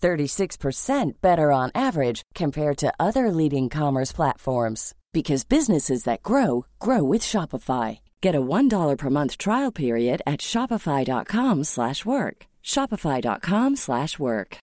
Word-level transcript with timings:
36% 0.00 1.20
better 1.20 1.52
on 1.52 1.70
average 1.74 2.22
compared 2.34 2.78
to 2.78 2.92
other 2.98 3.30
leading 3.30 3.68
commerce 3.68 4.12
platforms 4.12 4.94
because 5.12 5.48
businesses 5.48 6.04
that 6.04 6.22
grow 6.22 6.64
grow 6.78 7.02
with 7.02 7.22
Shopify. 7.22 7.98
Get 8.22 8.34
a 8.34 8.40
$1 8.40 8.98
per 8.98 9.10
month 9.10 9.36
trial 9.36 9.72
period 9.72 10.22
at 10.26 10.40
shopify.com/work. 10.40 12.46
shopify.com/work. 12.62 14.58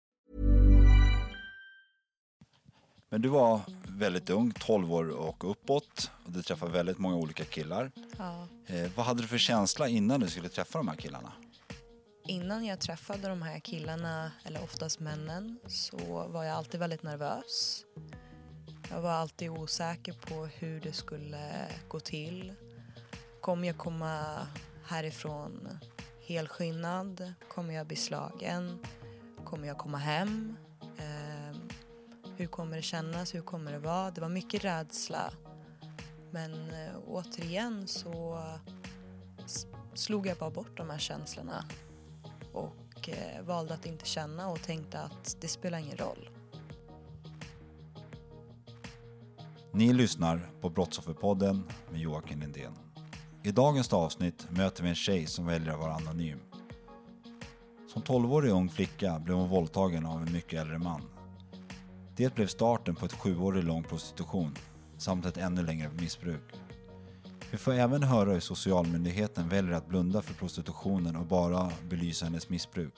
Men 3.09 3.21
du 3.21 3.29
var 3.29 3.61
väldigt 3.87 4.29
ung, 4.29 4.51
12 4.51 4.93
år 4.93 5.09
och 5.09 5.51
uppåt 5.51 6.11
och 6.25 6.31
du 6.31 6.41
träffade 6.41 6.71
väldigt 6.71 6.97
många 6.97 7.15
olika 7.15 7.45
killar. 7.45 7.91
Ja. 8.17 8.47
Eh, 8.65 8.91
vad 8.95 9.05
hade 9.05 9.21
du 9.21 9.27
för 9.27 9.37
känsla 9.37 9.87
innan 9.87 10.19
du 10.19 10.27
skulle 10.27 10.49
träffa 10.49 10.79
de 10.79 10.87
här 10.87 10.95
killarna? 10.95 11.31
Innan 12.29 12.65
jag 12.65 12.79
träffade 12.79 13.27
de 13.27 13.41
här 13.41 13.59
killarna, 13.59 14.31
eller 14.43 14.63
oftast 14.63 14.99
männen, 14.99 15.59
så 15.67 16.27
var 16.27 16.43
jag 16.43 16.55
alltid 16.55 16.79
väldigt 16.79 17.03
nervös. 17.03 17.85
Jag 18.89 19.01
var 19.01 19.11
alltid 19.11 19.49
osäker 19.49 20.13
på 20.13 20.45
hur 20.45 20.81
det 20.81 20.93
skulle 20.93 21.67
gå 21.87 21.99
till. 21.99 22.53
Kommer 23.41 23.67
jag 23.67 23.77
komma 23.77 24.47
härifrån 24.85 25.79
helskinnad? 26.27 27.33
Kommer 27.47 27.73
jag 27.73 27.87
bli 27.87 27.95
slagen? 27.95 28.79
Kommer 29.45 29.67
jag 29.67 29.77
komma 29.77 29.97
hem? 29.97 30.57
Eh, 30.97 31.57
hur 32.37 32.47
kommer 32.47 32.75
det 32.75 32.81
kännas? 32.81 33.35
Hur 33.35 33.41
kommer 33.41 33.71
det 33.71 33.79
vara? 33.79 34.11
Det 34.11 34.21
var 34.21 34.29
mycket 34.29 34.63
rädsla. 34.63 35.31
Men 36.31 36.53
eh, 36.53 36.97
återigen 37.07 37.87
så 37.87 38.43
slog 39.93 40.27
jag 40.27 40.37
bara 40.37 40.51
bort 40.51 40.77
de 40.77 40.89
här 40.89 40.99
känslorna 40.99 41.65
och 42.53 43.09
eh, 43.09 43.43
valde 43.45 43.73
att 43.73 43.85
inte 43.85 44.05
känna 44.05 44.49
och 44.49 44.61
tänkte 44.61 44.99
att 44.99 45.37
det 45.41 45.47
spelar 45.47 45.79
ingen 45.79 45.97
roll. 45.97 46.29
Ni 49.71 49.93
lyssnar 49.93 50.49
på 50.61 50.69
Brottsofferpodden 50.69 51.63
med 51.91 51.99
Joakim 51.99 52.39
Lindén. 52.39 52.73
I 53.43 53.51
dagens 53.51 53.93
avsnitt 53.93 54.47
möter 54.49 54.83
vi 54.83 54.89
en 54.89 54.95
tjej 54.95 55.25
som 55.25 55.45
väljer 55.45 55.73
att 55.73 55.79
vara 55.79 55.93
anonym. 55.93 56.39
Som 57.93 58.01
12-årig 58.01 58.51
ung 58.51 58.69
flicka 58.69 59.19
blev 59.19 59.37
hon 59.37 59.49
våldtagen 59.49 60.05
av 60.05 60.21
en 60.21 60.33
mycket 60.33 60.61
äldre 60.61 60.77
man. 60.77 61.01
Det 62.15 62.35
blev 62.35 62.47
starten 62.47 62.95
på 62.95 63.05
ett 63.05 63.13
sjuårig 63.13 63.63
lång 63.63 63.83
prostitution 63.83 64.55
samt 64.97 65.25
ett 65.25 65.37
ännu 65.37 65.63
längre 65.63 65.89
missbruk. 65.89 66.53
Vi 67.51 67.57
får 67.57 67.73
även 67.73 68.03
höra 68.03 68.31
hur 68.31 68.39
socialmyndigheten 68.39 69.49
väljer 69.49 69.73
att 69.73 69.87
blunda 69.87 70.21
för 70.21 70.33
prostitutionen 70.33 71.15
och 71.15 71.25
bara 71.25 71.71
belysa 71.83 72.25
hennes 72.25 72.49
missbruk. 72.49 72.93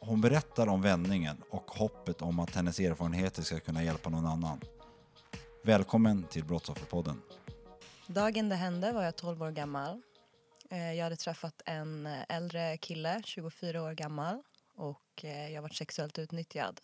Hon 0.00 0.20
berättar 0.20 0.66
om 0.66 0.82
vändningen 0.82 1.42
och 1.50 1.70
hoppet 1.70 2.22
om 2.22 2.38
att 2.40 2.54
hennes 2.54 2.80
erfarenheter 2.80 3.42
ska 3.42 3.60
kunna 3.60 3.84
hjälpa 3.84 4.10
någon 4.10 4.26
annan. 4.26 4.60
Välkommen 5.64 6.22
till 6.22 6.44
Brottsofferpodden. 6.44 7.22
Dagen 8.06 8.48
det 8.48 8.54
hände 8.54 8.92
var 8.92 9.02
jag 9.02 9.16
12 9.16 9.42
år 9.42 9.50
gammal. 9.50 10.02
Eh, 10.70 10.92
jag 10.92 11.04
hade 11.04 11.16
träffat 11.16 11.62
en 11.66 12.06
äldre 12.28 12.76
kille, 12.76 13.22
24 13.24 13.82
år 13.82 13.92
gammal 13.92 14.42
och 14.74 15.24
eh, 15.24 15.52
jag 15.52 15.62
var 15.62 15.68
sexuellt 15.68 16.18
utnyttjad. 16.18 16.80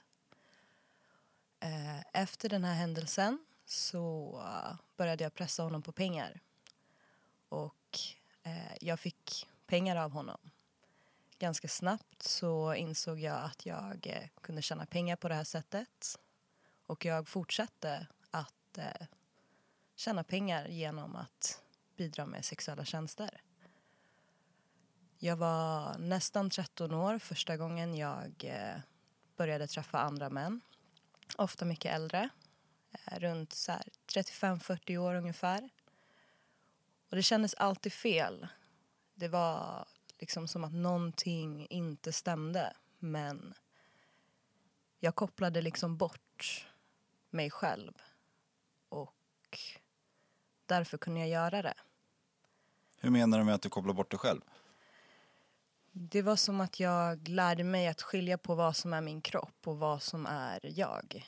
Eh, 1.60 2.22
efter 2.22 2.48
den 2.48 2.64
här 2.64 2.74
händelsen 2.74 3.38
så 3.66 4.40
började 4.96 5.24
jag 5.24 5.34
pressa 5.34 5.62
honom 5.62 5.82
på 5.82 5.92
pengar. 5.92 6.40
Och 7.52 7.98
eh, 8.42 8.76
jag 8.80 9.00
fick 9.00 9.48
pengar 9.66 9.96
av 9.96 10.10
honom. 10.10 10.50
Ganska 11.38 11.68
snabbt 11.68 12.22
så 12.22 12.74
insåg 12.74 13.20
jag 13.20 13.44
att 13.44 13.66
jag 13.66 14.06
eh, 14.06 14.28
kunde 14.40 14.62
tjäna 14.62 14.86
pengar 14.86 15.16
på 15.16 15.28
det 15.28 15.34
här 15.34 15.44
sättet. 15.44 16.18
Och 16.86 17.04
jag 17.04 17.28
fortsatte 17.28 18.06
att 18.30 18.78
eh, 18.78 19.06
tjäna 19.96 20.24
pengar 20.24 20.68
genom 20.68 21.16
att 21.16 21.62
bidra 21.96 22.26
med 22.26 22.44
sexuella 22.44 22.84
tjänster. 22.84 23.40
Jag 25.18 25.36
var 25.36 25.98
nästan 25.98 26.50
13 26.50 26.94
år 26.94 27.18
första 27.18 27.56
gången 27.56 27.94
jag 27.94 28.44
eh, 28.44 28.80
började 29.36 29.66
träffa 29.66 29.98
andra 29.98 30.30
män. 30.30 30.60
Ofta 31.36 31.64
mycket 31.64 31.94
äldre, 31.94 32.28
eh, 32.92 33.18
runt 33.18 33.50
35-40 33.50 34.96
år 34.98 35.14
ungefär. 35.14 35.70
Och 37.12 37.16
det 37.16 37.22
kändes 37.22 37.54
alltid 37.54 37.92
fel. 37.92 38.48
Det 39.14 39.28
var 39.28 39.86
liksom 40.18 40.48
som 40.48 40.64
att 40.64 40.72
någonting 40.72 41.66
inte 41.70 42.12
stämde. 42.12 42.76
Men 42.98 43.54
jag 44.98 45.14
kopplade 45.14 45.62
liksom 45.62 45.96
bort 45.96 46.66
mig 47.30 47.50
själv. 47.50 47.92
Och 48.88 49.58
därför 50.66 50.98
kunde 50.98 51.20
jag 51.20 51.28
göra 51.28 51.62
det. 51.62 51.74
Hur 52.98 53.10
menar 53.10 53.38
du 53.38 53.44
med 53.44 53.54
att 53.54 53.62
du 53.62 53.68
kopplar 53.68 53.94
bort 53.94 54.10
dig 54.10 54.18
själv? 54.18 54.40
Det 55.92 56.22
var 56.22 56.36
som 56.36 56.60
att 56.60 56.80
jag 56.80 57.28
lärde 57.28 57.64
mig 57.64 57.88
att 57.88 58.02
skilja 58.02 58.38
på 58.38 58.54
vad 58.54 58.76
som 58.76 58.92
är 58.92 59.00
min 59.00 59.20
kropp 59.20 59.66
och 59.68 59.78
vad 59.78 60.02
som 60.02 60.26
är 60.26 60.78
jag. 60.78 61.26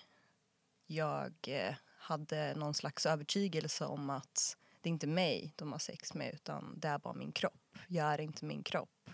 Jag 0.87 1.35
eh, 1.49 1.75
hade 1.99 2.55
någon 2.55 2.75
slags 2.75 3.07
övertygelse 3.07 3.85
om 3.87 4.11
att 4.11 4.57
det 4.85 4.89
är 4.89 4.93
inte 4.93 5.07
mig 5.07 5.53
de 5.57 5.73
har 5.73 5.79
sex 5.79 6.15
med 6.15 6.35
utan 6.35 6.75
det 6.77 6.89
är 6.89 6.99
bara 6.99 7.15
min 7.15 7.33
kropp. 7.33 7.79
Jag 7.89 8.07
är 8.07 8.21
inte 8.21 8.45
min 8.45 8.63
kropp. 8.63 9.11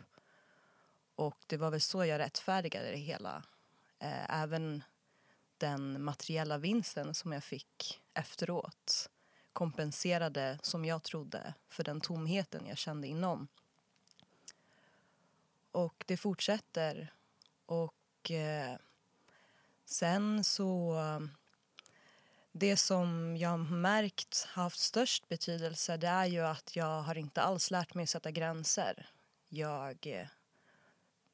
Och 1.15 1.37
det 1.47 1.57
var 1.57 1.71
väl 1.71 1.81
så 1.81 2.05
jag 2.05 2.19
rättfärdigade 2.19 2.91
det 2.91 2.97
hela. 2.97 3.43
Eh, 3.99 4.43
även 4.43 4.83
den 5.59 6.03
materiella 6.05 6.59
vinsten 6.59 7.15
som 7.15 7.33
jag 7.33 7.45
fick 7.45 8.01
efteråt 8.15 9.11
kompenserade, 9.53 10.59
som 10.63 10.85
jag 10.85 11.03
trodde, 11.03 11.55
för 11.69 11.85
den 11.85 12.01
tomheten 12.01 12.67
jag 12.67 12.79
kände 12.79 13.09
inom. 13.09 13.49
Och 15.71 16.05
det 16.07 16.17
fortsätter. 16.17 17.13
Och 17.67 18.31
eh, 18.31 18.77
sen 19.85 20.45
så... 20.45 20.97
Det 22.53 22.77
som 22.77 23.37
jag 23.37 23.49
har 23.49 23.59
märkt 23.59 24.49
har 24.51 24.63
haft 24.63 24.79
störst 24.79 25.29
betydelse 25.29 25.97
det 25.97 26.07
är 26.07 26.27
ju 26.27 26.41
att 26.41 26.77
jag 26.77 27.03
har 27.03 27.19
inte 27.19 27.43
alls 27.43 27.71
lärt 27.71 27.95
mig 27.95 28.03
att 28.03 28.09
sätta 28.09 28.31
gränser. 28.31 29.11
Jag 29.49 30.07
eh, 30.07 30.27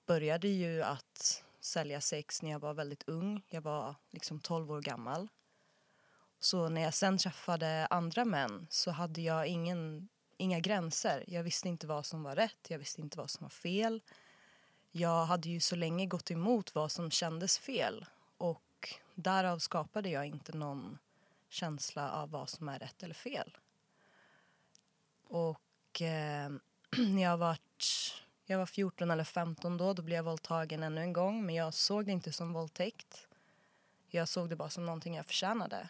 började 0.06 0.49
ju 0.49 0.82
att 0.82 1.44
sälja 1.61 2.00
sex 2.00 2.43
när 2.43 2.50
jag 2.50 2.58
var 2.58 2.75
väldigt 2.75 3.08
ung. 3.08 3.43
Jag 3.49 3.61
var 3.61 3.94
liksom 4.11 4.40
12 4.40 4.70
år 4.70 4.81
gammal. 4.81 5.29
Så 6.38 6.69
när 6.69 6.82
jag 6.82 6.94
sen 6.94 7.19
träffade 7.19 7.87
andra 7.90 8.25
män 8.25 8.67
så 8.70 8.90
hade 8.90 9.20
jag 9.20 9.46
ingen, 9.46 10.08
inga 10.37 10.61
gränser. 10.61 11.25
Jag 11.26 11.43
visste 11.43 11.69
inte 11.69 11.87
vad 11.87 12.06
som 12.06 12.23
var 12.23 12.37
rätt, 12.37 12.67
jag 12.69 12.79
visste 12.79 13.00
inte 13.00 13.19
vad 13.19 13.31
som 13.31 13.44
var 13.44 13.50
fel. 13.50 14.02
Jag 14.93 15.25
hade 15.25 15.49
ju 15.49 15.61
så 15.61 15.76
länge 15.76 16.06
gått 16.06 16.31
emot 16.31 16.75
vad 16.75 16.93
som 16.93 17.11
kändes 17.11 17.58
fel 17.58 18.06
och 18.38 18.94
därav 19.14 19.58
skapade 19.58 20.08
jag 20.08 20.26
inte 20.26 20.56
någon 20.56 20.99
känsla 21.48 22.10
av 22.10 22.31
vad 22.31 22.48
som 22.48 22.69
är 22.69 22.78
rätt 22.78 23.02
eller 23.02 23.14
fel. 23.14 23.56
Och 25.25 26.02
eh, 26.02 26.50
när 26.96 27.22
jag 27.22 27.37
var, 27.37 27.58
jag 28.46 28.58
var 28.58 28.66
14 28.66 29.10
eller 29.10 29.25
15 29.25 29.76
då, 29.76 29.93
då 29.93 30.02
blev 30.02 30.16
jag 30.16 30.25
våldtagen 30.25 30.82
ännu 30.82 31.00
en 31.00 31.12
gång 31.12 31.46
men 31.46 31.54
jag 31.54 31.75
såg 31.75 32.06
det 32.06 32.12
inte 32.12 32.32
som 32.32 32.52
våldtäkt. 32.52 33.28
Jag 34.08 34.28
såg 34.28 34.48
det 34.50 34.56
bara 34.56 34.70
som 34.70 34.87
någonting 34.87 35.14
jag 35.14 35.26
förtjänade. 35.26 35.88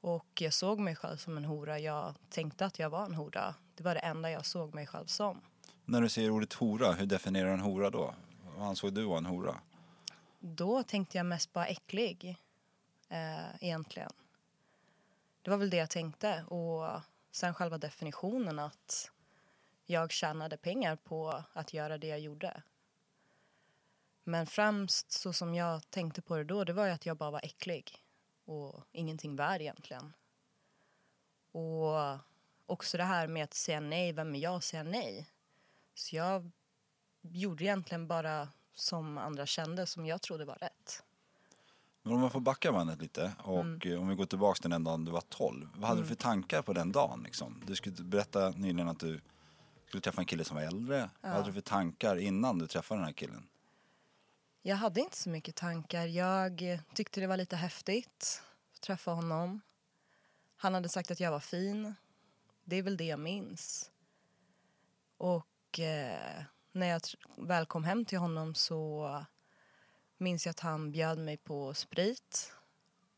Och 0.00 0.26
jag 0.40 0.52
såg 0.52 0.78
mig 0.78 0.96
själv 0.96 1.16
som 1.16 1.36
en 1.36 1.44
hora. 1.44 1.78
Jag 1.78 2.14
tänkte 2.28 2.66
att 2.66 2.78
jag 2.78 2.90
var 2.90 3.04
en 3.04 3.14
hora. 3.14 3.54
Det 3.74 3.82
var 3.82 3.94
det 3.94 4.00
enda 4.00 4.30
jag 4.30 4.46
såg 4.46 4.74
mig 4.74 4.86
själv 4.86 5.06
som. 5.06 5.40
När 5.84 6.00
du 6.00 6.08
säger 6.08 6.30
ordet 6.30 6.52
hora, 6.52 6.92
hur 6.92 7.06
definierar 7.06 7.48
du 7.48 7.54
en 7.54 7.60
hora 7.60 7.90
då? 7.90 8.14
Vad 8.56 8.68
ansåg 8.68 8.92
du 8.92 9.04
var 9.04 9.18
en 9.18 9.26
hora? 9.26 9.60
Då 10.38 10.82
tänkte 10.82 11.16
jag 11.16 11.26
mest 11.26 11.52
bara 11.52 11.66
äcklig, 11.66 12.36
eh, 13.08 13.56
egentligen. 13.60 14.12
Det 15.42 15.50
var 15.50 15.56
väl 15.56 15.70
det 15.70 15.76
jag 15.76 15.90
tänkte. 15.90 16.44
Och 16.44 17.00
sen 17.30 17.54
själva 17.54 17.78
definitionen 17.78 18.58
att 18.58 19.10
jag 19.86 20.12
tjänade 20.12 20.56
pengar 20.56 20.96
på 20.96 21.44
att 21.52 21.72
göra 21.72 21.98
det 21.98 22.06
jag 22.06 22.20
gjorde. 22.20 22.62
Men 24.24 24.46
främst 24.46 25.10
så 25.10 25.32
som 25.32 25.54
jag 25.54 25.90
tänkte 25.90 26.22
på 26.22 26.36
det 26.36 26.44
då, 26.44 26.64
det 26.64 26.72
var 26.72 26.86
ju 26.86 26.92
att 26.92 27.06
jag 27.06 27.16
bara 27.16 27.30
var 27.30 27.44
äcklig 27.44 28.04
och 28.44 28.84
ingenting 28.92 29.36
värd 29.36 29.60
egentligen. 29.60 30.12
Och 31.52 32.18
också 32.66 32.96
det 32.96 33.04
här 33.04 33.26
med 33.26 33.44
att 33.44 33.54
säga 33.54 33.80
nej, 33.80 34.12
vem 34.12 34.34
är 34.34 34.38
jag 34.38 34.54
att 34.54 34.64
säga 34.64 34.82
nej? 34.82 35.30
Så 35.94 36.16
jag 36.16 36.50
gjorde 37.20 37.64
egentligen 37.64 38.08
bara 38.08 38.48
som 38.74 39.18
andra 39.18 39.46
kände, 39.46 39.86
som 39.86 40.06
jag 40.06 40.22
trodde 40.22 40.44
var 40.44 40.54
rätt. 40.54 41.02
Men 42.10 42.14
om 42.14 42.20
man 42.20 42.30
får 42.30 42.40
backa 42.40 42.72
bandet 42.72 43.00
lite 43.02 43.32
och 43.38 43.60
Mm. 43.60 44.00
om 44.02 44.08
vi 44.08 44.14
går 44.14 44.26
tillbaka 44.26 44.60
till 44.60 44.70
den 44.70 44.84
dagen 44.84 45.04
du 45.04 45.12
var 45.12 45.20
12. 45.20 45.68
Vad 45.74 45.88
hade 45.88 46.00
du 46.00 46.06
för 46.06 46.14
tankar 46.14 46.62
på 46.62 46.72
den 46.72 46.92
dagen? 46.92 47.22
Liksom? 47.22 47.62
Du 47.66 47.76
skulle 47.76 48.04
berätta 48.04 48.50
nyligen 48.50 48.88
att 48.88 49.00
du 49.00 49.20
skulle 49.86 50.00
träffa 50.00 50.20
en 50.20 50.26
kille 50.26 50.44
som 50.44 50.56
var 50.56 50.62
äldre. 50.62 51.10
Vad 51.20 51.32
hade 51.32 51.46
du 51.46 51.52
för 51.52 51.60
tankar 51.60 52.16
innan 52.16 52.58
du 52.58 52.66
träffade 52.66 53.00
den 53.00 53.04
här 53.06 53.12
killen? 53.12 53.48
Jag 54.62 54.76
hade 54.76 55.00
inte 55.00 55.16
så 55.16 55.30
mycket 55.30 55.54
tankar. 55.56 56.06
Jag 56.06 56.78
tyckte 56.94 57.20
det 57.20 57.26
var 57.26 57.36
lite 57.36 57.56
häftigt 57.56 58.42
att 58.74 58.80
träffa 58.80 59.10
honom. 59.10 59.60
Han 60.56 60.74
hade 60.74 60.88
sagt 60.88 61.10
att 61.10 61.20
jag 61.20 61.30
var 61.30 61.40
fin. 61.40 61.94
Det 62.64 62.76
är 62.76 62.82
väl 62.82 62.96
det 62.96 63.04
jag 63.04 63.20
minns. 63.20 63.90
Och 65.16 65.78
eh, 65.80 66.42
när 66.72 66.86
jag 66.86 67.00
väl 67.38 67.66
kom 67.66 67.84
hem 67.84 68.04
till 68.04 68.18
honom 68.18 68.54
så 68.54 69.24
minns 70.20 70.46
jag 70.46 70.50
att 70.50 70.60
han 70.60 70.92
bjöd 70.92 71.18
mig 71.18 71.36
på 71.36 71.74
sprit. 71.74 72.52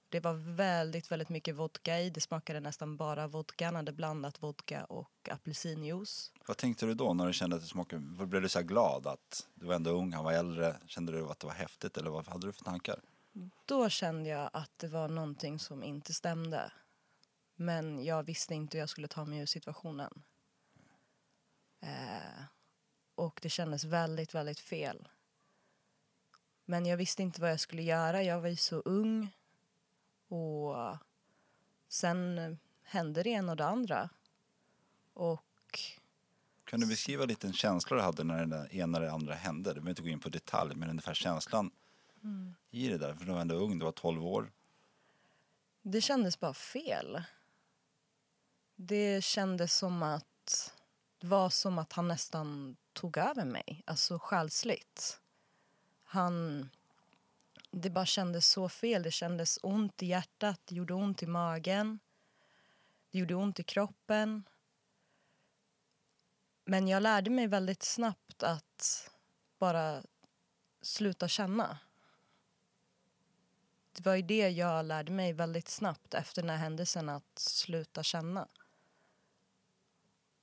Det 0.09 0.21
var 0.21 0.35
väldigt, 0.35 1.11
väldigt 1.11 1.29
mycket 1.29 1.55
vodka 1.55 2.01
i. 2.01 2.11
Det 2.11 2.21
smakade 2.21 2.61
nästan 2.61 2.97
bara 2.97 3.27
vodka. 3.27 3.65
Han 3.65 3.75
hade 3.75 3.93
blandat 3.93 4.43
vodka 4.43 4.85
och 4.85 5.29
apelsinjuice. 5.31 6.33
Vad 6.47 6.57
tänkte 6.57 6.87
du 6.87 6.95
då 6.95 7.15
när 7.15 7.27
du 7.27 7.33
kände 7.33 7.57
att 7.57 7.63
det 7.63 7.69
smakade? 7.69 8.27
Blev 8.27 8.43
du 8.43 8.49
så 8.49 8.63
glad 8.63 9.07
att 9.07 9.47
du 9.55 9.67
var 9.67 9.75
ändå 9.75 9.91
ung, 9.91 10.13
han 10.13 10.25
var 10.25 10.33
äldre? 10.33 10.77
Kände 10.87 11.13
du 11.13 11.29
att 11.29 11.41
det 11.41 11.47
var 11.47 11.55
häftigt 11.55 11.97
eller 11.97 12.11
vad 12.11 12.29
hade 12.29 12.47
du 12.47 12.53
för 12.53 12.65
tankar? 12.65 13.01
Då 13.65 13.89
kände 13.89 14.29
jag 14.29 14.51
att 14.53 14.79
det 14.79 14.89
var 14.89 15.09
någonting 15.09 15.59
som 15.59 15.83
inte 15.83 16.15
stämde. 16.15 16.73
Men 17.57 18.05
jag 18.05 18.23
visste 18.23 18.55
inte 18.55 18.77
hur 18.77 18.83
jag 18.83 18.89
skulle 18.89 19.09
ta 19.09 19.25
mig 19.25 19.39
ur 19.39 19.47
situationen. 19.47 20.23
Eh, 21.83 22.45
och 23.15 23.39
det 23.43 23.49
kändes 23.49 23.85
väldigt, 23.85 24.35
väldigt 24.35 24.61
fel. 24.61 25.09
Men 26.65 26.87
jag 26.87 26.97
visste 26.97 27.23
inte 27.23 27.41
vad 27.41 27.51
jag 27.51 27.61
skulle 27.61 27.83
göra. 27.83 28.23
Jag 28.23 28.41
var 28.41 28.49
ju 28.49 28.57
så 28.57 28.77
ung. 28.77 29.37
Och 30.29 30.97
sen 31.89 32.59
hände 32.83 33.23
det 33.23 33.31
ena 33.31 33.53
och 33.53 33.57
det 33.57 33.67
andra. 33.67 34.09
Och 35.15 35.81
Kan 36.65 36.81
du 36.81 36.87
beskriva 36.87 37.25
lite 37.25 37.47
en 37.47 37.53
känsla 37.53 37.97
du 37.97 38.03
hade 38.03 38.25
när 38.25 38.47
det 38.47 38.77
ena 38.77 38.99
eller 38.99 39.09
andra 39.09 39.35
hände? 39.35 39.71
Du 39.71 39.75
behöver 39.75 39.91
inte 39.91 40.03
gå 40.03 40.09
in 40.09 40.21
på 40.21 40.29
detalj, 40.29 40.75
men 40.75 40.91
ungefär 40.91 41.15
känslan 41.15 41.71
i 42.71 42.89
det 42.89 42.99
där. 42.99 43.15
För 43.15 43.25
du 43.25 43.33
var 43.33 43.41
ändå 43.41 43.55
ung, 43.55 43.79
du 43.79 43.85
var 43.85 43.93
12 43.93 44.27
år. 44.27 44.53
Det 45.83 46.01
kändes 46.01 46.41
bara 46.41 46.55
fel. 46.55 47.23
Det 48.77 49.25
kändes 49.25 49.77
som 49.77 50.03
att 50.03 50.75
det 51.19 51.27
var 51.27 51.51
som 51.51 51.79
att 51.79 51.93
han 51.93 52.09
nästan 52.09 52.77
tog 52.93 53.17
över 53.17 53.45
mig, 53.45 53.83
alltså 53.87 54.19
själsligt. 54.19 55.21
Han... 56.13 56.69
Det 57.71 57.91
bara 57.91 58.07
kändes 58.07 58.47
så 58.47 58.69
fel. 58.69 59.03
Det 59.03 59.11
kändes 59.11 59.59
ont 59.63 60.03
i 60.03 60.07
hjärtat, 60.07 60.61
det 60.65 60.75
gjorde 60.75 60.95
ont 60.95 61.23
i 61.23 61.27
magen. 61.27 61.99
Det 63.11 63.19
gjorde 63.19 63.35
ont 63.35 63.61
i 63.61 63.63
kroppen. 63.63 64.45
Men 66.65 66.89
jag 66.89 67.03
lärde 67.03 67.31
mig 67.31 67.47
väldigt 67.47 67.83
snabbt 67.83 68.43
att 68.43 69.11
bara 69.59 70.03
sluta 70.83 71.29
känna. 71.29 71.79
Det 73.93 74.05
var 74.05 74.15
ju 74.15 74.23
det 74.23 74.49
jag 74.49 74.85
lärde 74.85 75.13
mig 75.13 75.33
väldigt 75.33 75.69
snabbt 75.69 76.15
efter 76.15 76.43
den 76.43 76.51
här 76.51 76.57
händelsen, 76.57 77.09
att 77.09 77.39
sluta 77.39 78.03
känna. 78.03 78.49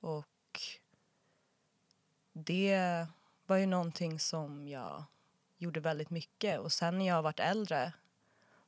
Och 0.00 0.60
det 2.32 3.06
var 3.46 3.56
ju 3.56 3.66
någonting 3.66 4.20
som 4.20 4.68
jag 4.68 5.04
gjorde 5.60 5.80
väldigt 5.80 6.10
mycket. 6.10 6.60
Och 6.60 6.72
sen 6.72 6.98
när 6.98 7.06
jag 7.06 7.22
varit 7.22 7.40
äldre, 7.40 7.92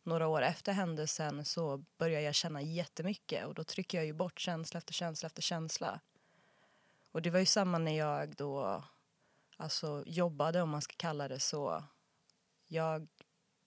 några 0.02 0.26
år 0.26 0.42
efter 0.42 0.72
händelsen, 0.72 1.44
så 1.44 1.84
började 1.98 2.24
jag 2.24 2.34
känna 2.34 2.62
jättemycket. 2.62 3.46
Och 3.46 3.54
då 3.54 3.64
trycker 3.64 3.98
jag 3.98 4.06
ju 4.06 4.12
bort 4.12 4.40
känsla 4.40 4.78
efter 4.78 4.92
känsla 4.92 5.26
efter 5.26 5.42
känsla. 5.42 6.00
Och 7.12 7.22
det 7.22 7.30
var 7.30 7.38
ju 7.38 7.46
samma 7.46 7.78
när 7.78 7.98
jag 7.98 8.36
då 8.36 8.84
alltså, 9.56 10.04
jobbade, 10.06 10.62
om 10.62 10.70
man 10.70 10.82
ska 10.82 10.94
kalla 10.96 11.28
det 11.28 11.40
så. 11.40 11.84
Jag 12.66 13.08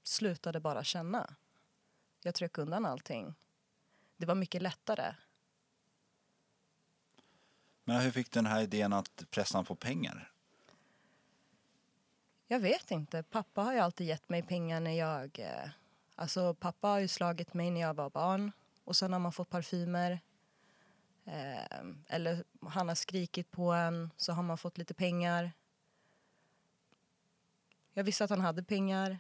slutade 0.04 0.60
bara 0.60 0.83
känna. 0.83 1.36
Jag 2.24 2.36
tryckte 2.36 2.62
undan 2.62 2.86
allting. 2.86 3.36
Det 4.18 4.25
var 4.25 4.36
mycket 4.36 4.62
lättare. 4.62 5.16
Men 7.83 8.01
hur 8.01 8.12
fick 8.12 8.31
du 8.31 8.38
den 8.38 8.45
här 8.45 8.62
idén 8.62 8.94
att 8.94 9.24
pressa 9.30 9.63
på 9.63 9.75
pengar? 9.75 10.35
Jag 12.48 12.60
vet 12.60 12.92
inte. 12.92 13.24
Pappa 13.24 13.62
har 13.62 13.74
ju 13.74 13.80
alltid 13.80 14.08
gett 14.08 14.30
mig 14.30 14.44
pengar 14.44 14.80
när 14.80 14.92
jag... 14.92 15.40
Eh, 15.40 15.70
alltså 16.16 16.54
pappa 16.54 16.88
har 16.88 17.00
ju 17.00 17.08
slagit 17.08 17.54
mig 17.54 17.72
när 17.72 17.82
jag 17.82 17.94
var 17.94 18.10
barn. 18.10 18.52
Och 18.84 18.96
sen 18.96 19.14
har 19.14 19.20
man 19.20 19.32
fått 19.32 19.50
parfymer. 19.50 20.20
Eh, 21.26 21.86
eller 22.08 22.44
han 22.62 22.88
har 22.88 22.96
skrikit 22.96 23.52
på 23.52 23.72
en, 23.72 24.10
så 24.18 24.34
har 24.34 24.44
man 24.44 24.58
fått 24.58 24.78
lite 24.78 24.94
pengar. 24.94 25.52
Jag 27.94 28.04
visste 28.04 28.24
att 28.24 28.30
han 28.30 28.42
hade 28.42 28.64
pengar. 28.64 29.20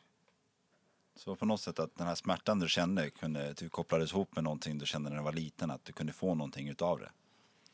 Så 1.15 1.35
på 1.35 1.45
något 1.45 1.61
sätt 1.61 1.79
att 1.79 1.95
den 1.95 2.07
här 2.07 2.15
smärtan 2.15 2.59
du 2.59 2.69
kände 2.69 3.09
kunde, 3.09 3.53
du 3.53 3.69
kopplades 3.69 4.11
ihop 4.11 4.35
med 4.35 4.43
någonting 4.43 4.77
du 4.77 4.85
kände 4.85 5.09
när 5.09 5.17
du 5.17 5.23
var 5.23 5.33
liten, 5.33 5.71
att 5.71 5.85
du 5.85 5.93
kunde 5.93 6.13
få 6.13 6.35
någonting 6.35 6.69
utav 6.69 6.99
det. 6.99 7.11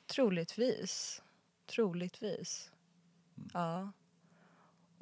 Troligtvis. 0.06 1.22
Troligtvis. 1.66 2.72
Ja. 3.54 3.92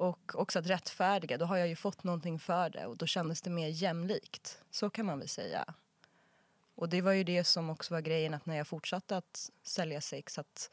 Och 0.00 0.34
också 0.34 0.58
att 0.58 0.66
rättfärdiga, 0.66 1.38
då 1.38 1.44
har 1.44 1.56
jag 1.56 1.68
ju 1.68 1.76
fått 1.76 2.04
någonting 2.04 2.38
för 2.38 2.70
det 2.70 2.86
och 2.86 2.96
då 2.96 3.06
kändes 3.06 3.42
det 3.42 3.50
mer 3.50 3.68
jämlikt. 3.68 4.62
Så 4.70 4.90
kan 4.90 5.06
man 5.06 5.18
väl 5.18 5.28
säga. 5.28 5.74
Och 6.74 6.88
det 6.88 7.00
var 7.00 7.12
ju 7.12 7.24
det 7.24 7.44
som 7.44 7.70
också 7.70 7.94
var 7.94 8.00
grejen 8.00 8.34
att 8.34 8.46
när 8.46 8.56
jag 8.56 8.66
fortsatte 8.66 9.16
att 9.16 9.50
sälja 9.62 10.00
sex 10.00 10.38
att 10.38 10.70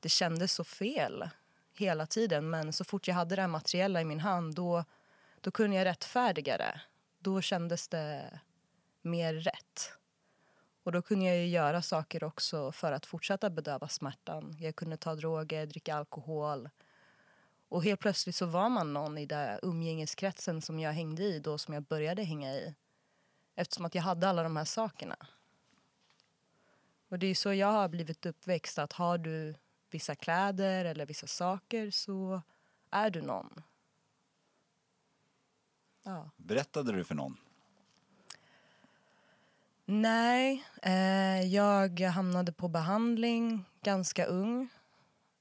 det 0.00 0.08
kändes 0.08 0.52
så 0.52 0.64
fel 0.64 1.30
hela 1.74 2.06
tiden 2.06 2.50
men 2.50 2.72
så 2.72 2.84
fort 2.84 3.08
jag 3.08 3.14
hade 3.14 3.36
det 3.36 3.42
här 3.42 3.48
materiella 3.48 4.00
i 4.00 4.04
min 4.04 4.20
hand 4.20 4.54
då, 4.54 4.84
då 5.40 5.50
kunde 5.50 5.76
jag 5.76 5.84
rättfärdiga 5.84 6.58
det. 6.58 6.80
Då 7.18 7.40
kändes 7.40 7.88
det 7.88 8.40
mer 9.02 9.34
rätt. 9.34 9.92
Och 10.82 10.92
då 10.92 11.02
kunde 11.02 11.26
jag 11.26 11.36
ju 11.36 11.46
göra 11.46 11.82
saker 11.82 12.24
också 12.24 12.72
för 12.72 12.92
att 12.92 13.06
fortsätta 13.06 13.50
bedöva 13.50 13.88
smärtan. 13.88 14.56
Jag 14.60 14.76
kunde 14.76 14.96
ta 14.96 15.14
droger, 15.14 15.66
dricka 15.66 15.96
alkohol. 15.96 16.68
Och 17.68 17.84
helt 17.84 18.00
plötsligt 18.00 18.36
så 18.36 18.46
var 18.46 18.68
man 18.68 18.92
någon 18.92 19.18
i 19.18 19.26
den 19.26 19.58
umgängeskretsen 19.62 20.62
som 20.62 20.80
jag 20.80 20.92
hängde 20.92 21.22
i 21.22 21.38
då, 21.38 21.58
som 21.58 21.74
jag 21.74 21.82
började 21.82 22.22
hänga 22.22 22.52
i. 22.54 22.74
Eftersom 23.54 23.84
att 23.84 23.94
jag 23.94 24.02
hade 24.02 24.28
alla 24.28 24.42
de 24.42 24.56
här 24.56 24.64
sakerna. 24.64 25.16
Och 27.08 27.18
det 27.18 27.26
är 27.26 27.34
så 27.34 27.54
jag 27.54 27.72
har 27.72 27.88
blivit 27.88 28.26
uppväxt, 28.26 28.78
att 28.78 28.92
har 28.92 29.18
du 29.18 29.54
vissa 29.90 30.14
kläder 30.14 30.84
eller 30.84 31.06
vissa 31.06 31.26
saker 31.26 31.90
så 31.90 32.42
är 32.90 33.10
du 33.10 33.22
någon. 33.22 33.62
Ja. 36.02 36.30
Berättade 36.36 36.92
du 36.92 37.04
för 37.04 37.14
någon? 37.14 37.36
Nej, 39.84 40.64
eh, 40.82 41.42
jag 41.42 42.00
hamnade 42.00 42.52
på 42.52 42.68
behandling 42.68 43.64
ganska 43.82 44.26
ung. 44.26 44.68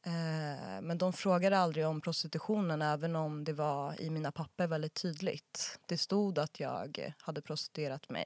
Eh, 0.07 0.81
men 0.81 0.97
de 0.97 1.13
frågade 1.13 1.57
aldrig 1.57 1.87
om 1.87 2.01
prostitutionen 2.01 2.81
även 2.81 3.15
om 3.15 3.43
det 3.43 3.53
var 3.53 4.01
i 4.01 4.09
mina 4.09 4.31
papper 4.31 4.67
väldigt 4.67 4.93
tydligt. 4.93 5.79
Det 5.85 5.97
stod 5.97 6.39
att 6.39 6.59
jag 6.59 7.13
hade 7.17 7.41
prostituerat 7.41 8.09
mig 8.09 8.25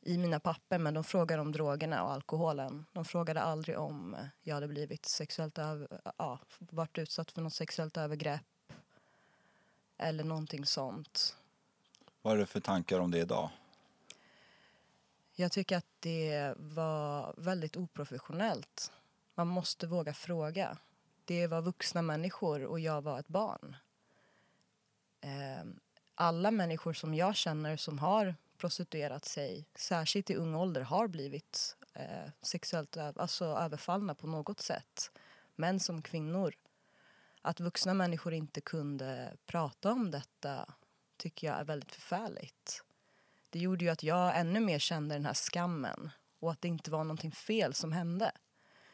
i 0.00 0.18
mina 0.18 0.40
papper 0.40 0.78
men 0.78 0.94
de 0.94 1.04
frågade 1.04 1.42
om 1.42 1.52
drogerna 1.52 2.04
och 2.04 2.12
alkoholen. 2.12 2.86
De 2.92 3.04
frågade 3.04 3.40
aldrig 3.40 3.78
om 3.78 4.16
jag 4.42 4.54
hade 4.54 4.68
blivit 4.68 5.06
sexuellt 5.06 5.58
över, 5.58 6.00
ja, 6.18 6.38
varit 6.58 6.98
utsatt 6.98 7.30
för 7.30 7.42
något 7.42 7.54
sexuellt 7.54 7.96
övergrepp 7.96 8.72
eller 9.98 10.24
någonting 10.24 10.66
sånt. 10.66 11.36
Vad 12.22 12.34
är 12.34 12.38
det 12.38 12.46
för 12.46 12.60
tankar 12.60 13.00
om 13.00 13.10
det 13.10 13.18
idag? 13.18 13.50
Jag 15.34 15.52
tycker 15.52 15.76
att 15.76 16.00
det 16.00 16.54
var 16.56 17.34
väldigt 17.36 17.76
oprofessionellt. 17.76 18.92
Man 19.34 19.48
måste 19.48 19.86
våga 19.86 20.14
fråga. 20.14 20.78
Det 21.30 21.46
var 21.46 21.62
vuxna 21.62 22.02
människor 22.02 22.64
och 22.64 22.80
jag 22.80 23.02
var 23.02 23.18
ett 23.18 23.28
barn. 23.28 23.76
Ehm, 25.20 25.80
alla 26.14 26.50
människor 26.50 26.92
som 26.92 27.14
jag 27.14 27.36
känner 27.36 27.76
som 27.76 27.98
har 27.98 28.34
prostituerat 28.56 29.24
sig, 29.24 29.66
särskilt 29.74 30.30
i 30.30 30.34
ung 30.34 30.54
ålder, 30.54 30.80
har 30.80 31.08
blivit 31.08 31.76
eh, 31.94 32.30
sexuellt 32.42 32.96
alltså, 32.96 33.44
överfallna 33.44 34.14
på 34.14 34.26
något 34.26 34.60
sätt. 34.60 35.10
Män 35.56 35.80
som 35.80 36.02
kvinnor. 36.02 36.54
Att 37.42 37.60
vuxna 37.60 37.94
människor 37.94 38.32
inte 38.32 38.60
kunde 38.60 39.36
prata 39.46 39.92
om 39.92 40.10
detta 40.10 40.74
tycker 41.16 41.46
jag 41.46 41.60
är 41.60 41.64
väldigt 41.64 41.92
förfärligt. 41.92 42.82
Det 43.50 43.58
gjorde 43.58 43.84
ju 43.84 43.90
att 43.90 44.02
jag 44.02 44.38
ännu 44.38 44.60
mer 44.60 44.78
kände 44.78 45.14
den 45.14 45.26
här 45.26 45.34
skammen 45.34 46.10
och 46.40 46.50
att 46.50 46.60
det 46.62 46.68
inte 46.68 46.90
var 46.90 47.04
någonting 47.04 47.32
fel 47.32 47.74
som 47.74 47.92
hände. 47.92 48.32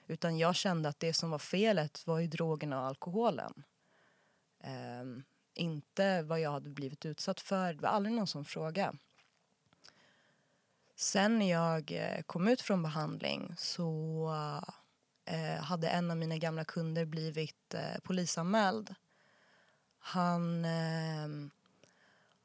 Utan 0.06 0.38
jag 0.38 0.54
kände 0.54 0.88
att 0.88 1.00
det 1.00 1.12
som 1.12 1.30
var 1.30 1.38
felet 1.38 2.06
var 2.06 2.18
ju 2.18 2.26
drogerna 2.26 2.80
och 2.80 2.86
alkoholen. 2.86 3.64
Um, 5.00 5.25
inte 5.54 6.22
vad 6.22 6.40
jag 6.40 6.50
hade 6.50 6.70
blivit 6.70 7.06
utsatt 7.06 7.40
för. 7.40 7.75
Det 7.75 7.82
var 7.82 7.88
aldrig 7.88 8.14
någon 8.14 8.26
som 8.26 8.44
frågade. 8.44 8.98
Sen 10.96 11.38
när 11.38 11.50
jag 11.50 11.92
eh, 11.92 12.22
kom 12.22 12.48
ut 12.48 12.60
från 12.60 12.82
behandling 12.82 13.54
så 13.58 14.30
eh, 15.25 15.62
hade 15.62 15.88
en 15.88 16.10
av 16.10 16.16
mina 16.16 16.36
gamla 16.36 16.64
kunder 16.64 17.04
blivit 17.04 17.75
eh, 17.75 18.00
polisanmäld. 18.02 18.94
Han 19.98 20.64
eh, 20.64 21.28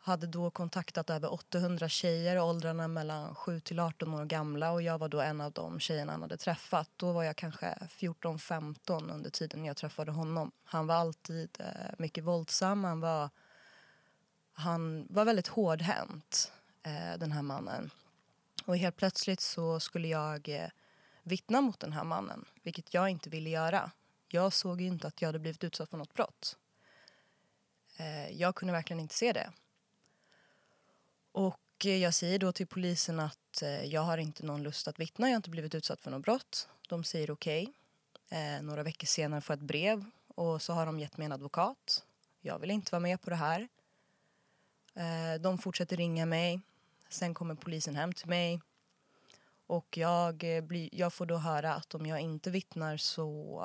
hade 0.03 0.27
då 0.27 0.49
kontaktat 0.49 1.09
över 1.09 1.33
800 1.33 1.89
tjejer 1.89 2.35
i 2.35 2.39
åldrarna 2.39 2.87
mellan 2.87 3.35
7 3.35 3.59
till 3.59 3.79
18 3.79 4.13
år 4.13 4.25
gamla 4.25 4.71
och 4.71 4.81
jag 4.81 4.97
var 4.97 5.09
då 5.09 5.21
en 5.21 5.41
av 5.41 5.51
de 5.51 5.79
tjejerna 5.79 6.11
han 6.11 6.21
hade 6.21 6.37
träffat. 6.37 6.89
Då 6.95 7.11
var 7.11 7.23
jag 7.23 7.35
kanske 7.35 7.77
14-15 7.89 9.13
under 9.13 9.29
tiden 9.29 9.65
jag 9.65 9.77
träffade 9.77 10.11
honom. 10.11 10.51
Han 10.63 10.87
var 10.87 10.95
alltid 10.95 11.57
eh, 11.59 11.65
mycket 11.97 12.23
våldsam, 12.23 12.83
han 12.83 12.99
var, 12.99 13.29
han 14.53 15.07
var 15.09 15.25
väldigt 15.25 15.47
hårdhänt, 15.47 16.51
eh, 16.83 17.17
den 17.17 17.31
här 17.31 17.41
mannen. 17.41 17.89
Och 18.65 18.77
helt 18.77 18.95
plötsligt 18.95 19.41
så 19.41 19.79
skulle 19.79 20.07
jag 20.07 20.49
eh, 20.49 20.69
vittna 21.23 21.61
mot 21.61 21.79
den 21.79 21.93
här 21.93 22.03
mannen, 22.03 22.45
vilket 22.63 22.93
jag 22.93 23.09
inte 23.09 23.29
ville 23.29 23.49
göra. 23.49 23.91
Jag 24.27 24.53
såg 24.53 24.81
inte 24.81 25.07
att 25.07 25.21
jag 25.21 25.27
hade 25.27 25.39
blivit 25.39 25.63
utsatt 25.63 25.89
för 25.89 25.97
något 25.97 26.13
brott. 26.13 26.57
Eh, 27.97 28.29
jag 28.31 28.55
kunde 28.55 28.71
verkligen 28.71 28.99
inte 28.99 29.15
se 29.15 29.33
det. 29.33 29.51
Och 31.31 31.85
eh, 31.85 31.97
jag 31.97 32.13
säger 32.13 32.39
då 32.39 32.51
till 32.51 32.67
polisen 32.67 33.19
att 33.19 33.61
eh, 33.61 33.83
jag 33.85 34.01
har 34.01 34.17
inte 34.17 34.45
någon 34.45 34.63
lust 34.63 34.87
att 34.87 34.99
vittna, 34.99 35.27
jag 35.27 35.33
har 35.33 35.37
inte 35.37 35.49
blivit 35.49 35.75
utsatt 35.75 36.01
för 36.01 36.11
något 36.11 36.21
brott. 36.21 36.69
De 36.89 37.03
säger 37.03 37.31
okej. 37.31 37.63
Okay. 37.63 38.61
Några 38.61 38.83
veckor 38.83 39.05
senare 39.05 39.41
får 39.41 39.53
jag 39.53 39.57
ett 39.57 39.67
brev 39.67 40.05
och 40.35 40.61
så 40.61 40.73
har 40.73 40.85
de 40.85 40.99
gett 40.99 41.17
mig 41.17 41.25
en 41.25 41.31
advokat. 41.31 42.05
Jag 42.41 42.59
vill 42.59 42.71
inte 42.71 42.91
vara 42.91 42.99
med 42.99 43.21
på 43.21 43.29
det 43.29 43.35
här. 43.35 43.67
De 45.39 45.57
fortsätter 45.57 45.97
ringa 45.97 46.25
mig. 46.25 46.61
Sen 47.09 47.33
kommer 47.33 47.55
polisen 47.55 47.95
hem 47.95 48.13
till 48.13 48.27
mig. 48.27 48.61
Och 49.67 49.97
jag, 49.97 50.35
blir, 50.63 50.89
jag 50.91 51.13
får 51.13 51.25
då 51.25 51.37
höra 51.37 51.73
att 51.73 51.95
om 51.95 52.05
jag 52.05 52.19
inte 52.19 52.51
vittnar 52.51 52.97
så 52.97 53.63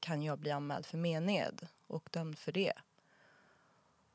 kan 0.00 0.22
jag 0.22 0.38
bli 0.38 0.50
anmäld 0.50 0.86
för 0.86 0.98
mened 0.98 1.66
och 1.86 2.08
dömd 2.12 2.38
för 2.38 2.52
det. 2.52 2.72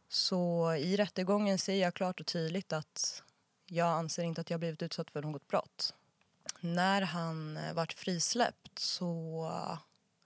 Så 0.10 0.74
i 0.74 0.98
rättegången 0.98 1.58
säger 1.58 1.84
jag 1.84 1.94
klart 1.94 2.20
och 2.20 2.26
tydligt 2.26 2.74
att 2.74 3.24
jag 3.66 3.88
anser 3.88 4.24
inte 4.24 4.42
att 4.42 4.50
jag 4.50 4.60
blivit 4.60 4.82
utsatt 4.82 5.12
för 5.12 5.22
något 5.22 5.48
brott. 5.48 5.94
När 6.60 7.02
han 7.02 7.58
eh, 7.58 7.74
vart 7.74 7.94
frisläppt 7.94 8.80
så 8.80 9.50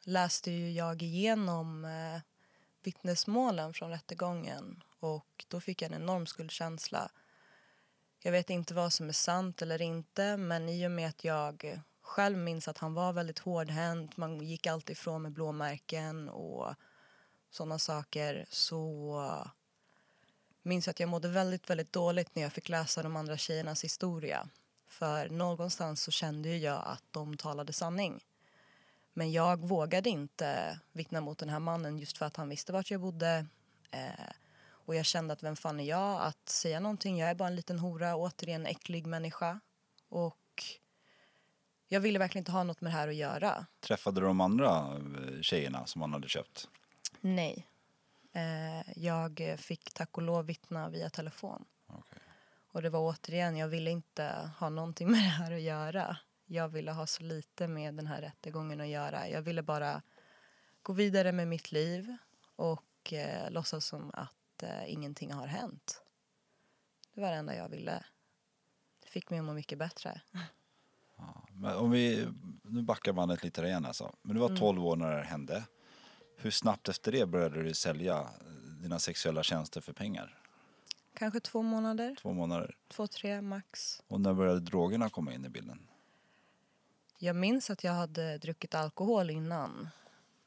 läste 0.03 0.51
ju 0.51 0.71
jag 0.71 1.01
igenom 1.01 1.85
eh, 1.85 2.21
vittnesmålen 2.83 3.73
från 3.73 3.89
rättegången 3.89 4.83
och 4.99 5.45
då 5.47 5.59
fick 5.59 5.81
jag 5.81 5.91
en 5.91 6.01
enorm 6.01 6.25
skuldkänsla 6.25 7.11
jag 8.19 8.31
vet 8.31 8.49
inte 8.49 8.73
vad 8.73 8.93
som 8.93 9.09
är 9.09 9.13
sant 9.13 9.61
eller 9.61 9.81
inte 9.81 10.37
men 10.37 10.69
i 10.69 10.87
och 10.87 10.91
med 10.91 11.09
att 11.09 11.23
jag 11.23 11.81
själv 12.01 12.37
minns 12.37 12.67
att 12.67 12.77
han 12.77 12.93
var 12.93 13.13
väldigt 13.13 13.39
hårdhänt, 13.39 14.17
man 14.17 14.41
gick 14.41 14.67
alltid 14.67 14.93
ifrån 14.93 15.21
med 15.21 15.31
blåmärken 15.31 16.29
och 16.29 16.73
sådana 17.49 17.79
saker 17.79 18.45
så 18.49 19.47
minns 20.67 20.87
att 20.87 20.99
jag 20.99 21.09
mådde 21.09 21.27
väldigt, 21.27 21.69
väldigt 21.69 21.93
dåligt 21.93 22.35
när 22.35 22.43
jag 22.43 22.53
fick 22.53 22.69
läsa 22.69 23.03
de 23.03 23.15
andra 23.15 23.37
tjejernas 23.37 23.83
historia. 23.83 24.49
För 24.87 25.29
någonstans 25.29 26.01
så 26.03 26.11
kände 26.11 26.57
jag 26.57 26.83
att 26.85 27.03
de 27.11 27.37
talade 27.37 27.73
sanning. 27.73 28.23
Men 29.13 29.31
jag 29.31 29.59
vågade 29.59 30.09
inte 30.09 30.79
vittna 30.91 31.21
mot 31.21 31.37
den 31.37 31.49
här 31.49 31.59
mannen 31.59 31.97
just 31.97 32.17
för 32.17 32.25
att 32.25 32.35
han 32.35 32.49
visste 32.49 32.73
vart 32.73 32.91
jag 32.91 33.01
bodde. 33.01 33.45
Eh, 33.91 34.31
och 34.69 34.95
jag 34.95 35.05
kände 35.05 35.33
att 35.33 35.43
vem 35.43 35.55
fan 35.55 35.79
är 35.79 35.83
jag 35.83 36.21
att 36.21 36.49
säga 36.49 36.79
någonting? 36.79 37.17
Jag 37.17 37.29
är 37.29 37.35
bara 37.35 37.47
en 37.47 37.55
liten 37.55 37.79
hora, 37.79 38.15
återigen 38.15 38.65
äcklig 38.65 39.07
människa. 39.07 39.59
Och 40.09 40.63
jag 41.87 41.99
ville 41.99 42.19
verkligen 42.19 42.41
inte 42.41 42.51
ha 42.51 42.63
något 42.63 42.81
med 42.81 42.91
det 42.91 42.97
här 42.97 43.07
att 43.07 43.15
göra. 43.15 43.65
Träffade 43.79 44.21
du 44.21 44.27
de 44.27 44.41
andra 44.41 44.67
eh, 44.67 45.41
tjejerna 45.41 45.85
som 45.85 46.01
han 46.01 46.13
hade 46.13 46.29
köpt? 46.29 46.67
Nej. 47.21 47.67
Eh, 48.37 48.81
jag 48.95 49.55
fick 49.57 49.93
tack 49.93 50.17
och 50.17 50.23
lov 50.23 50.45
vittna 50.45 50.89
via 50.89 51.09
telefon. 51.09 51.65
Okay. 51.87 52.19
Och 52.71 52.81
det 52.81 52.89
var 52.89 52.99
återigen, 52.99 53.57
jag 53.57 53.67
ville 53.67 53.91
inte 53.91 54.51
ha 54.59 54.69
någonting 54.69 55.07
med 55.11 55.19
det 55.19 55.29
här 55.29 55.51
att 55.51 55.61
göra. 55.61 56.17
Jag 56.45 56.69
ville 56.69 56.91
ha 56.91 57.07
så 57.07 57.23
lite 57.23 57.67
med 57.67 57.95
den 57.95 58.07
här 58.07 58.21
rättegången 58.21 58.81
att 58.81 58.87
göra. 58.87 59.29
Jag 59.29 59.41
ville 59.41 59.63
bara 59.63 60.01
gå 60.81 60.93
vidare 60.93 61.31
med 61.31 61.47
mitt 61.47 61.71
liv 61.71 62.17
och 62.55 63.13
eh, 63.13 63.51
låtsas 63.51 63.85
som 63.85 64.11
att 64.13 64.33
att 64.57 64.63
eh, 64.63 64.93
ingenting 64.93 65.33
har 65.33 65.47
hänt. 65.47 66.01
Det 67.13 67.21
var 67.21 67.31
det 67.31 67.35
enda 67.35 67.55
jag 67.55 67.69
ville. 67.69 68.03
Det 69.03 69.09
fick 69.09 69.29
mig 69.29 69.39
att 69.39 69.45
må 69.45 69.53
mycket 69.53 69.77
bättre. 69.77 70.21
Ja, 71.17 71.47
men 71.51 71.75
om 71.75 71.91
vi, 71.91 72.27
nu 72.63 72.81
backar 72.81 73.13
bandet 73.13 73.43
lite 73.43 73.61
igen 73.61 73.85
alltså. 73.85 74.15
Men 74.21 74.35
du 74.35 74.41
var 74.41 74.57
12 74.57 74.77
mm. 74.77 74.83
år 74.83 74.95
när 74.95 75.17
det 75.17 75.23
hände. 75.23 75.63
Hur 76.39 76.51
snabbt 76.51 76.89
efter 76.89 77.11
det 77.11 77.25
började 77.25 77.63
du 77.63 77.73
sälja 77.73 78.29
dina 78.81 78.99
sexuella 78.99 79.43
tjänster 79.43 79.81
för 79.81 79.93
pengar? 79.93 80.37
Kanske 81.13 81.39
två 81.39 81.61
månader. 81.61 82.15
Två 82.21 82.33
månader? 82.33 82.75
Två, 82.87 83.07
tre 83.07 83.41
max. 83.41 84.01
Och 84.07 84.21
när 84.21 84.33
började 84.33 84.59
drogerna 84.59 85.09
komma 85.09 85.33
in 85.33 85.45
i 85.45 85.49
bilden? 85.49 85.87
Jag 87.17 87.35
minns 87.35 87.69
att 87.69 87.83
jag 87.83 87.91
hade 87.91 88.37
druckit 88.37 88.75
alkohol 88.75 89.29
innan. 89.29 89.89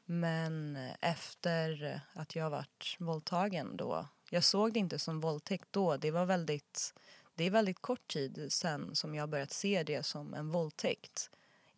Men 0.05 0.77
efter 1.01 2.01
att 2.13 2.35
jag 2.35 2.49
varit 2.49 2.95
våldtagen 2.99 3.77
då, 3.77 4.07
jag 4.29 4.43
såg 4.43 4.73
det 4.73 4.79
inte 4.79 4.99
som 4.99 5.19
våldtäkt 5.19 5.67
då. 5.71 5.97
Det 5.97 6.11
var 6.11 6.25
väldigt, 6.25 6.93
det 7.35 7.43
är 7.43 7.51
väldigt 7.51 7.81
kort 7.81 8.07
tid 8.07 8.47
sen 8.49 8.95
som 8.95 9.15
jag 9.15 9.29
börjat 9.29 9.51
se 9.51 9.83
det 9.83 10.03
som 10.03 10.33
en 10.33 10.49
våldtäkt. 10.49 11.29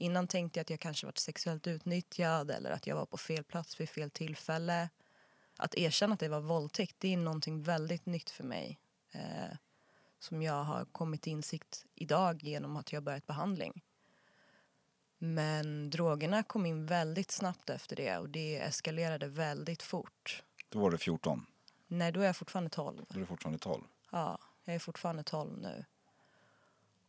Innan 0.03 0.27
tänkte 0.27 0.59
jag 0.59 0.61
att 0.61 0.69
jag 0.69 0.79
kanske 0.79 1.05
varit 1.05 1.17
sexuellt 1.17 1.67
utnyttjad 1.67 2.51
eller 2.51 2.71
att 2.71 2.87
jag 2.87 2.95
var 2.95 3.05
på 3.05 3.17
fel 3.17 3.43
plats 3.43 3.79
vid 3.79 3.89
fel 3.89 4.11
tillfälle. 4.11 4.89
Att 5.57 5.75
erkänna 5.75 6.13
att 6.13 6.19
det 6.19 6.27
var 6.27 6.39
våldtäkt, 6.39 6.95
det 6.99 7.13
är 7.13 7.17
någonting 7.17 7.63
väldigt 7.63 8.05
nytt 8.05 8.29
för 8.29 8.43
mig. 8.43 8.79
Eh, 9.11 9.57
som 10.19 10.41
jag 10.41 10.63
har 10.63 10.85
kommit 10.85 11.21
till 11.21 11.31
insikt 11.31 11.85
idag 11.95 12.43
genom 12.43 12.77
att 12.77 12.93
jag 12.93 13.03
börjat 13.03 13.27
behandling. 13.27 13.81
Men 15.17 15.89
drogerna 15.89 16.43
kom 16.43 16.65
in 16.65 16.85
väldigt 16.85 17.31
snabbt 17.31 17.69
efter 17.69 17.95
det 17.95 18.17
och 18.17 18.29
det 18.29 18.59
eskalerade 18.59 19.27
väldigt 19.27 19.83
fort. 19.83 20.43
Då 20.69 20.79
var 20.79 20.91
du 20.91 20.97
14? 20.97 21.45
Nej, 21.87 22.11
då 22.11 22.21
är 22.21 22.25
jag 22.25 22.37
fortfarande 22.37 22.69
12. 22.69 23.05
Då 23.09 23.15
är 23.15 23.19
du 23.19 23.25
fortfarande 23.25 23.59
12? 23.59 23.83
Ja, 24.11 24.39
jag 24.63 24.75
är 24.75 24.79
fortfarande 24.79 25.23
12 25.23 25.57
nu. 25.57 25.85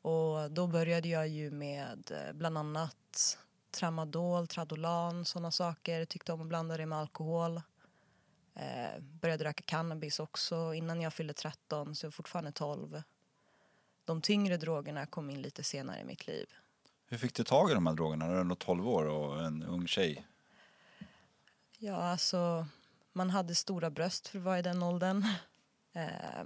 Och 0.04 0.50
då 0.50 0.66
började 0.66 1.08
jag 1.08 1.28
ju 1.28 1.50
med 1.50 2.10
eh, 2.10 2.32
bland 2.32 2.58
annat 2.58 3.38
tramadol, 3.70 4.46
tradolan, 4.46 5.24
sådana 5.24 5.50
saker. 5.50 6.04
Tyckte 6.04 6.32
om 6.32 6.40
att 6.40 6.46
blanda 6.46 6.76
det 6.76 6.86
med 6.86 6.98
alkohol. 6.98 7.62
Eh, 8.54 9.00
började 9.00 9.44
röka 9.44 9.62
cannabis 9.66 10.20
också 10.20 10.74
innan 10.74 11.00
jag 11.00 11.12
fyllde 11.12 11.34
13, 11.34 11.94
så 11.94 12.06
jag 12.06 12.08
är 12.08 12.12
fortfarande 12.12 12.52
12. 12.52 13.02
De 14.04 14.20
tyngre 14.22 14.56
drogerna 14.56 15.06
kom 15.06 15.30
in 15.30 15.42
lite 15.42 15.62
senare 15.62 16.00
i 16.00 16.04
mitt 16.04 16.26
liv. 16.26 16.46
Hur 17.06 17.18
fick 17.18 17.34
du 17.34 17.44
tag 17.44 17.70
i 17.70 17.74
de 17.74 17.86
här 17.86 17.94
drogerna 17.94 18.28
du 18.28 18.48
var 18.48 18.54
12 18.54 18.88
år 18.88 19.04
och 19.04 19.44
en 19.44 19.62
ung 19.62 19.86
tjej? 19.86 20.26
Ja, 21.78 21.96
alltså 21.96 22.66
man 23.12 23.30
hade 23.30 23.54
stora 23.54 23.90
bröst 23.90 24.28
för 24.28 24.38
att 24.38 24.44
vara 24.44 24.58
i 24.58 24.62
den 24.62 24.82
åldern. 24.82 25.26
Eh, 25.96 26.44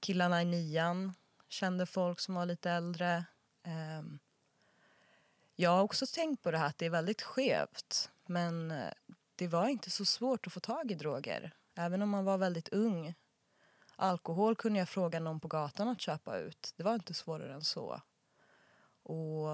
killarna 0.00 0.42
i 0.42 0.44
nian 0.44 1.12
kände 1.52 1.86
folk 1.86 2.20
som 2.20 2.34
var 2.34 2.46
lite 2.46 2.70
äldre. 2.70 3.24
Ehm, 3.62 4.18
jag 5.56 5.70
har 5.70 5.82
också 5.82 6.06
tänkt 6.06 6.42
på 6.42 6.50
det 6.50 6.58
här 6.58 6.66
att 6.66 6.78
det 6.78 6.86
är 6.86 6.90
väldigt 6.90 7.22
skevt. 7.22 8.10
Men 8.26 8.70
eh, 8.70 8.92
det 9.36 9.48
var 9.48 9.68
inte 9.68 9.90
så 9.90 10.04
svårt 10.04 10.46
att 10.46 10.52
få 10.52 10.60
tag 10.60 10.90
i 10.90 10.94
droger. 10.94 11.54
Även 11.74 12.02
om 12.02 12.10
man 12.10 12.24
var 12.24 12.38
väldigt 12.38 12.68
ung. 12.68 13.14
Alkohol 13.96 14.56
kunde 14.56 14.78
jag 14.78 14.88
fråga 14.88 15.20
någon 15.20 15.40
på 15.40 15.48
gatan 15.48 15.88
att 15.88 16.00
köpa 16.00 16.38
ut. 16.38 16.74
Det 16.76 16.82
var 16.82 16.94
inte 16.94 17.14
svårare 17.14 17.54
än 17.54 17.64
så. 17.64 18.00
Och 19.02 19.48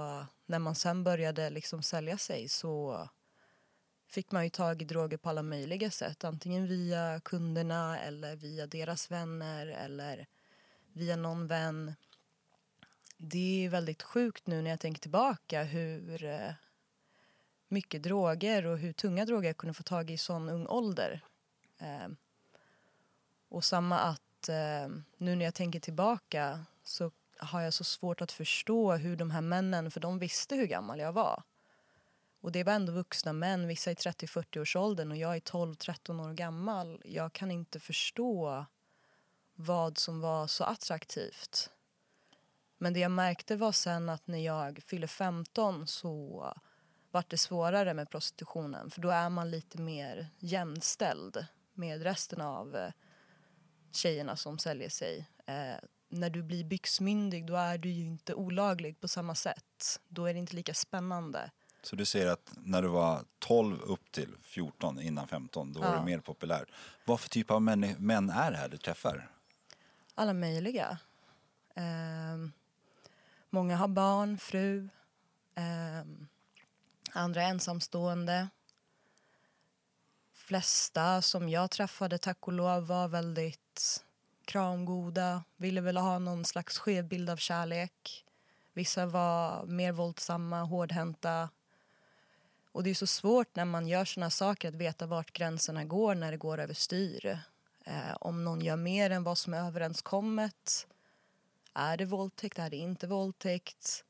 när 0.47 0.59
man 0.59 0.75
sen 0.75 1.05
började 1.05 1.51
liksom 1.51 1.83
sälja 1.83 2.19
sig 2.19 2.49
så 2.49 3.09
fick 4.09 4.33
man 4.33 4.45
ju 4.45 4.51
tag 4.51 4.83
i 4.83 4.85
droger 4.85 5.17
på 5.17 5.29
alla 5.29 5.43
möjliga 5.43 5.91
sätt. 5.91 6.25
Antingen 6.25 6.69
via 6.69 7.21
kunderna 7.21 8.01
eller 8.01 8.37
via 8.37 8.67
deras 8.67 9.11
vänner 9.11 9.67
eller 9.67 10.27
via 10.97 11.17
någon 11.17 11.47
vän. 11.47 11.95
Det 13.17 13.65
är 13.65 13.69
väldigt 13.69 14.03
sjukt 14.03 14.47
nu 14.47 14.63
när 14.63 14.71
jag 14.71 14.81
tänker 14.81 15.01
tillbaka 15.01 15.63
hur 15.63 16.25
eh, 16.25 16.51
mycket 17.69 18.03
droger 18.03 18.67
och 18.67 18.79
hur 18.79 18.93
tunga 18.93 19.25
droger 19.25 19.49
jag 19.49 19.57
kunde 19.57 19.75
få 19.75 19.83
tag 19.83 20.11
i 20.11 20.13
i 20.13 20.19
sån 20.19 20.49
ung 20.49 20.67
ålder. 20.67 21.21
Ehm, 21.79 22.17
och 23.49 23.65
samma 23.65 23.99
att 23.99 24.49
ehm, 24.49 25.05
nu 25.17 25.37
när 25.37 25.45
jag 25.45 25.55
tänker 25.55 25.81
tillbaka 25.81 26.65
så 26.83 27.11
har 27.39 27.61
jag 27.61 27.75
så 27.75 27.85
svårt 27.85 28.21
att 28.21 28.33
förstå 28.33 28.93
hur 28.93 29.17
de 29.17 29.31
här 29.31 29.41
männen, 29.41 29.91
för 29.91 30.01
de 30.01 30.19
visste 30.19 30.57
hur 30.57 30.67
gammal 30.67 30.99
jag 30.99 31.13
var. 31.13 31.43
Och 32.41 32.53
det 32.53 32.65
var 32.65 32.73
ändå 32.73 32.93
vuxna 32.93 33.33
män, 33.33 33.69
vissa 33.69 33.91
i 33.91 33.95
30-40 33.95 34.61
års 34.61 34.77
åldern 34.77 35.11
och 35.11 35.17
jag 35.17 35.37
är 35.37 35.41
12-13 35.41 36.31
år 36.31 36.33
gammal. 36.33 37.03
Jag 37.05 37.33
kan 37.33 37.51
inte 37.51 37.81
förstå 37.81 38.67
vad 39.57 39.99
som 39.99 40.21
var 40.21 40.47
så 40.47 40.65
attraktivt. 40.65 41.71
Men 42.79 42.93
det 42.93 43.01
jag 43.01 43.11
märkte 43.11 43.57
var 43.57 43.73
sen 43.73 44.09
att 44.09 44.27
när 44.27 44.39
jag 44.39 44.83
fyllde 44.87 45.09
15 45.09 45.87
så 45.87 46.45
vart 47.11 47.31
det 47.31 47.39
svårare 47.39 47.95
med 47.95 48.11
prostitutionen 48.11 48.91
för 48.91 49.01
då 49.01 49.11
är 49.11 49.29
man 49.31 49.51
lite 49.51 49.79
mer 49.79 50.29
jämställd 50.39 51.47
med 51.75 52.03
resten 52.03 52.41
av 52.41 52.77
eh, 52.77 52.91
tjejerna 53.93 54.37
som 54.37 54.59
säljer 54.59 54.89
sig. 54.89 55.29
Eh, 55.47 55.75
när 56.09 56.31
du 56.31 56.43
blir 56.43 56.65
byxmyndig 56.65 57.47
då 57.47 57.57
är 57.57 57.79
du 57.79 57.89
ju 57.91 58.05
inte 58.07 58.35
olaglig 58.35 59.01
på 59.01 59.09
samma 59.09 59.35
sätt. 59.35 60.01
Då 60.09 60.27
är 60.27 60.33
det 60.35 60.39
inte 60.41 60.57
lika 60.57 60.75
spännande. 60.75 61.51
Så 61.83 61.97
du 61.97 62.05
säger 62.05 62.27
att 62.27 62.53
när 62.57 62.83
du 62.83 62.89
var 62.89 63.25
12 63.39 63.81
upp 63.81 64.13
till 64.13 64.37
14, 64.43 65.01
innan 65.01 65.29
15, 65.29 65.73
då 65.73 65.81
var 65.81 65.93
Ja. 65.93 65.99
du 65.99 66.05
mer 66.05 66.19
populär. 66.19 66.67
Vad 67.05 67.21
för 67.21 67.29
typ 67.29 67.51
av 67.51 67.63
män, 67.63 67.95
män 67.99 68.31
är 68.31 68.51
det 68.51 68.57
här 68.57 68.69
du 68.69 68.77
träffar? 68.77 69.31
Alla 70.19 70.33
möjliga. 70.33 70.99
Eh, 71.75 72.37
många 73.51 73.77
har 73.77 73.89
barn, 73.89 74.39
fru. 74.39 74.89
eh, 75.55 76.05
andra 77.13 77.43
är 77.43 77.49
ensamstående. 77.49 78.49
Flesta 80.35 81.23
som 81.23 81.49
jag 81.49 81.71
träffade, 81.71 82.19
tack 82.19 82.47
och 82.47 82.53
lov, 82.53 82.87
var 82.87 83.09
väldigt 83.09 84.05
kramgoda. 84.45 85.45
Ville 85.57 85.81
väl 85.81 85.97
ha 85.97 86.19
någon 86.19 86.45
slags 86.45 86.79
skev 86.79 87.05
bild 87.09 87.31
av 87.31 87.37
kärlek. 87.37 88.25
Vissa 88.73 89.07
var 89.07 89.67
mer 89.67 89.93
våldsamma, 89.93 90.63
hårdhänta. 90.63 91.51
Och 92.73 92.83
det 92.83 92.91
är 92.91 92.95
så 92.95 93.07
svårt 93.07 93.57
när 93.57 93.65
man 93.65 93.89
gör 93.89 94.05
såna 94.05 94.31
saker 94.31 94.69
att 94.69 94.75
veta 94.75 95.07
vart 95.07 95.33
gränserna 95.33 95.85
går 95.85 96.15
när 96.15 96.31
det 96.31 96.37
går 96.37 96.61
överstyr. 96.61 97.41
Eh, 97.87 98.17
om 98.21 98.45
någon 98.45 98.61
gör 98.61 98.77
mer 98.77 99.11
än 99.11 99.25
vad 99.25 99.39
som 99.39 99.55
är 99.55 99.67
överenskommet. 99.67 100.87
Är 101.75 101.97
det 101.97 102.05
våldtäkt? 102.05 102.59
Är 102.59 102.71
det 102.71 102.77
inte 102.77 103.07
våldtäkt? 103.07 104.05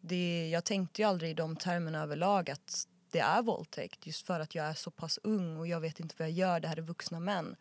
Det, 0.00 0.48
jag 0.48 0.64
tänkte 0.64 1.02
ju 1.02 1.08
aldrig 1.08 1.30
i 1.30 1.34
de 1.34 1.56
termerna 1.56 2.02
överlag 2.02 2.50
att 2.50 2.88
det 3.10 3.20
är 3.20 3.42
våldtäkt 3.42 4.06
just 4.06 4.26
för 4.26 4.40
att 4.40 4.54
jag 4.54 4.66
är 4.66 4.74
så 4.74 4.90
pass 4.90 5.18
ung 5.22 5.56
och 5.56 5.66
jag 5.66 5.80
vet 5.80 6.00
inte 6.00 6.14
vad 6.18 6.28
jag 6.28 6.36
gör. 6.36 6.60
Det 6.60 6.68
här 6.68 6.76
är 6.76 6.82
vuxna 6.82 7.20
män. 7.20 7.56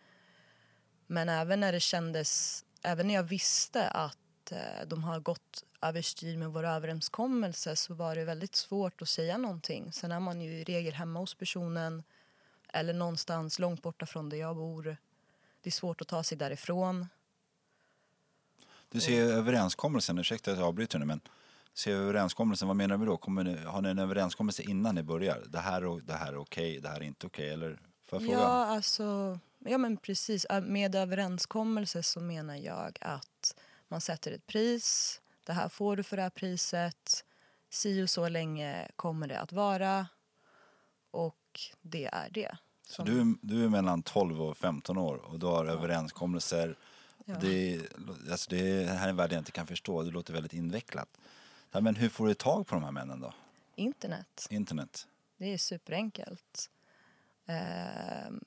Men 1.08 1.30
även 1.30 1.60
när 1.60 1.72
det 1.72 1.80
kändes, 1.80 2.64
även 2.84 3.08
när 3.08 3.14
jag 3.14 3.24
visste 3.24 3.88
att 3.88 4.52
eh, 4.52 4.88
de 4.88 5.04
har 5.04 5.20
gått 5.20 5.64
överstyr 5.82 6.38
med 6.38 6.50
vår 6.50 6.64
överenskommelse 6.64 7.76
så 7.76 7.94
var 7.94 8.16
det 8.16 8.26
väldigt 8.26 8.56
svårt 8.56 9.02
att 9.02 9.10
säga 9.10 9.38
någonting. 9.38 9.92
Sen 9.92 10.12
är 10.12 10.20
man 10.20 10.42
ju 10.42 10.52
i 10.52 10.64
regel 10.64 10.94
hemma 10.94 11.20
hos 11.20 11.36
personen 11.36 12.03
eller 12.74 12.94
någonstans 12.94 13.60
långt 13.60 13.82
borta 13.82 14.06
från 14.06 14.29
där 14.29 14.38
jag 14.38 14.56
bor. 14.56 14.98
Det 15.64 15.70
är 15.70 15.72
svårt 15.72 16.02
att 16.02 16.08
ta 16.08 16.24
sig 16.24 16.38
därifrån. 16.38 17.08
Du 18.90 19.00
ser 19.00 19.24
överenskommelsen, 19.24 20.18
ursäkta 20.20 20.52
att 20.52 20.58
jag 20.58 20.68
avbryter 20.68 21.00
nu 21.00 21.06
men 21.06 21.22
ser 21.74 21.96
överenskommelsen, 21.96 22.68
vad 22.68 22.78
menar 22.78 22.98
vi 22.98 23.06
då? 23.06 23.18
Kommer 23.18 23.44
ni, 23.44 23.58
har 23.64 23.82
ni 23.82 23.90
en 23.90 24.00
överenskommelse 24.00 24.64
innan 24.64 24.96
ni 24.96 25.04
börjar? 25.04 25.44
Det 25.48 25.60
här, 25.60 25.86
och, 25.86 26.04
det 26.04 26.14
här 26.14 26.34
är 26.34 26.38
okej, 26.38 26.80
det 26.80 26.90
här 26.90 26.96
är 26.98 27.02
inte 27.04 27.28
okej 27.28 27.50
eller? 27.50 27.80
Får 28.06 28.22
jag 28.22 28.30
fråga? 28.30 28.42
Ja, 28.44 28.66
alltså, 28.66 29.40
ja 29.60 29.78
men 29.78 29.98
precis. 29.98 30.46
Ä- 30.50 30.62
Med 30.62 30.96
överenskommelse 30.96 32.04
så 32.04 32.20
menar 32.20 32.56
jag 32.56 32.98
att 33.02 33.56
man 33.88 34.02
sätter 34.02 34.32
ett 34.32 34.48
pris. 34.48 35.22
Det 35.46 35.54
här 35.54 35.70
får 35.70 35.96
du 35.96 36.04
för 36.04 36.16
det 36.18 36.24
här 36.24 36.30
priset. 36.30 37.26
Si 37.70 38.04
och 38.04 38.10
så 38.10 38.30
länge 38.30 38.88
kommer 38.96 39.28
det 39.28 39.40
att 39.40 39.52
vara. 39.52 40.08
Och 41.12 41.60
det 41.82 42.06
är 42.14 42.30
det. 42.32 42.58
Så 42.85 43.03
du, 43.03 43.37
du 43.41 43.65
är 43.65 43.69
mellan 43.69 44.03
12 44.03 44.41
och 44.41 44.57
15 44.57 44.98
år 44.98 45.15
och 45.15 45.39
du 45.39 45.46
har 45.46 45.65
överenskommelser. 45.65 46.77
Ja. 47.25 47.35
Det, 47.41 47.81
alltså 48.31 48.50
det 48.50 48.85
här 48.85 49.05
är 49.05 49.09
en 49.09 49.15
värld 49.15 49.31
jag 49.31 49.39
inte 49.39 49.51
kan 49.51 49.67
förstå, 49.67 50.03
det 50.03 50.11
låter 50.11 50.33
väldigt 50.33 50.53
invecklat. 50.53 51.09
Ja, 51.72 51.81
men 51.81 51.96
hur 51.96 52.09
får 52.09 52.27
du 52.27 52.33
tag 52.33 52.67
på 52.67 52.75
de 52.75 52.83
här 52.83 52.91
männen 52.91 53.19
då? 53.19 53.33
Internet. 53.75 54.48
Internet? 54.50 55.07
Det 55.37 55.53
är 55.53 55.57
superenkelt. 55.57 56.69
Ehm, 57.46 58.43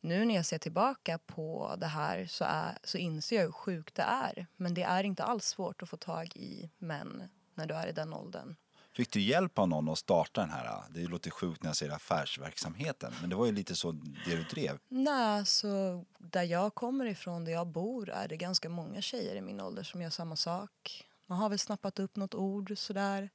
nu 0.00 0.24
när 0.24 0.34
jag 0.34 0.46
ser 0.46 0.58
tillbaka 0.58 1.18
på 1.18 1.74
det 1.78 1.86
här 1.86 2.26
så, 2.26 2.44
är, 2.44 2.78
så 2.84 2.98
inser 2.98 3.36
jag 3.36 3.42
hur 3.42 3.52
sjukt 3.52 3.94
det 3.94 4.02
är. 4.02 4.46
Men 4.56 4.74
det 4.74 4.82
är 4.82 5.04
inte 5.04 5.24
alls 5.24 5.44
svårt 5.44 5.82
att 5.82 5.88
få 5.88 5.96
tag 5.96 6.36
i 6.36 6.70
män 6.78 7.28
när 7.54 7.66
du 7.66 7.74
är 7.74 7.86
i 7.86 7.92
den 7.92 8.14
åldern. 8.14 8.56
Fick 8.92 9.12
du 9.12 9.20
hjälp 9.20 9.58
av 9.58 9.68
någon 9.68 9.88
att 9.88 9.98
starta 9.98 10.40
den 10.40 10.50
här, 10.50 10.82
det 10.90 11.00
låter 11.00 11.30
sjukt 11.30 11.62
när 11.62 11.68
jag 11.68 11.76
säger 11.76 11.92
affärsverksamheten, 11.92 13.12
men 13.20 13.30
det 13.30 13.36
var 13.36 13.46
ju 13.46 13.52
lite 13.52 13.76
så 13.76 13.92
det 13.92 14.36
du 14.36 14.42
drev. 14.42 14.78
Nej, 14.88 15.46
så 15.46 16.04
där 16.18 16.42
jag 16.42 16.74
kommer 16.74 17.04
ifrån, 17.04 17.44
där 17.44 17.52
jag 17.52 17.66
bor, 17.66 18.10
är 18.10 18.28
det 18.28 18.36
ganska 18.36 18.68
många 18.68 19.02
tjejer 19.02 19.34
i 19.34 19.40
min 19.40 19.60
ålder 19.60 19.82
som 19.82 20.02
gör 20.02 20.10
samma 20.10 20.36
sak. 20.36 21.06
Man 21.26 21.38
har 21.38 21.48
väl 21.48 21.58
snappat 21.58 21.98
upp 21.98 22.16
något 22.16 22.34
ord 22.34 22.72
sådär. 22.76 23.30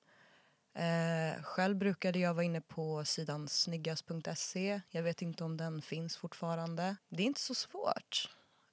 Eh, 0.73 1.43
själv 1.43 1.77
brukade 1.77 2.19
jag 2.19 2.33
vara 2.33 2.43
inne 2.43 2.61
på 2.61 3.05
sidan 3.05 3.47
snyggast.se. 3.47 4.81
Jag 4.89 5.03
vet 5.03 5.21
inte 5.21 5.43
om 5.43 5.57
den 5.57 5.81
finns 5.81 6.17
fortfarande. 6.17 6.95
Det 7.09 7.23
är 7.23 7.27
inte 7.27 7.41
så 7.41 7.55
svårt. 7.55 8.29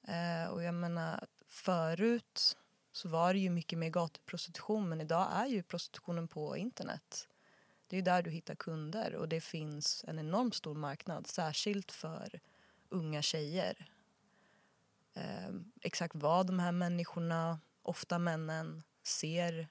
Eh, 0.08 0.52
och 0.52 0.62
jag 0.62 0.74
menar, 0.74 1.26
förut 1.48 2.56
så 2.92 3.08
var 3.08 3.34
det 3.34 3.40
ju 3.40 3.50
mycket 3.50 3.78
mer 3.78 3.90
gatuprostitution 3.90 4.88
men 4.88 5.00
idag 5.00 5.28
är 5.32 5.46
ju 5.46 5.62
prostitutionen 5.62 6.28
på 6.28 6.56
internet. 6.56 7.28
Det 7.86 7.96
är 7.96 8.02
där 8.02 8.22
du 8.22 8.30
hittar 8.30 8.54
kunder 8.54 9.14
och 9.14 9.28
det 9.28 9.40
finns 9.40 10.04
en 10.08 10.18
enormt 10.18 10.54
stor 10.54 10.74
marknad 10.74 11.26
särskilt 11.26 11.92
för 11.92 12.40
unga 12.88 13.22
tjejer. 13.22 13.88
Eh, 15.14 15.50
exakt 15.80 16.14
vad 16.14 16.46
de 16.46 16.58
här 16.58 16.72
människorna, 16.72 17.60
ofta 17.82 18.18
männen, 18.18 18.82
ser 19.02 19.68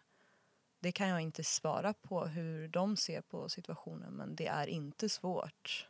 det 0.80 0.92
kan 0.92 1.08
jag 1.08 1.22
inte 1.22 1.44
svara 1.44 1.94
på 1.94 2.26
hur 2.26 2.68
de 2.68 2.98
ser 2.98 3.22
på 3.22 3.50
situationen 3.50 4.14
men 4.14 4.36
det 4.36 4.48
är 4.48 4.68
inte 4.68 5.10
svårt 5.10 5.88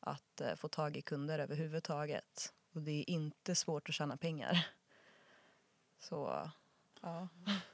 att 0.00 0.40
eh, 0.40 0.54
få 0.54 0.68
tag 0.68 0.96
i 0.96 1.02
kunder 1.02 1.38
överhuvudtaget. 1.38 2.52
Och 2.72 2.82
det 2.82 2.92
är 2.92 3.10
inte 3.10 3.54
svårt 3.54 3.88
att 3.88 3.94
tjäna 3.94 4.16
pengar. 4.16 4.66
Så, 6.08 6.50
ja. 7.00 7.28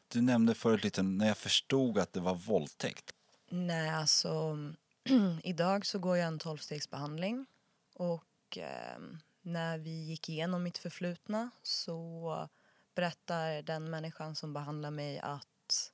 Du 0.08 0.20
nämnde 0.20 0.54
förut 0.54 0.84
lite, 0.84 1.02
när 1.02 1.26
jag 1.26 1.36
förstod 1.36 1.98
att 1.98 2.12
det 2.12 2.20
var 2.20 2.34
våldtäkt. 2.34 3.14
Nej, 3.48 3.90
alltså 3.90 4.58
idag 5.42 5.86
så 5.86 5.98
går 5.98 6.16
jag 6.16 6.26
en 6.26 6.38
tolvstegsbehandling 6.38 7.46
och 7.94 8.58
eh, 8.58 9.00
när 9.42 9.78
vi 9.78 9.90
gick 9.90 10.28
igenom 10.28 10.62
mitt 10.62 10.78
förflutna 10.78 11.50
så 11.62 12.48
berättar 12.94 13.62
den 13.62 13.90
människan 13.90 14.36
som 14.36 14.52
behandlar 14.52 14.90
mig 14.90 15.18
att 15.18 15.92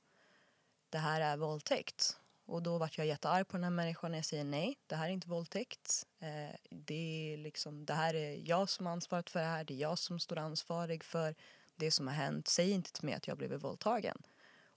det 0.89 0.97
här 0.97 1.21
är 1.21 1.37
våldtäkt. 1.37 2.17
Och 2.45 2.63
då 2.63 2.77
vart 2.77 2.97
jag 2.97 3.07
jättearg 3.07 3.47
på 3.47 3.57
den 3.57 3.63
här 3.63 3.71
människan 3.71 4.11
när 4.11 4.17
jag 4.17 4.25
säger 4.25 4.43
nej, 4.43 4.77
det 4.87 4.95
här 4.95 5.05
är 5.05 5.13
inte 5.13 5.29
våldtäkt. 5.29 6.05
Eh, 6.19 6.55
det, 6.69 7.33
är 7.33 7.37
liksom, 7.37 7.85
det 7.85 7.93
här 7.93 8.13
är 8.13 8.49
jag 8.49 8.69
som 8.69 8.85
har 8.85 8.93
ansvaret 8.93 9.29
för 9.29 9.39
det 9.39 9.45
här, 9.45 9.63
det 9.63 9.73
är 9.73 9.77
jag 9.77 9.99
som 9.99 10.19
står 10.19 10.37
ansvarig 10.37 11.03
för 11.03 11.35
det 11.77 11.91
som 11.91 12.07
har 12.07 12.13
hänt. 12.13 12.47
Säg 12.47 12.71
inte 12.71 12.91
till 12.91 13.05
mig 13.05 13.13
att 13.13 13.27
jag 13.27 13.37
blivit 13.37 13.63
våldtagen. 13.63 14.17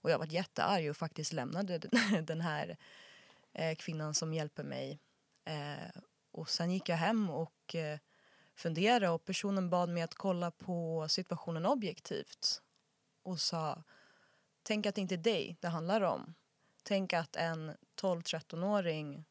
Och 0.01 0.11
jag 0.11 0.19
var 0.19 0.25
jättearg 0.25 0.89
och 0.89 0.97
faktiskt 0.97 1.33
lämnade 1.33 1.77
den 2.23 2.41
här 2.41 2.77
eh, 3.53 3.75
kvinnan 3.75 4.13
som 4.13 4.33
hjälper 4.33 4.63
mig. 4.63 4.99
Eh, 5.45 6.01
och 6.31 6.49
sen 6.49 6.71
gick 6.71 6.89
jag 6.89 6.97
hem 6.97 7.29
och 7.29 7.75
eh, 7.75 7.99
funderade 8.55 9.09
och 9.09 9.25
personen 9.25 9.69
bad 9.69 9.89
mig 9.89 10.03
att 10.03 10.15
kolla 10.15 10.51
på 10.51 11.07
situationen 11.09 11.65
objektivt. 11.65 12.61
Och 13.23 13.39
sa, 13.39 13.83
tänk 14.63 14.85
att 14.85 14.95
det 14.95 15.01
inte 15.01 15.15
är 15.15 15.17
dig 15.17 15.57
det 15.59 15.67
handlar 15.67 16.01
om. 16.01 16.33
Tänk 16.83 17.13
att 17.13 17.35
en 17.35 17.75
12-13-åring 18.01 19.25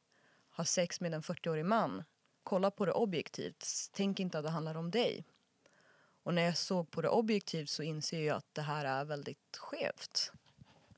har 0.51 0.65
sex 0.65 1.01
med 1.01 1.15
en 1.15 1.23
40-årig 1.23 1.65
man. 1.65 2.05
Kolla 2.43 2.71
på 2.71 2.85
det 2.85 2.93
objektivt. 2.93 3.67
Tänk 3.93 4.21
inte 4.21 4.39
att 4.39 4.45
det 4.45 4.51
handlar 4.51 4.75
om 4.75 4.91
dig. 4.91 5.25
Och 6.23 6.35
när 6.35 6.43
jag 6.43 6.57
såg 6.57 6.91
på 6.91 7.03
det 7.03 7.09
objektivt 7.09 7.71
så 7.71 7.83
inser 7.83 8.27
jag 8.27 8.37
att 8.37 8.55
det 8.55 8.63
här 8.63 8.85
är 8.85 9.05
väldigt 9.05 9.57
skevt. 9.57 10.33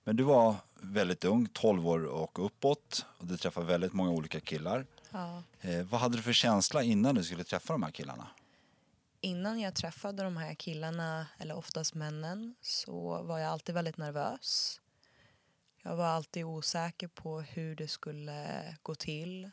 Men 0.04 0.16
du 0.16 0.22
var 0.22 0.56
väldigt 0.74 1.24
ung, 1.24 1.48
12 1.52 1.88
år 1.88 2.04
och 2.04 2.46
uppåt 2.46 3.06
och 3.18 3.26
du 3.26 3.37
träffade 3.37 3.66
väldigt 3.66 3.92
många 3.92 4.11
olika 4.11 4.40
killar. 4.40 4.87
Ja. 5.11 5.42
Eh, 5.61 5.82
vad 5.82 6.00
hade 6.00 6.16
du 6.16 6.22
för 6.22 6.32
känsla 6.32 6.82
innan 6.82 7.14
du 7.14 7.24
skulle 7.24 7.44
träffa 7.44 7.72
de 7.72 7.82
här 7.82 7.90
killarna? 7.90 8.28
Innan 9.20 9.61
jag 9.61 9.74
träffade 9.74 10.22
de 10.22 10.37
här 10.37 10.54
killarna, 10.54 11.26
eller 11.38 11.56
oftast 11.56 11.94
männen, 11.94 12.54
så 12.61 13.22
var 13.22 13.38
jag 13.38 13.50
alltid 13.50 13.74
väldigt 13.74 13.96
nervös. 13.96 14.80
Jag 15.82 15.96
var 15.96 16.06
alltid 16.06 16.44
osäker 16.44 17.08
på 17.08 17.40
hur 17.40 17.76
det 17.76 17.88
skulle 17.88 18.76
gå 18.82 18.94
till. 18.94 19.50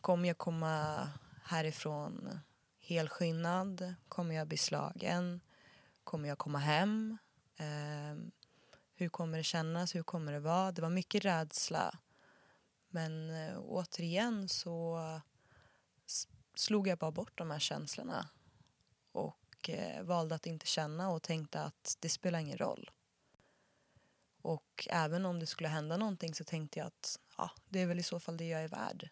Kommer 0.00 0.28
jag 0.28 0.38
komma 0.38 1.08
härifrån 1.44 2.40
helskinnad? 2.88 3.94
Kommer 4.08 4.34
jag 4.34 4.48
bli 4.48 4.56
slagen? 4.56 5.40
Kommer 6.04 6.28
jag 6.28 6.38
komma 6.38 6.58
hem? 6.58 7.18
Eh, 7.56 8.16
hur 8.94 9.08
kommer 9.08 9.38
det 9.38 9.44
kännas? 9.44 9.94
Hur 9.94 10.02
kommer 10.02 10.32
det 10.32 10.40
vara? 10.40 10.72
Det 10.72 10.82
var 10.82 10.90
mycket 10.90 11.24
rädsla. 11.24 11.98
Men 12.88 13.30
eh, 13.30 13.58
återigen 13.58 14.48
så 14.48 15.00
slog 16.54 16.88
jag 16.88 16.98
bara 16.98 17.10
bort 17.10 17.38
de 17.38 17.50
här 17.50 17.58
känslorna 17.58 18.28
och 19.12 19.70
eh, 19.70 20.02
valde 20.02 20.34
att 20.34 20.46
inte 20.46 20.66
känna 20.66 21.10
och 21.10 21.22
tänkte 21.22 21.62
att 21.62 21.96
det 22.00 22.08
spelar 22.08 22.38
ingen 22.38 22.58
roll. 22.58 22.90
Och 24.42 24.88
även 24.90 25.26
om 25.26 25.40
det 25.40 25.46
skulle 25.46 25.68
hända 25.68 25.96
någonting 25.96 26.34
så 26.34 26.44
tänkte 26.44 26.78
jag 26.78 26.86
att 26.86 27.18
ja, 27.36 27.50
det 27.68 27.80
är 27.80 27.86
väl 27.86 27.98
i 27.98 28.02
så 28.02 28.20
fall 28.20 28.36
det 28.36 28.48
jag 28.48 28.64
är 28.64 28.68
värd. 28.68 29.08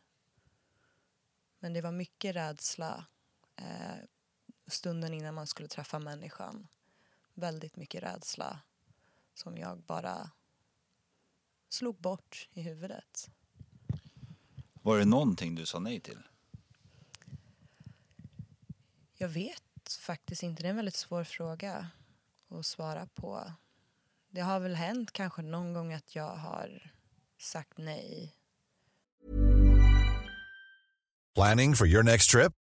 Men 1.59 1.73
det 1.73 1.81
var 1.81 1.93
mycket 1.93 2.37
rädsla 2.37 3.07
eh, 3.57 3.97
stunden 4.67 5.15
innan 5.15 5.35
man 5.35 5.47
skulle 5.47 5.69
träffa 5.69 5.99
människan. 5.99 6.69
Väldigt 7.35 7.77
mycket 7.77 8.03
rädsla 8.03 8.61
som 9.35 9.59
jag 9.59 9.79
bara 9.79 10.31
slog 11.69 12.01
bort 12.01 12.49
i 12.53 12.63
huvudet. 12.63 13.31
Var 14.73 14.99
det 14.99 15.05
någonting 15.05 15.55
du 15.55 15.67
sa 15.67 15.79
nej 15.79 16.01
till? 16.01 16.23
Jag 19.15 19.29
vet 19.29 19.63
faktiskt 20.01 20.43
inte. 20.43 20.63
Det 20.63 20.69
är 20.69 20.71
en 20.71 20.77
väldigt 20.77 20.95
svår 20.95 21.25
fråga 21.25 21.89
att 22.49 22.67
svara 22.67 23.07
på. 23.07 23.53
Det 24.31 24.41
har 24.41 24.61
väl 24.61 24.75
hänt 24.75 25.13
kanske 25.13 25.43
någon 25.43 25.73
gång 25.73 25.93
att 25.93 26.15
jag 26.15 26.37
har 26.37 26.93
sagt 27.39 27.79
nej. 27.79 28.37
Planning 31.35 31.75
for 31.75 31.87
your 31.87 32.03
next 32.03 32.31
trip? 32.31 32.53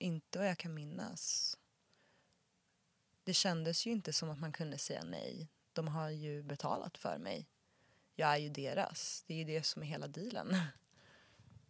inte 0.00 0.38
vad 0.38 0.48
jag 0.48 0.58
kan 0.58 0.74
minnas. 0.74 1.56
Det 3.24 3.34
kändes 3.34 3.86
ju 3.86 3.90
inte 3.90 4.12
som 4.12 4.30
att 4.30 4.40
man 4.40 4.52
kunde 4.52 4.78
säga 4.78 5.04
nej. 5.04 5.48
De 5.72 5.88
har 5.88 6.10
ju 6.10 6.42
betalat 6.42 6.98
för 6.98 7.18
mig. 7.18 7.48
Jag 8.14 8.30
är 8.30 8.36
ju 8.36 8.48
deras. 8.48 9.24
Det 9.26 9.34
är 9.34 9.38
ju 9.38 9.44
det 9.44 9.62
som 9.62 9.82
är 9.82 9.86
hela 9.86 10.08
dealen. 10.08 10.56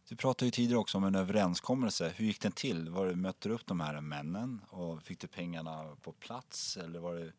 Du 0.09 0.17
pratade 0.17 0.45
ju 0.45 0.51
tidigare 0.51 0.79
också 0.79 0.99
om 0.99 1.05
en 1.05 1.15
överenskommelse. 1.15 2.13
Hur 2.17 2.25
gick 2.25 2.41
den 2.41 2.53
till? 2.53 2.89
Var 2.89 3.07
det, 3.07 3.17
mötte 3.17 3.49
du 3.49 3.55
upp 3.55 3.67
de 3.67 3.81
här 3.81 4.01
männen 4.01 4.61
och 4.69 5.03
fick 5.03 5.21
du 5.21 5.27
pengarna 5.27 5.97
på 6.03 6.13
plats 6.13 6.77
eller 6.77 7.01
var 7.01 7.15
det, 7.15 7.33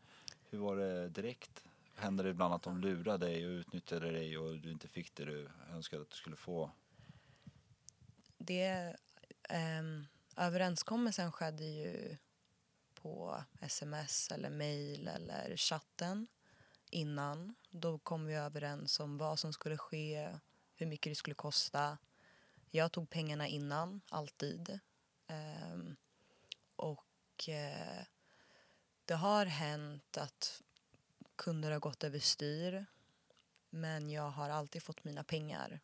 hur 0.50 0.58
var 0.58 0.76
det 0.76 1.10
direkt? 1.10 1.64
Hände 1.96 2.24
det 2.24 2.30
ibland 2.30 2.54
att 2.54 2.62
de 2.62 2.82
lurade 2.82 3.26
dig 3.26 3.48
och 3.48 3.52
utnyttjade 3.52 4.12
dig 4.12 4.38
och 4.38 4.58
du 4.58 4.72
inte 4.72 4.88
fick 4.88 5.16
det 5.16 5.26
du 5.26 5.50
önskade 5.72 6.02
att 6.02 6.10
du 6.10 6.16
skulle 6.16 6.36
få? 6.36 6.72
Det, 8.38 8.96
ehm, 9.50 10.06
överenskommelsen 10.38 11.32
skedde 11.32 11.64
ju 11.64 12.18
på 12.94 13.44
sms 13.62 14.32
eller 14.32 14.50
mail 14.50 15.08
eller 15.08 15.58
chatten 15.58 16.28
innan. 16.90 17.56
Då 17.70 18.00
kom 18.00 18.26
vi 18.26 18.34
överens 18.34 19.00
om 19.00 19.18
vad 19.18 19.40
som 19.40 19.54
skulle 19.54 19.78
ske, 19.78 20.38
hur 20.76 20.86
mycket 20.86 21.12
det 21.12 21.16
skulle 21.16 21.36
kosta. 21.36 21.98
Jag 22.70 22.92
tog 22.92 23.10
pengarna 23.10 23.48
innan, 23.48 24.02
alltid. 24.10 24.80
Um, 25.28 25.96
och 26.76 27.50
uh, 27.50 28.04
det 29.06 29.14
har 29.14 29.46
hänt 29.46 30.18
att 30.18 30.62
kunder 31.36 31.72
har 31.72 31.80
gått 31.80 32.04
överstyr 32.04 32.86
men 33.70 34.10
jag 34.10 34.30
har 34.30 34.50
alltid 34.50 34.84
fått 34.84 35.04
mina 35.04 35.24
pengar. 35.24 35.80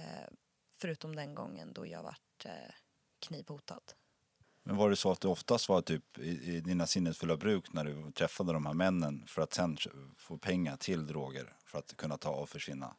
Uh, 0.00 0.28
förutom 0.76 1.16
den 1.16 1.34
gången 1.34 1.72
då 1.72 1.86
jag 1.86 2.02
vart 2.02 2.46
uh, 2.46 2.52
eh, 2.52 2.74
knivhotad. 3.22 3.82
Men 4.62 4.76
var 4.76 4.90
det 4.90 4.96
så 4.96 5.10
att 5.10 5.20
det 5.20 5.28
oftast 5.28 5.68
var 5.68 5.82
typ 5.82 6.18
i, 6.18 6.56
i 6.56 6.60
dina 6.60 6.86
sinnesfulla 6.86 7.36
bruk 7.36 7.72
när 7.72 7.84
du 7.84 8.12
träffade 8.12 8.52
de 8.52 8.66
här 8.66 8.72
männen 8.72 9.24
för 9.26 9.42
att 9.42 9.54
sen 9.54 9.76
få 10.16 10.38
pengar 10.38 10.76
till 10.76 11.06
droger 11.06 11.56
för 11.64 11.78
att 11.78 11.96
kunna 11.96 12.18
ta 12.18 12.30
och 12.30 12.48
försvinna? 12.48 12.94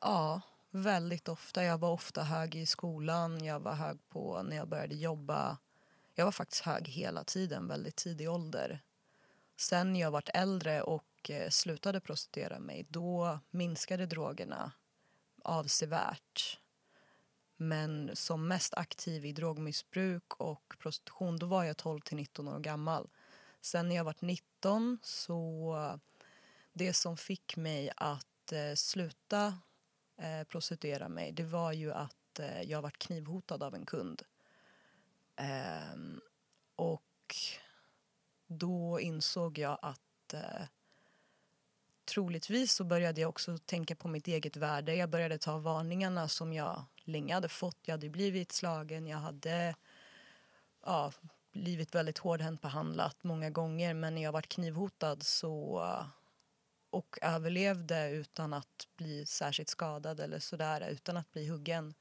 Ja, 0.00 0.40
väldigt 0.70 1.28
ofta. 1.28 1.64
Jag 1.64 1.78
var 1.78 1.90
ofta 1.90 2.22
hög 2.22 2.54
i 2.54 2.66
skolan, 2.66 3.44
jag 3.44 3.60
var 3.60 3.74
hög 3.74 4.08
på 4.08 4.42
när 4.42 4.56
jag 4.56 4.68
började 4.68 4.94
jobba. 4.94 5.58
Jag 6.14 6.24
var 6.24 6.32
faktiskt 6.32 6.62
hög 6.62 6.88
hela 6.88 7.24
tiden, 7.24 7.68
väldigt 7.68 7.96
tidig 7.96 8.30
ålder. 8.30 8.82
Sen 9.56 9.96
jag 9.96 10.10
vart 10.10 10.28
äldre 10.34 10.82
och 10.82 11.30
eh, 11.30 11.48
slutade 11.50 12.00
prostituera 12.00 12.58
mig, 12.58 12.86
då 12.88 13.38
minskade 13.50 14.06
drogerna 14.06 14.72
avsevärt. 15.44 16.59
Men 17.62 18.10
som 18.16 18.48
mest 18.48 18.74
aktiv 18.74 19.24
i 19.24 19.32
drogmissbruk 19.32 20.34
och 20.36 20.76
prostitution, 20.78 21.36
då 21.36 21.46
var 21.46 21.64
jag 21.64 21.76
12 21.76 22.00
till 22.00 22.16
19 22.16 22.48
år 22.48 22.58
gammal. 22.58 23.08
Sen 23.60 23.88
när 23.88 23.96
jag 23.96 24.04
var 24.04 24.14
19 24.20 24.98
så 25.02 26.00
det 26.72 26.92
som 26.92 27.16
fick 27.16 27.56
mig 27.56 27.90
att 27.96 28.52
eh, 28.52 28.74
sluta 28.74 29.58
eh, 30.16 30.44
prostituera 30.48 31.08
mig, 31.08 31.32
det 31.32 31.44
var 31.44 31.72
ju 31.72 31.92
att 31.92 32.38
eh, 32.38 32.62
jag 32.62 32.82
var 32.82 32.90
knivhotad 32.90 33.62
av 33.62 33.74
en 33.74 33.86
kund. 33.86 34.22
Ehm, 35.36 36.20
och 36.76 37.36
då 38.46 39.00
insåg 39.00 39.58
jag 39.58 39.78
att 39.82 40.34
eh, 40.34 40.62
troligtvis 42.10 42.72
så 42.72 42.84
började 42.84 43.20
jag 43.20 43.28
också 43.28 43.58
tänka 43.58 43.94
på 43.94 44.08
mitt 44.08 44.26
eget 44.26 44.56
värde. 44.56 44.94
Jag 44.94 45.10
började 45.10 45.38
ta 45.38 45.58
varningarna 45.58 46.28
som 46.28 46.52
jag 46.52 46.84
länge 47.04 47.34
hade 47.34 47.48
fått. 47.48 47.78
Jag 47.82 47.92
hade 47.92 48.08
blivit 48.08 48.52
slagen, 48.52 49.06
jag 49.06 49.18
hade 49.18 49.74
ja, 50.84 51.12
blivit 51.52 51.94
väldigt 51.94 52.18
hårdhänt 52.18 52.60
behandlat 52.60 53.24
många 53.24 53.50
gånger 53.50 53.94
men 53.94 54.14
när 54.14 54.22
jag 54.22 54.32
var 54.32 54.42
knivhotad 54.42 55.22
så 55.22 55.82
och 56.90 57.18
överlevde 57.22 58.10
utan 58.10 58.52
att 58.52 58.88
bli 58.96 59.26
särskilt 59.26 59.68
skadad 59.68 60.20
eller 60.20 60.38
sådär, 60.38 60.88
utan 60.90 61.16
att 61.16 61.32
bli 61.32 61.48
huggen 61.48 61.94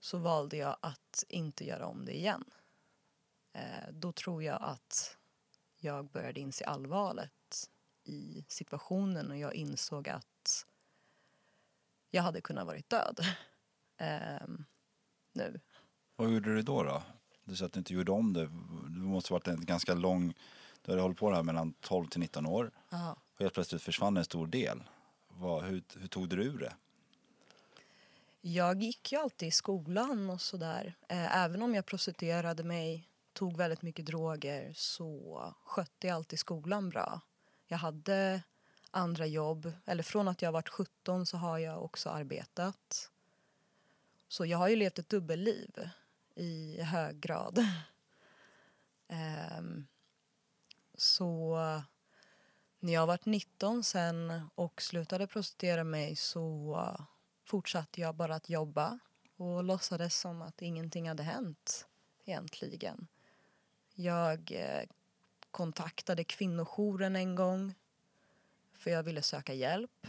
så 0.00 0.18
valde 0.18 0.56
jag 0.56 0.76
att 0.80 1.24
inte 1.28 1.64
göra 1.64 1.86
om 1.86 2.04
det 2.04 2.16
igen. 2.16 2.44
Eh, 3.52 3.92
då 3.92 4.12
tror 4.12 4.42
jag 4.42 4.58
att 4.62 5.16
jag 5.78 6.06
började 6.06 6.40
inse 6.40 6.64
allvaret 6.64 7.70
i 8.04 8.44
situationen 8.48 9.30
och 9.30 9.36
jag 9.36 9.54
insåg 9.54 10.08
att 10.08 10.66
jag 12.10 12.22
hade 12.22 12.40
kunnat 12.40 12.66
varit 12.66 12.88
död 12.90 13.20
eh, 13.98 14.48
nu. 15.32 15.60
Vad 16.16 16.32
gjorde 16.32 16.54
du 16.54 16.62
då? 16.62 16.82
då? 16.82 17.02
Du 17.44 17.56
sa 17.56 17.66
att 17.66 17.72
du 17.72 17.78
inte 17.78 17.94
gjorde 17.94 18.12
om 18.12 18.32
det. 18.32 18.40
Det 18.40 18.98
måste 18.98 19.32
ha 19.32 19.38
varit 19.38 19.48
en 19.48 19.64
ganska 19.64 19.94
lång... 19.94 20.34
Du 20.82 20.92
hade 20.92 21.02
hållit 21.02 21.18
på 21.18 21.30
det 21.30 21.36
här 21.36 21.42
mellan 21.42 21.72
12 21.72 22.06
till 22.06 22.20
19 22.20 22.46
år. 22.46 22.70
Ja. 22.90 23.16
Och 23.34 23.40
helt 23.40 23.54
plötsligt 23.54 23.82
försvann 23.82 24.16
en 24.16 24.24
stor 24.24 24.46
del. 24.46 24.82
Vad, 25.28 25.64
hur, 25.64 25.82
hur 25.96 26.06
tog 26.06 26.28
du 26.28 26.42
ur 26.44 26.58
det? 26.58 26.74
Jag 28.40 28.82
gick 28.82 29.12
ju 29.12 29.18
alltid 29.18 29.48
i 29.48 29.50
skolan 29.50 30.30
och 30.30 30.40
sådär. 30.40 30.94
Eh, 31.08 31.36
Även 31.36 31.62
om 31.62 31.74
jag 31.74 31.86
prostituerade 31.86 32.64
mig, 32.64 33.08
tog 33.32 33.56
väldigt 33.56 33.82
mycket 33.82 34.06
droger 34.06 34.72
så 34.76 35.54
skötte 35.64 36.06
jag 36.06 36.14
alltid 36.14 36.38
skolan 36.38 36.88
bra. 36.88 37.20
Jag 37.74 37.78
hade 37.78 38.42
andra 38.90 39.26
jobb, 39.26 39.72
eller 39.86 40.02
från 40.02 40.28
att 40.28 40.42
jag 40.42 40.52
varit 40.52 40.68
17 40.68 41.26
så 41.26 41.36
har 41.36 41.58
jag 41.58 41.84
också 41.84 42.10
arbetat. 42.10 43.10
Så 44.28 44.46
jag 44.46 44.58
har 44.58 44.68
ju 44.68 44.76
levt 44.76 44.98
ett 44.98 45.08
dubbelliv 45.08 45.90
i 46.34 46.82
hög 46.82 47.20
grad. 47.20 47.58
um, 49.58 49.86
så 50.94 51.56
när 52.78 52.92
jag 52.92 53.06
var 53.06 53.18
19 53.24 53.84
sen 53.84 54.42
och 54.54 54.82
slutade 54.82 55.26
prostituera 55.26 55.84
mig 55.84 56.16
så 56.16 56.80
fortsatte 57.44 58.00
jag 58.00 58.14
bara 58.14 58.34
att 58.34 58.48
jobba 58.48 58.98
och 59.36 59.64
låtsades 59.64 60.20
som 60.20 60.42
att 60.42 60.62
ingenting 60.62 61.08
hade 61.08 61.22
hänt 61.22 61.86
egentligen. 62.24 63.06
Jag 63.94 64.52
eh, 64.52 64.88
kontaktade 65.54 66.24
kvinnojouren 66.24 67.16
en 67.16 67.34
gång 67.34 67.74
för 68.72 68.90
jag 68.90 69.02
ville 69.02 69.22
söka 69.22 69.54
hjälp. 69.54 70.06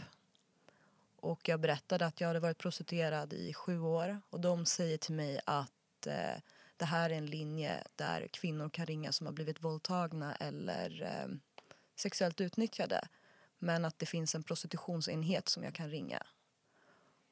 Och 1.16 1.48
jag 1.48 1.60
berättade 1.60 2.06
att 2.06 2.20
jag 2.20 2.28
hade 2.28 2.40
varit 2.40 2.58
prostituerad 2.58 3.32
i 3.32 3.54
sju 3.54 3.80
år 3.80 4.20
och 4.30 4.40
de 4.40 4.66
säger 4.66 4.98
till 4.98 5.14
mig 5.14 5.40
att 5.46 6.06
eh, 6.06 6.40
det 6.76 6.84
här 6.84 7.10
är 7.10 7.14
en 7.14 7.26
linje 7.26 7.84
där 7.96 8.28
kvinnor 8.32 8.68
kan 8.68 8.86
ringa 8.86 9.12
som 9.12 9.26
har 9.26 9.32
blivit 9.32 9.64
våldtagna 9.64 10.34
eller 10.34 11.02
eh, 11.02 11.36
sexuellt 11.96 12.40
utnyttjade. 12.40 13.08
Men 13.58 13.84
att 13.84 13.98
det 13.98 14.06
finns 14.06 14.34
en 14.34 14.42
prostitutionsenhet 14.42 15.48
som 15.48 15.64
jag 15.64 15.74
kan 15.74 15.90
ringa. 15.90 16.26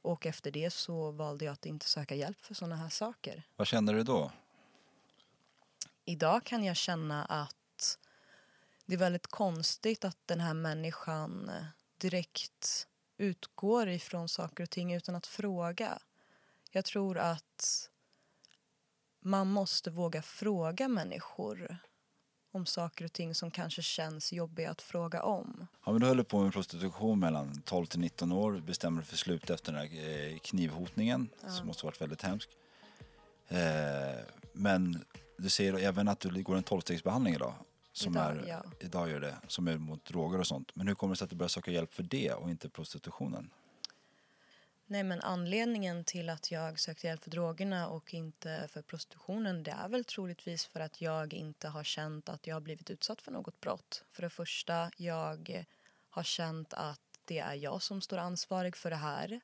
Och 0.03 0.27
efter 0.27 0.51
det 0.51 0.71
så 0.71 1.11
valde 1.11 1.45
jag 1.45 1.53
att 1.53 1.67
inte 1.67 1.87
söka 1.87 2.15
hjälp 2.15 2.41
för 2.41 2.55
sådana 2.55 2.77
här 2.77 2.89
saker. 2.89 3.43
Vad 3.57 3.67
kände 3.67 3.93
du 3.93 4.03
då? 4.03 4.33
Idag 6.05 6.45
kan 6.45 6.65
jag 6.65 6.77
känna 6.77 7.25
att 7.25 7.57
det 8.87 8.95
är 8.95 8.99
väldigt 8.99 9.27
konstigt 9.27 10.05
att 10.05 10.19
den 10.27 10.41
här 10.41 10.55
människan 10.55 11.49
eh, 11.49 11.65
direkt 11.99 12.87
utgår 13.17 13.89
ifrån 13.89 14.29
saker 14.29 14.65
och 14.65 14.71
ting 14.71 14.93
utan 14.95 15.15
att 15.15 15.27
fråga. 15.27 15.99
Jag 16.71 16.85
tror 16.85 17.19
att 17.19 17.91
man 19.21 19.51
måste 19.51 19.91
våga 19.91 20.23
fråga 20.23 20.89
människor 20.89 21.77
om 22.53 22.67
saker 22.67 23.05
och 23.05 23.13
ting 23.13 23.35
som 23.35 23.51
kanske 23.51 23.83
känns 23.83 24.33
jobbiga 24.33 24.71
att 24.71 24.83
fråga 24.83 25.23
om. 25.23 25.67
Ja, 25.87 25.93
men 25.93 26.01
du 26.01 26.07
höll 26.07 26.25
på 26.25 26.41
med 26.41 26.53
prostitution 26.53 27.19
mellan 27.19 27.63
12 27.63 27.87
till 27.87 28.01
19 28.01 28.33
år. 28.33 28.63
Bestämde 28.67 29.01
dig 29.01 29.07
för 29.07 29.17
slut 29.17 29.51
efter 29.51 29.73
den 29.73 29.81
här 29.81 30.31
eh, 30.33 30.39
knivhotningen 30.39 31.29
som 31.49 31.67
måste 31.67 31.87
varit 31.87 32.01
väldigt 32.01 32.23
hemsk. 32.23 32.49
Eh, 33.49 33.59
men 34.53 35.05
du 35.39 35.51
säger 35.51 35.79
även 35.79 36.09
att 36.09 36.21
du 36.21 36.43
går 36.43 36.57
en 36.57 36.63
tolvstegsbehandling 36.63 37.35
idag. 37.35 37.55
Som 37.97 38.13
Idag, 38.13 38.37
är, 38.37 38.49
ja. 38.49 38.65
idag 38.81 39.11
gör 39.11 39.21
det, 39.21 39.37
som 39.49 39.69
är 39.69 39.79
mot 39.79 40.05
droger 40.05 40.39
och 40.39 40.47
sånt. 40.47 40.77
Men 40.77 40.89
hur 40.89 40.95
kommer 40.95 41.15
det 41.15 41.19
sig 41.19 41.25
att 41.25 41.31
du 41.31 41.37
börjar 41.37 41.49
söka 41.49 41.71
hjälp 41.71 41.95
för 41.95 42.03
det 42.03 42.33
och 42.33 42.51
inte 42.51 42.69
prostitutionen? 42.69 43.51
Nej, 44.87 45.05
men 45.05 45.21
anledningen 45.21 46.05
till 46.05 46.31
att 46.31 46.51
jag 46.51 46.81
sökte 46.81 47.07
hjälp 47.07 47.23
för 47.23 47.31
drogerna 47.31 47.89
och 47.89 48.15
inte 48.15 48.69
för 48.73 48.83
prostitutionen 48.83 49.63
det 49.63 49.71
är 49.71 49.89
väl 49.89 50.05
troligtvis 50.05 50.67
för 50.67 50.81
att 50.81 51.01
jag 51.01 51.35
inte 51.35 51.69
har 51.69 51.85
känt 51.85 52.29
att 52.29 52.47
jag 52.47 52.57
har 52.57 52.61
blivit 52.61 52.91
utsatt 52.91 53.23
för 53.23 53.33
något 53.33 53.61
brott. 53.61 54.05
För 54.13 54.23
det 54.23 54.31
första, 54.31 54.91
jag 54.97 55.65
har 56.11 56.23
känt 56.23 56.75
att 56.75 57.01
det 57.25 57.39
är 57.39 57.55
jag 57.55 57.83
som 57.83 58.01
står 58.01 58.19
ansvarig 58.19 58.77
för 58.77 58.91
det 58.91 58.97
här. 58.97 59.41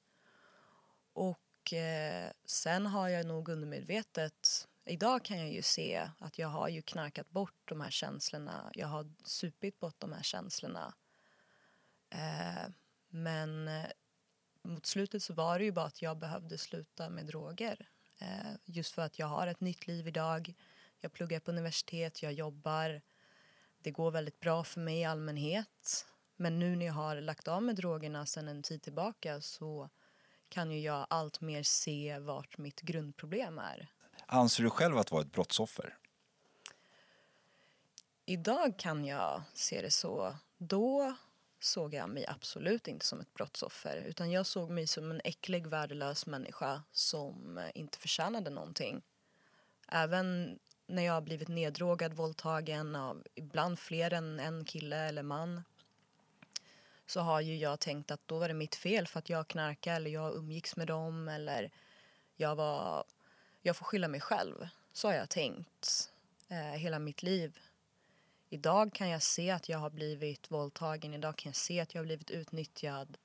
Och 1.12 1.72
eh, 1.72 2.30
sen 2.44 2.86
har 2.86 3.08
jag 3.08 3.26
nog 3.26 3.48
undermedvetet 3.48 4.68
Idag 4.84 5.24
kan 5.24 5.38
jag 5.38 5.52
ju 5.52 5.62
se 5.62 6.10
att 6.18 6.38
jag 6.38 6.48
har 6.48 6.68
ju 6.68 6.82
knarkat 6.82 7.30
bort 7.30 7.62
de 7.64 7.80
här 7.80 7.90
känslorna. 7.90 8.70
Jag 8.74 8.86
har 8.86 9.12
supit 9.24 9.80
bort 9.80 9.96
de 9.98 10.12
här 10.12 10.22
känslorna. 10.22 10.94
Eh, 12.10 12.70
men 13.08 13.68
eh, 13.68 13.86
mot 14.62 14.86
slutet 14.86 15.22
så 15.22 15.34
var 15.34 15.58
det 15.58 15.64
ju 15.64 15.72
bara 15.72 15.86
att 15.86 16.02
jag 16.02 16.18
behövde 16.18 16.58
sluta 16.58 17.10
med 17.10 17.26
droger. 17.26 17.88
Eh, 18.18 18.52
just 18.64 18.94
för 18.94 19.02
att 19.02 19.18
jag 19.18 19.26
har 19.26 19.46
ett 19.46 19.60
nytt 19.60 19.86
liv 19.86 20.08
idag. 20.08 20.54
Jag 21.00 21.12
pluggar 21.12 21.40
på 21.40 21.50
universitet, 21.50 22.22
jag 22.22 22.32
jobbar. 22.32 23.02
Det 23.78 23.90
går 23.90 24.10
väldigt 24.10 24.40
bra 24.40 24.64
för 24.64 24.80
mig 24.80 25.00
i 25.00 25.04
allmänhet. 25.04 26.06
Men 26.36 26.58
nu 26.58 26.76
när 26.76 26.86
jag 26.86 26.92
har 26.92 27.20
lagt 27.20 27.48
av 27.48 27.62
med 27.62 27.76
drogerna 27.76 28.26
sedan 28.26 28.48
en 28.48 28.62
tid 28.62 28.82
tillbaka 28.82 29.40
så 29.40 29.90
kan 30.48 30.72
ju 30.72 30.80
jag 30.80 31.06
allt 31.10 31.40
mer 31.40 31.62
se 31.62 32.18
vart 32.18 32.58
mitt 32.58 32.80
grundproblem 32.80 33.58
är. 33.58 33.90
Anser 34.32 34.62
du 34.62 34.70
själv 34.70 34.98
att 34.98 35.10
vara 35.10 35.22
ett 35.22 35.32
brottsoffer? 35.32 35.96
Idag 38.26 38.78
kan 38.78 39.04
jag 39.04 39.42
se 39.54 39.82
det 39.82 39.90
så. 39.90 40.36
Då 40.58 41.14
såg 41.60 41.94
jag 41.94 42.10
mig 42.10 42.26
absolut 42.26 42.88
inte 42.88 43.06
som 43.06 43.20
ett 43.20 43.34
brottsoffer 43.34 43.96
utan 43.96 44.30
jag 44.30 44.46
såg 44.46 44.70
mig 44.70 44.86
som 44.86 45.10
en 45.10 45.20
äcklig, 45.24 45.66
värdelös 45.66 46.26
människa 46.26 46.82
som 46.92 47.60
inte 47.74 47.98
förtjänade 47.98 48.50
någonting. 48.50 49.02
Även 49.88 50.58
när 50.86 51.02
jag 51.02 51.12
har 51.12 51.20
blivit 51.20 51.48
neddrogad, 51.48 52.14
våldtagen 52.14 52.96
av 52.96 53.26
ibland 53.34 53.78
fler 53.78 54.12
än 54.12 54.40
en 54.40 54.64
kille 54.64 54.96
eller 54.96 55.22
man 55.22 55.62
så 57.06 57.20
har 57.20 57.40
ju 57.40 57.56
jag 57.56 57.80
tänkt 57.80 58.10
att 58.10 58.28
då 58.28 58.38
var 58.38 58.48
det 58.48 58.54
mitt 58.54 58.74
fel 58.74 59.06
för 59.06 59.18
att 59.18 59.28
jag 59.28 59.48
knarkade 59.48 59.96
eller 59.96 60.10
jag 60.10 60.34
umgicks 60.34 60.76
med 60.76 60.86
dem 60.86 61.28
eller 61.28 61.70
jag 62.36 62.56
var... 62.56 63.04
Jag 63.62 63.76
får 63.76 63.84
skylla 63.84 64.08
mig 64.08 64.20
själv. 64.20 64.68
Så 64.92 65.08
har 65.08 65.14
jag 65.14 65.28
tänkt 65.28 66.10
eh, 66.48 66.56
hela 66.56 66.98
mitt 66.98 67.22
liv. 67.22 67.58
Idag 68.50 68.92
kan 68.92 69.08
jag 69.08 69.22
se 69.22 69.50
att 69.50 69.68
jag 69.68 69.78
har 69.78 69.90
blivit 69.90 70.50
våldtagen. 70.50 71.14
Idag 71.14 71.36
kan 71.36 71.50
jag 71.50 71.56
se 71.56 71.80
att 71.80 71.94
jag 71.94 72.00
har 72.00 72.06
blivit 72.06 72.30
utnyttjad. 72.30 73.16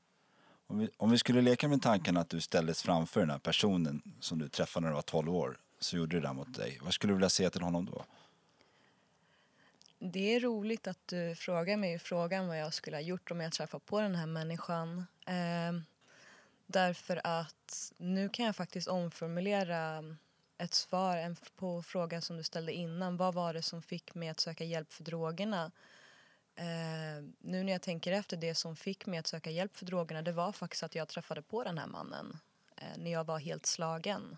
Om 0.68 0.80
vi, 0.80 0.90
om 0.98 1.12
vi 1.12 1.18
skulle 1.18 1.42
leka 1.42 1.68
med 1.68 1.82
tanken 1.82 2.18
att 2.18 2.30
du 2.30 2.42
ställdes 2.42 2.84
framför 2.84 3.20
den 3.20 3.30
här 3.30 3.40
personen 3.40 4.02
som 4.20 4.40
du 4.40 4.50
träffade 4.50 4.84
när 4.84 4.90
du 4.90 4.96
var 4.96 5.02
12 5.02 5.36
år, 5.36 5.58
så 5.80 5.98
gjorde 5.98 6.16
det 6.16 6.28
där 6.28 6.34
mot 6.34 6.54
dig. 6.54 6.80
Vad 6.82 6.94
skulle 6.94 7.12
du 7.12 7.16
vilja 7.16 7.30
säga 7.30 7.50
till 7.50 7.62
honom 7.62 7.86
då? 7.86 8.06
Det 10.00 10.36
är 10.36 10.40
roligt 10.40 10.88
att 10.88 11.08
du 11.08 11.36
frågar 11.36 11.78
mig 11.78 12.00
frågan 12.00 12.48
vad 12.48 12.60
jag 12.60 12.74
skulle 12.74 12.98
ha 12.98 13.02
gjort 13.02 13.32
om 13.32 13.42
jag 13.42 13.52
träffade 13.52 13.84
på 13.86 14.02
den 14.02 14.16
här 14.16 14.26
människan. 14.26 15.06
Eh, 15.26 15.82
därför 16.66 17.22
att 17.24 17.94
nu 17.98 18.30
kan 18.30 18.46
jag 18.46 18.56
faktiskt 18.56 18.88
omformulera 18.88 20.04
ett 20.58 20.74
svar 20.74 21.18
en- 21.18 21.36
på 21.56 21.84
frågan 21.84 22.22
som 22.22 22.38
du 22.38 22.44
ställde 22.44 22.74
innan. 22.74 23.18
Vad 23.18 23.34
var 23.34 23.54
det 23.54 23.62
som 23.62 23.82
fick 23.82 24.16
mig 24.16 24.30
att 24.30 24.40
söka 24.40 24.64
hjälp 24.64 24.94
för 24.94 25.04
drogerna? 25.04 25.72
Eh, 26.56 27.24
nu 27.40 27.64
när 27.64 27.72
jag 27.72 27.82
tänker 27.82 28.12
efter, 28.12 28.38
det 28.38 28.56
som 28.56 28.76
fick 28.76 29.06
mig 29.06 29.20
att 29.20 29.28
söka 29.28 29.50
hjälp 29.52 29.78
för 29.78 29.86
drogerna 29.86 30.22
det 30.22 30.32
var 30.32 30.52
faktiskt 30.52 30.84
att 30.84 30.96
jag 30.96 31.08
träffade 31.08 31.42
på 31.42 31.64
den 31.64 31.78
här 31.78 31.88
mannen 31.88 32.38
eh, 32.78 32.98
när 32.98 33.12
jag 33.12 33.24
var 33.24 33.40
helt 33.40 33.66
slagen. 33.66 34.38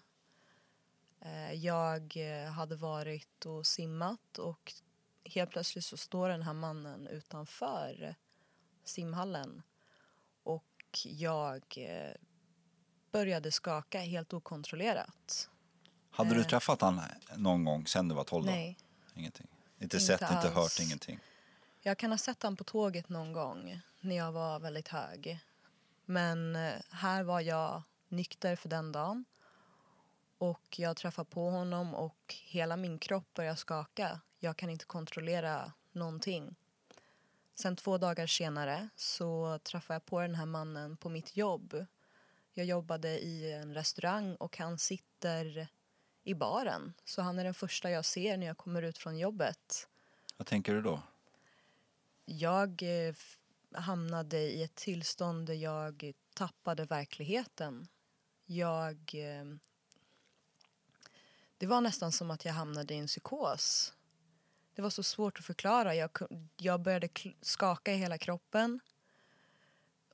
Eh, 1.22 1.54
jag 1.54 2.18
eh, 2.18 2.50
hade 2.52 2.76
varit 2.76 3.46
och 3.46 3.66
simmat 3.66 4.38
och 4.38 4.74
helt 5.26 5.52
plötsligt 5.52 5.86
så 5.86 5.98
står 5.98 6.30
den 6.30 6.42
här 6.42 6.54
mannen 6.54 7.08
utanför 7.08 8.16
simhallen 8.84 9.64
och 10.44 10.66
jag 11.04 11.64
eh, 11.78 12.16
började 13.12 13.52
skaka 13.52 14.00
helt 14.00 14.34
okontrollerat. 14.34 15.50
Hade 16.18 16.34
du 16.34 16.42
Eh. 16.42 16.48
träffat 16.48 16.82
han 16.82 17.02
någon 17.36 17.66
gång 17.66 17.88
sen 17.88 18.08
du 18.08 18.16
var 18.16 18.24
12 18.24 18.46
då? 18.46 18.52
Nej. 18.52 18.78
Ingenting? 19.16 19.48
Inte, 19.80 19.84
Inte 19.84 20.00
sett, 20.00 20.22
inte 20.22 20.36
alls. 20.36 20.54
hört, 20.56 20.80
ingenting? 20.86 21.20
Jag 21.82 21.98
kan 21.98 22.12
ha 22.12 22.18
sett 22.18 22.44
han 22.44 22.56
på 22.56 22.64
tåget 22.64 23.10
någon 23.10 23.34
gång 23.34 23.82
när 24.00 24.16
jag 24.16 24.32
var 24.32 24.60
väldigt 24.60 24.88
hög. 24.88 25.40
Men 26.06 26.56
eh, 26.56 26.74
här 26.92 27.24
var 27.24 27.42
jag 27.42 27.82
nykter 28.08 28.56
för 28.56 28.70
den 28.70 28.92
dagen. 28.92 29.26
Och 30.38 30.80
jag 30.80 30.98
träffade 30.98 31.30
på 31.30 31.50
honom 31.50 31.96
och 31.96 32.36
hela 32.46 32.78
min 32.78 33.00
kropp 33.00 33.34
började 33.34 33.58
skaka. 33.58 34.20
Jag 34.40 34.58
kan 34.58 34.70
inte 34.70 34.86
kontrollera 34.86 35.72
någonting. 35.92 36.56
Sen 37.56 37.76
två 37.76 37.98
dagar 37.98 38.28
senare 38.28 38.90
så 38.96 39.60
träffade 39.64 39.96
jag 39.96 40.06
på 40.06 40.20
den 40.22 40.36
här 40.36 40.46
mannen 40.46 40.98
på 40.98 41.10
mitt 41.10 41.38
jobb. 41.38 41.86
Jag 42.54 42.66
jobbade 42.66 43.20
i 43.20 43.54
en 43.54 43.74
restaurang 43.74 44.36
och 44.36 44.58
han 44.58 44.78
sitter 44.78 45.68
i 46.28 46.36
baren. 46.36 46.94
Så 47.06 47.22
han 47.22 47.40
är 47.40 47.44
den 47.44 47.54
första 47.54 47.90
jag 47.90 48.06
ser 48.06 48.38
när 48.38 48.48
jag 48.48 48.58
kommer 48.58 48.82
ut 48.82 48.98
från 48.98 49.18
jobbet. 49.18 49.88
Vad 50.38 50.48
tänker 50.48 50.74
du 50.74 50.82
då? 50.82 51.02
Jag 52.26 52.84
eh, 52.84 53.16
hamnade 53.72 54.38
i 54.38 54.64
ett 54.64 54.76
tillstånd 54.76 55.48
där 55.48 55.54
jag 55.54 56.14
tappade 56.34 56.86
verkligheten. 56.86 57.88
Jag... 58.46 58.98
Eh, 59.14 59.46
det 61.58 61.68
var 61.68 61.82
nästan 61.82 62.12
som 62.12 62.32
att 62.32 62.46
jag 62.46 62.54
hamnade 62.54 62.94
i 62.94 62.98
en 62.98 63.08
psykos. 63.08 63.94
Det 64.76 64.82
var 64.82 64.90
så 64.90 65.04
svårt 65.04 65.40
att 65.40 65.46
förklara. 65.46 65.96
Jag, 65.96 66.10
jag 66.58 66.82
började 66.82 67.10
skaka 67.42 67.94
i 67.94 67.98
hela 67.98 68.18
kroppen. 68.18 68.80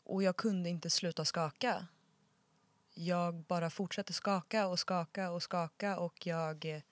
Och 0.03 0.23
jag 0.23 0.37
kunde 0.37 0.69
inte 0.69 0.89
sluta 0.89 1.25
skaka. 1.25 1.87
Jag 2.93 3.35
bara 3.35 3.69
fortsatte 3.69 4.13
skaka 4.13 4.67
och 4.67 4.79
skaka 4.79 5.31
och 5.31 5.43
skaka 5.43 5.97
och 5.99 6.27
jag, 6.27 6.83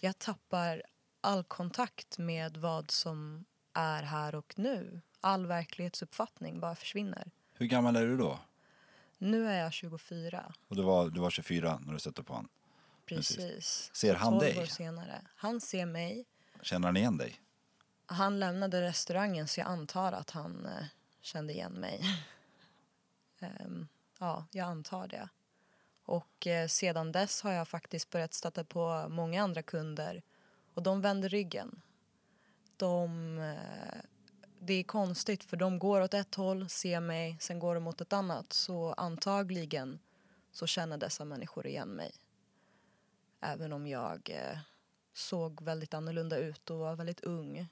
jag 0.00 0.18
tappar 0.18 0.82
all 1.20 1.44
kontakt 1.44 2.18
med 2.18 2.56
vad 2.56 2.90
som 2.90 3.44
är 3.72 4.02
här 4.02 4.34
och 4.34 4.54
nu. 4.56 5.00
All 5.20 5.46
verklighetsuppfattning 5.46 6.60
bara 6.60 6.74
försvinner. 6.74 7.30
Hur 7.54 7.66
gammal 7.66 7.96
är 7.96 8.06
du 8.06 8.16
då? 8.16 8.38
Nu 9.18 9.48
är 9.48 9.60
jag 9.60 9.72
24. 9.72 10.54
Och 10.68 10.76
du 10.76 10.82
var, 10.82 11.08
du 11.08 11.20
var 11.20 11.30
24 11.30 11.80
när 11.86 11.92
du 11.92 11.98
stötte 11.98 12.22
på 12.22 12.32
honom. 12.32 12.48
Precis. 13.06 13.36
Precis. 13.36 13.90
Ser 13.94 14.14
han 14.14 14.32
12 14.32 14.40
dig? 14.40 14.58
år 14.58 14.66
senare. 14.66 15.22
Han 15.36 15.60
ser 15.60 15.86
mig. 15.86 16.24
Känner 16.62 16.88
han 16.88 16.96
igen 16.96 17.16
dig? 17.16 17.40
Han 18.06 18.40
lämnade 18.40 18.82
restaurangen 18.82 19.48
så 19.48 19.60
jag 19.60 19.68
antar 19.68 20.12
att 20.12 20.30
han 20.30 20.66
eh, 20.66 20.84
kände 21.20 21.52
igen 21.52 21.72
mig. 21.72 22.00
Ehm, 23.40 23.88
ja, 24.18 24.46
jag 24.52 24.68
antar 24.68 25.08
det. 25.08 25.28
Och 26.04 26.46
eh, 26.46 26.68
sedan 26.68 27.12
dess 27.12 27.42
har 27.42 27.52
jag 27.52 27.68
faktiskt 27.68 28.10
börjat 28.10 28.34
stöta 28.34 28.64
på 28.64 29.06
många 29.08 29.42
andra 29.42 29.62
kunder 29.62 30.22
och 30.74 30.82
de 30.82 31.00
vänder 31.00 31.28
ryggen. 31.28 31.82
De, 32.76 33.38
eh, 33.38 34.00
det 34.58 34.74
är 34.74 34.82
konstigt 34.82 35.44
för 35.44 35.56
de 35.56 35.78
går 35.78 36.00
åt 36.00 36.14
ett 36.14 36.34
håll, 36.34 36.68
ser 36.68 37.00
mig, 37.00 37.36
sen 37.40 37.58
går 37.58 37.74
de 37.74 37.86
åt 37.86 38.00
ett 38.00 38.12
annat. 38.12 38.52
Så 38.52 38.92
antagligen 38.92 39.98
så 40.52 40.66
känner 40.66 40.98
dessa 40.98 41.24
människor 41.24 41.66
igen 41.66 41.88
mig. 41.88 42.12
Även 43.40 43.72
om 43.72 43.86
jag 43.86 44.30
eh, 44.30 44.58
såg 45.12 45.62
väldigt 45.62 45.94
annorlunda 45.94 46.36
ut 46.36 46.70
och 46.70 46.78
var 46.78 46.96
väldigt 46.96 47.20
ung 47.20 47.68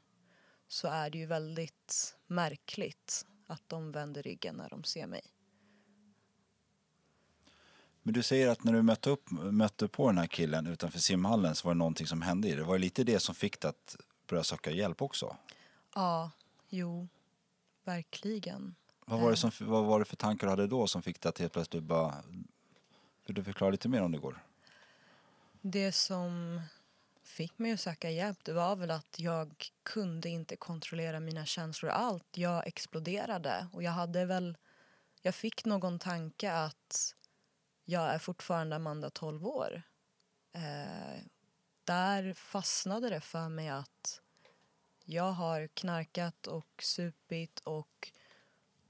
så 0.68 0.88
är 0.88 1.10
det 1.10 1.18
ju 1.18 1.26
väldigt 1.26 2.16
märkligt 2.26 3.26
att 3.46 3.62
de 3.66 3.92
vänder 3.92 4.22
ryggen 4.22 4.56
när 4.56 4.70
de 4.70 4.84
ser 4.84 5.06
mig. 5.06 5.35
Men 8.06 8.12
du 8.14 8.22
säger 8.22 8.48
att 8.48 8.64
när 8.64 8.72
du 8.72 8.82
mötte, 8.82 9.10
upp, 9.10 9.30
mötte 9.30 9.88
på 9.88 10.06
den 10.06 10.18
här 10.18 10.26
killen 10.26 10.66
utanför 10.66 10.98
simhallen 10.98 11.54
så 11.54 11.68
var 11.68 11.74
det 11.74 11.78
någonting 11.78 12.06
som 12.06 12.22
hände 12.22 12.48
i 12.48 12.54
det. 12.54 12.64
Var 12.64 12.74
det 12.74 12.80
lite 12.80 13.04
det 13.04 13.20
som 13.20 13.34
fick 13.34 13.60
dig 13.60 13.68
att 13.68 13.96
börja 14.26 14.44
söka 14.44 14.70
hjälp 14.70 15.02
också? 15.02 15.36
Ja, 15.94 16.30
jo, 16.68 17.08
verkligen. 17.84 18.74
Vad 19.06 19.20
var, 19.20 19.30
det 19.30 19.36
som, 19.36 19.50
vad 19.60 19.84
var 19.84 19.98
det 19.98 20.04
för 20.04 20.16
tankar 20.16 20.46
du 20.46 20.50
hade 20.50 20.66
då 20.66 20.86
som 20.86 21.02
fick 21.02 21.20
dig 21.20 21.28
att 21.28 21.38
helt 21.38 21.52
plötsligt 21.52 21.82
bara... 21.82 22.14
Vill 23.26 23.34
du 23.34 23.44
förklara 23.44 23.70
lite 23.70 23.88
mer 23.88 24.02
om 24.02 24.12
det 24.12 24.18
går? 24.18 24.44
Det 25.60 25.92
som 25.92 26.60
fick 27.22 27.58
mig 27.58 27.72
att 27.72 27.80
söka 27.80 28.10
hjälp 28.10 28.38
det 28.44 28.52
var 28.52 28.76
väl 28.76 28.90
att 28.90 29.20
jag 29.20 29.70
kunde 29.82 30.28
inte 30.28 30.56
kontrollera 30.56 31.20
mina 31.20 31.46
känslor 31.46 31.90
allt. 31.90 32.26
Jag 32.34 32.66
exploderade 32.66 33.66
och 33.72 33.82
jag 33.82 33.92
hade 33.92 34.24
väl... 34.24 34.56
Jag 35.22 35.34
fick 35.34 35.64
någon 35.64 35.98
tanke 35.98 36.52
att 36.52 37.12
jag 37.88 38.14
är 38.14 38.18
fortfarande 38.18 38.76
Amanda 38.76 39.10
12 39.10 39.46
år. 39.46 39.82
Eh, 40.52 41.22
där 41.84 42.34
fastnade 42.34 43.10
det 43.10 43.20
för 43.20 43.48
mig 43.48 43.68
att 43.68 44.20
jag 45.04 45.32
har 45.32 45.66
knarkat 45.66 46.46
och 46.46 46.82
supit 46.82 47.60
och 47.60 48.12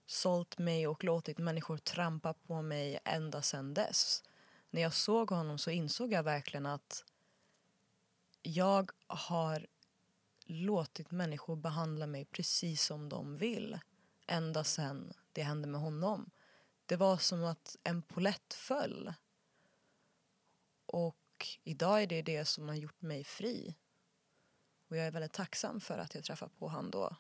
sålt 0.06 0.59
mig 0.59 0.87
och 0.87 1.04
låtit 1.04 1.38
människor 1.38 1.78
trampa 1.78 2.35
på 2.35 2.62
mig 2.62 2.98
ända 3.04 3.42
sedan 3.42 3.74
dess. 3.74 4.22
När 4.70 4.82
jag 4.82 4.94
såg 4.94 5.30
honom 5.30 5.59
så 5.59 5.70
insåg 5.70 6.12
jag 6.12 6.22
verkligen 6.22 6.66
att 6.66 7.04
jag 8.42 8.90
har 9.06 9.66
låtit 10.44 11.11
människor 11.11 11.56
behandla 11.56 12.06
mig 12.06 12.24
precis 12.24 12.82
som 12.82 13.09
de 13.09 13.37
vill 13.37 13.78
ända 14.26 14.64
sedan 14.64 15.12
det 15.32 15.42
hände 15.42 15.68
med 15.68 15.80
honom. 15.80 16.30
Det 16.87 16.96
var 16.96 17.16
som 17.16 17.44
att 17.44 17.77
en 17.83 18.03
polett 18.03 18.55
föll. 18.55 19.14
Och 20.87 21.16
idag 21.64 22.03
är 22.03 22.07
det 22.07 22.22
det 22.22 22.44
som 22.44 22.68
har 22.68 22.75
gjort 22.75 23.03
mig 23.03 23.25
fri. 23.25 23.77
Och 24.88 24.96
jag 24.96 25.07
är 25.07 25.11
väldigt 25.11 25.33
tacksam 25.33 25.81
för 25.81 25.99
att 25.99 26.14
jag 26.14 26.25
träffade 26.25 26.53
på 26.59 26.68
han 26.68 26.90
då. 26.90 27.16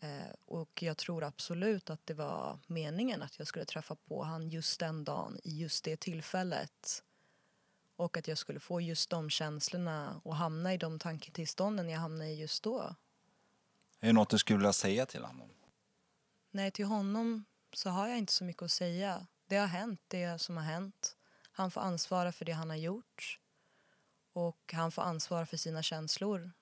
Eh, 0.00 0.34
och 0.44 0.82
jag 0.82 0.96
tror 0.96 1.24
absolut 1.24 1.90
att 1.90 2.06
det 2.06 2.14
var 2.14 2.58
meningen 2.66 3.22
att 3.22 3.38
jag 3.38 3.46
skulle 3.46 3.64
träffa 3.64 3.94
på 3.94 4.22
han 4.22 4.48
just 4.48 4.80
den 4.80 5.04
dagen, 5.04 5.38
i 5.44 5.60
just 5.60 5.84
det 5.84 5.96
tillfället. 5.96 7.04
Och 7.96 8.16
att 8.16 8.28
jag 8.28 8.38
skulle 8.38 8.60
få 8.60 8.80
just 8.80 9.10
de 9.10 9.30
känslorna 9.30 10.20
och 10.24 10.36
hamna 10.36 10.74
i 10.74 10.76
de 10.76 10.98
tanketillstånden 10.98 11.88
jag 11.88 12.00
hamnade 12.00 12.30
i 12.30 12.40
just 12.40 12.62
då. 12.62 12.94
Är 14.00 14.06
det 14.06 14.12
något 14.12 14.30
du 14.30 14.38
skulle 14.38 14.58
vilja 14.58 14.72
säga 14.72 15.06
till 15.06 15.24
honom? 15.24 15.50
Nej, 16.50 16.70
till 16.70 16.84
honom 16.84 17.44
så 17.72 17.90
har 17.90 18.08
jag 18.08 18.18
inte 18.18 18.32
så 18.32 18.44
mycket 18.44 18.62
att 18.62 18.70
säga. 18.70 19.26
Det 19.46 19.56
har 19.56 19.66
hänt, 19.66 20.00
det 20.08 20.38
som 20.38 20.56
har 20.56 20.64
hänt. 20.64 21.16
Han 21.52 21.70
får 21.70 21.80
ansvara 21.80 22.32
för 22.32 22.44
det 22.44 22.52
han 22.52 22.70
har 22.70 22.76
gjort. 22.76 23.40
Och 24.32 24.72
han 24.72 24.92
får 24.92 25.02
ansvara 25.02 25.46
för 25.46 25.56
sina 25.56 25.82
känslor. 25.82 26.52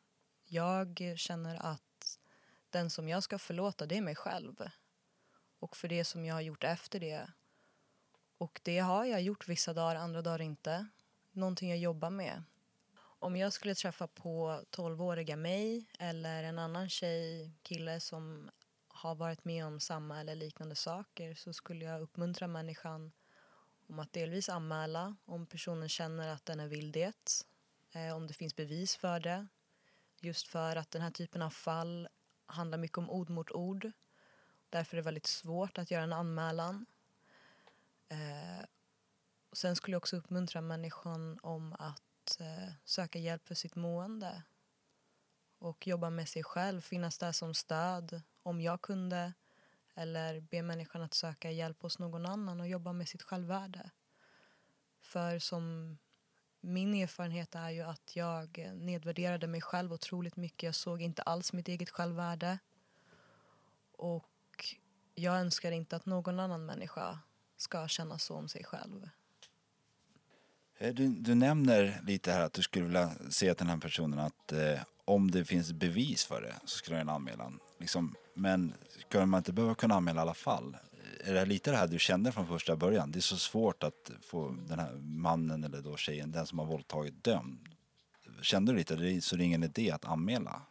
Jag 0.45 1.15
känner 1.17 1.57
att 1.57 2.19
den 2.71 2.91
som 2.91 3.09
jag 3.09 3.23
ska 3.23 3.39
förlåta, 3.39 3.87
det 3.87 3.97
är 3.97 4.03
mig 4.03 4.17
själv. 4.17 4.71
Och 5.59 5.77
för 5.77 5.89
det 5.89 6.05
som 6.05 6.25
jag 6.25 6.35
har 6.35 6.41
gjort 6.41 6.65
efter 6.65 7.01
det. 7.01 7.31
Och 8.39 8.61
det 8.63 8.79
har 8.79 9.05
jag 9.05 9.23
gjort 9.23 9.49
vissa 9.49 9.75
dagar, 9.75 9.97
andra 9.97 10.23
dagar 10.23 10.41
inte. 10.41 10.87
Någonting 11.33 11.69
jag 11.69 11.79
jobbar 11.79 12.11
med. 12.11 12.43
Om 13.19 13.37
jag 13.37 13.53
skulle 13.53 13.75
träffa 13.75 14.07
på 14.07 14.63
12-åriga 14.71 15.37
mig 15.37 15.87
eller 15.99 16.43
en 16.43 16.59
annan 16.59 16.89
tjej, 16.89 17.53
kille 17.63 18.01
som 18.01 18.51
har 19.07 19.15
varit 19.15 19.45
med 19.45 19.67
om 19.67 19.81
samma 19.81 20.21
eller 20.21 20.35
liknande 20.35 20.75
saker 20.75 21.35
så 21.35 21.53
skulle 21.53 21.85
jag 21.85 22.01
uppmuntra 22.01 22.47
människan 22.47 23.13
om 23.89 23.99
att 23.99 24.13
delvis 24.13 24.49
anmäla 24.49 25.17
om 25.25 25.47
personen 25.47 25.89
känner 25.89 26.29
att 26.29 26.47
den 26.47 26.61
är 26.61 26.69
vildet, 26.69 27.47
eh, 27.93 28.17
om 28.17 28.27
det 28.27 28.35
finns 28.35 28.57
bevis 28.57 28.97
för 28.97 29.21
det. 29.21 29.47
Just 30.21 30.49
för 30.49 30.77
att 30.77 30.91
den 30.91 31.03
här 31.03 31.11
typen 31.11 31.43
av 31.43 31.51
fall 31.51 32.09
handlar 32.47 32.79
mycket 32.79 32.99
om 32.99 33.11
ord 33.11 33.31
mot 33.31 33.51
ord. 33.51 33.93
Därför 34.71 34.97
är 34.97 34.97
det 34.97 35.05
väldigt 35.05 35.27
svårt 35.27 35.79
att 35.79 35.91
göra 35.91 36.03
en 36.03 36.13
anmälan. 36.13 36.87
Eh, 38.09 38.65
sen 39.53 39.77
skulle 39.77 39.95
jag 39.95 40.01
också 40.01 40.17
uppmuntra 40.17 40.61
människan 40.61 41.39
om 41.43 41.73
att 41.79 42.41
eh, 42.41 42.73
söka 42.85 43.19
hjälp 43.19 43.47
för 43.47 43.55
sitt 43.55 43.75
mående 43.75 44.43
och 45.59 45.87
jobba 45.87 46.11
med 46.11 46.29
sig 46.29 46.43
själv, 46.43 46.81
finnas 46.81 47.19
där 47.19 47.33
som 47.33 47.55
stöd 47.55 48.23
om 48.47 48.61
jag 48.61 48.83
kunde 48.83 49.33
eller 49.95 50.41
be 50.41 50.63
människan 50.63 51.03
att 51.03 51.15
söka 51.15 51.51
hjälp 51.51 51.83
hos 51.83 51.99
någon 51.99 52.27
annan 52.27 52.61
och 52.61 52.69
jobba 52.69 52.93
med 52.93 53.09
sitt 53.09 53.23
självvärde. 53.23 53.91
För 55.03 55.39
som 55.39 55.97
min 56.61 56.95
erfarenhet 56.95 57.55
är 57.55 57.71
ju 57.71 57.83
att 57.83 58.17
jag 58.17 58.71
nedvärderade 58.75 59.47
mig 59.47 59.61
själv 59.61 59.93
otroligt 59.93 60.37
mycket. 60.37 60.63
Jag 60.63 60.75
såg 60.75 61.03
inte 61.03 61.23
alls 61.23 61.53
mitt 61.53 61.69
eget 61.69 61.91
självvärde. 61.91 62.59
Och 63.93 64.77
jag 65.15 65.37
önskar 65.37 65.73
inte 65.73 65.97
att 65.97 66.07
någon 66.07 66.41
annan 66.41 66.67
människa 66.67 67.19
ska 67.57 67.89
känna 67.89 68.19
så 68.19 68.35
om 68.37 68.49
sig 68.49 68.65
själv. 68.65 69.09
Eh, 70.79 70.95
du, 70.95 71.09
du 71.09 71.35
nämner 71.35 72.01
lite 72.03 72.33
här 72.33 72.41
att 72.41 72.53
du 72.53 72.63
skulle 72.63 72.85
vilja 72.85 73.11
säga 73.31 73.55
till 73.55 73.67
den 73.67 73.75
här 73.75 73.81
personen 73.81 74.19
att 74.19 74.53
eh, 74.53 74.81
om 75.07 75.31
det 75.31 75.45
finns 75.45 75.73
bevis 75.73 76.25
för 76.25 76.43
det 76.43 76.55
så 76.65 76.77
ska 76.79 76.87
du 76.91 76.93
göra 76.95 77.01
en 77.01 77.09
anmälan. 77.09 77.61
Liksom, 77.79 78.15
men 78.35 78.75
ska 79.09 79.27
man 79.27 79.39
inte 79.39 79.53
behöva 79.53 79.75
kunna 79.75 79.95
anmäla 79.95 80.21
i 80.21 80.23
alla 80.23 80.35
fall? 80.35 80.77
Är 81.25 81.35
det 81.35 81.45
lite 81.45 81.71
det 81.71 81.77
här 81.77 81.87
du 81.87 81.99
kände 81.99 82.33
från 82.33 82.47
första 82.47 82.77
början? 82.77 83.13
Det 83.13 83.19
är 83.19 83.21
så 83.21 83.37
svårt 83.37 83.83
att 83.83 84.11
få 84.23 84.57
den 84.69 84.79
här 84.79 84.93
mannen 84.97 85.65
eller 85.65 85.83
då 85.83 85.97
tjejen, 85.97 86.33
den 86.33 86.47
som 86.47 86.59
har 86.59 86.67
våldtagit 86.67 87.25
dömd. 87.25 87.69
Kände 88.43 88.73
du 88.73 88.79
lite, 88.79 88.97
det 88.97 89.21
så 89.21 89.37
det 89.37 89.43
är 89.43 89.45
ingen 89.45 89.63
idé 89.63 89.91
att 89.91 90.05
anmäla? 90.05 90.63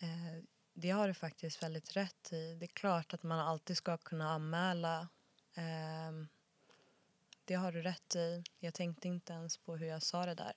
Eh, 0.00 0.42
Det 0.74 0.90
har 0.90 1.08
du 1.08 1.14
faktiskt 1.14 1.62
väldigt 1.62 1.96
rätt 1.96 2.32
i. 2.32 2.54
Det 2.54 2.64
är 2.64 2.74
klart 2.74 3.14
att 3.14 3.22
man 3.22 3.38
alltid 3.38 3.76
ska 3.76 3.96
kunna 3.96 4.30
anmäla. 4.30 5.08
Ehm, 5.54 6.28
det 7.44 7.54
har 7.54 7.72
du 7.72 7.82
rätt 7.82 8.16
i. 8.16 8.42
Jag 8.58 8.74
tänkte 8.74 9.08
inte 9.08 9.32
ens 9.32 9.56
på 9.56 9.76
hur 9.76 9.86
jag 9.86 10.02
sa 10.02 10.26
det 10.26 10.34
där. 10.34 10.52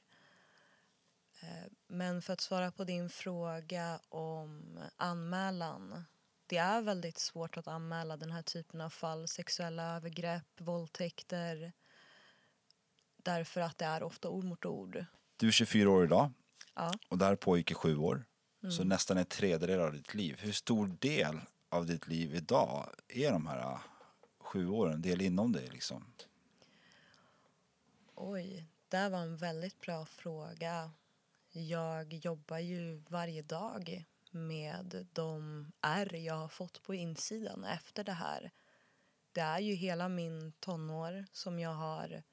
Eh, 1.44 1.68
Men 1.88 2.22
för 2.22 2.34
att 2.34 2.42
svara 2.42 2.72
på 2.72 2.84
din 2.84 3.10
fråga 3.10 4.00
om 4.10 4.80
anmälan. 4.98 6.06
Det 6.48 6.58
är 6.58 6.82
väldigt 6.82 7.18
svårt 7.18 7.58
att 7.58 7.68
anmäla 7.68 8.18
den 8.18 8.32
här 8.32 8.42
typen 8.42 8.82
av 8.82 8.90
fall. 8.90 9.28
Sexuella 9.28 9.96
övergrepp, 9.96 10.62
våldtäkter. 10.62 11.74
Därför 13.18 13.62
att 13.62 13.78
det 13.78 13.86
är 13.86 14.04
ofta 14.04 14.30
ord 14.30 14.44
mot 14.44 14.66
ord. 14.66 15.06
Du 15.38 15.48
är 15.48 15.52
24 15.52 15.90
år 15.90 16.04
idag 16.04 16.32
Ja. 16.76 16.94
och 17.10 17.18
det 17.18 17.26
här 17.26 17.36
pågick 17.36 17.72
i 17.72 17.74
sju 17.74 17.98
år. 17.98 18.26
Så 18.72 18.84
nästan 18.84 19.18
en 19.18 19.26
tredjedel 19.26 19.80
av 19.80 19.94
ditt 19.94 20.14
liv. 20.14 20.38
Hur 20.40 20.52
stor 20.52 20.88
del 21.00 21.40
av 21.70 21.86
ditt 21.86 22.08
liv 22.08 22.36
idag 22.36 22.90
är 23.08 23.32
de 23.32 23.48
här 23.48 23.60
ah, 23.60 23.82
sju 24.40 24.68
åren? 24.70 25.02
Del 25.02 25.22
inom 25.22 25.52
dig 25.52 25.68
liksom? 25.70 26.14
Oj, 28.16 28.66
där 28.90 29.10
var 29.10 29.20
en 29.20 29.38
väldigt 29.38 29.82
bra 29.82 30.06
fråga. 30.06 30.92
Jag 31.56 32.14
jobbar 32.14 32.58
ju 32.58 33.04
varje 33.08 33.42
dag 33.42 34.06
med 34.32 35.08
de 35.14 35.72
ärr 35.82 36.16
jag 36.16 36.34
har 36.34 36.48
fått 36.48 36.84
på 36.84 36.94
insidan 36.94 37.64
efter 37.64 38.04
det 38.04 38.14
här. 38.14 38.52
Det 39.32 39.42
är 39.42 39.60
ju 39.60 39.74
hela 39.74 40.10
min 40.10 40.52
tonår 40.60 41.26
som 41.32 41.60
jag 41.60 41.74
har 41.74 42.24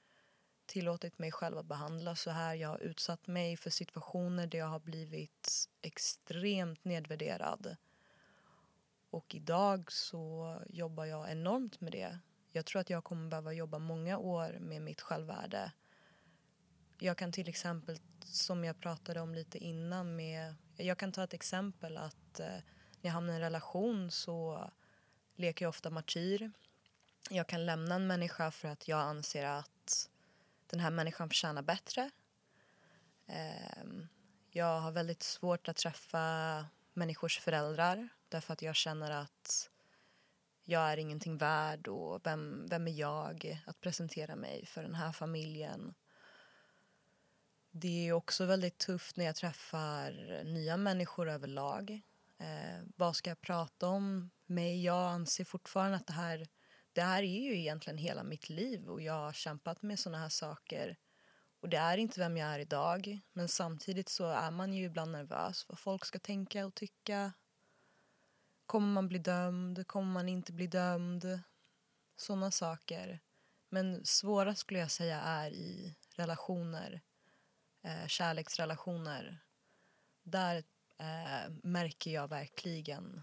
tillåtit 0.67 1.19
mig 1.19 1.33
själv 1.33 1.59
att 1.59 1.67
behandla 1.67 2.17
så 2.17 2.31
här. 2.31 2.55
Jag 2.55 2.69
har 2.69 2.79
utsatt 2.79 3.27
mig 3.27 3.57
för 3.57 3.71
situationer 3.71 4.47
där 4.47 4.59
jag 4.59 4.67
har 4.67 4.81
blivit 4.81 5.69
extremt 5.83 6.85
nedvärderad. 6.85 7.77
Och 9.11 9.35
idag 9.35 9.93
så 9.93 10.57
jobbar 10.69 11.05
jag 11.05 11.31
enormt 11.31 11.81
med 11.81 11.93
det. 11.93 12.19
Jag 12.53 12.67
tror 12.67 12.81
att 12.81 12.91
jag 12.91 13.05
kommer 13.05 13.31
behöva 13.31 13.53
jobba 13.53 13.79
många 13.79 14.19
år 14.19 14.59
med 14.61 14.83
mitt 14.83 15.01
självvärde. 15.01 15.73
Jag 16.99 17.17
kan 17.17 17.33
till 17.33 17.49
exempel, 17.49 17.99
som 18.25 18.65
jag 18.65 18.81
pratade 18.81 19.21
om 19.21 19.35
lite 19.35 19.59
innan 19.59 20.17
med... 20.17 20.55
Jag 20.77 20.99
kan 20.99 21.13
ta 21.13 21.25
ett 21.25 21.35
exempel 21.35 21.97
att 21.97 22.41
eh, 22.41 22.47
när 22.47 22.63
jag 23.01 23.13
hamnar 23.13 23.33
i 23.33 23.37
en 23.37 23.41
relation 23.41 24.11
så 24.11 24.71
leker 25.37 25.65
jag 25.65 25.69
ofta 25.69 25.91
martyr. 25.91 26.53
Jag 27.31 27.47
kan 27.47 27.67
lämna 27.67 27.95
en 27.95 28.07
människa 28.07 28.51
för 28.51 28.69
att 28.69 28.89
jag 28.89 29.01
anser 29.01 29.45
att 29.45 30.09
den 30.67 30.81
här 30.81 30.91
människan 30.91 31.29
förtjänar 31.29 31.63
bättre. 31.63 32.11
Eh, 33.27 33.85
jag 34.51 34.81
har 34.81 34.93
väldigt 34.93 35.23
svårt 35.23 35.69
att 35.69 35.77
träffa 35.77 36.67
människors 36.93 37.41
föräldrar 37.41 38.09
därför 38.29 38.53
att 38.53 38.63
jag 38.63 38.77
känner 38.77 39.11
att 39.11 39.71
jag 40.65 40.93
är 40.93 40.97
ingenting 40.97 41.37
värd 41.37 41.89
och 41.89 42.27
vem, 42.27 42.67
vem 42.71 42.89
är 42.89 42.93
jag 42.93 43.63
att 43.67 43.81
presentera 43.81 44.37
mig 44.37 44.67
för 44.67 44.83
den 44.83 44.95
här 44.95 45.13
familjen. 45.13 45.95
Det 47.73 48.09
är 48.09 48.13
också 48.13 48.45
väldigt 48.45 48.79
tufft 48.79 49.17
när 49.17 49.25
jag 49.25 49.37
träffar 49.37 50.45
nya 50.45 50.77
människor 50.77 51.29
överlag. 51.29 52.03
Eh, 52.39 52.85
vad 52.97 53.17
ska 53.17 53.31
jag 53.31 53.41
prata 53.41 53.89
om? 53.89 54.31
Mig? 54.47 54.85
Jag 54.85 55.11
anser 55.11 55.45
fortfarande 55.45 55.97
att 55.97 56.07
det 56.07 56.13
här, 56.13 56.49
det 56.93 57.03
här 57.03 57.23
är 57.23 57.41
ju 57.41 57.59
egentligen 57.59 57.99
hela 57.99 58.23
mitt 58.23 58.49
liv 58.49 58.89
och 58.89 59.01
jag 59.01 59.13
har 59.13 59.33
kämpat 59.33 59.83
med 59.83 59.99
såna 59.99 60.19
här 60.19 60.29
saker. 60.29 60.97
Och 61.61 61.69
det 61.69 61.77
är 61.77 61.99
inte 61.99 62.21
vem 62.21 62.37
jag 62.37 62.49
är 62.49 62.59
idag, 62.59 63.21
men 63.33 63.49
samtidigt 63.49 64.09
så 64.09 64.27
är 64.27 64.51
man 64.51 64.73
ju 64.73 64.85
ibland 64.85 65.13
nervös 65.13 65.69
vad 65.69 65.79
folk 65.79 66.05
ska 66.05 66.19
tänka 66.19 66.67
och 66.67 66.75
tycka. 66.75 67.33
Kommer 68.67 68.89
man 68.89 69.09
bli 69.09 69.19
dömd? 69.19 69.87
Kommer 69.87 70.13
man 70.13 70.29
inte 70.29 70.53
bli 70.53 70.67
dömd? 70.67 71.41
Såna 72.17 72.51
saker. 72.51 73.21
Men 73.69 74.05
svårast 74.05 74.61
skulle 74.61 74.81
jag 74.81 74.91
säga 74.91 75.21
är 75.21 75.51
i 75.51 75.97
relationer, 76.17 77.03
eh, 77.83 78.07
kärleksrelationer. 78.07 79.39
Där 80.23 80.57
eh, 80.99 81.53
märker 81.63 82.11
jag 82.11 82.29
verkligen 82.29 83.23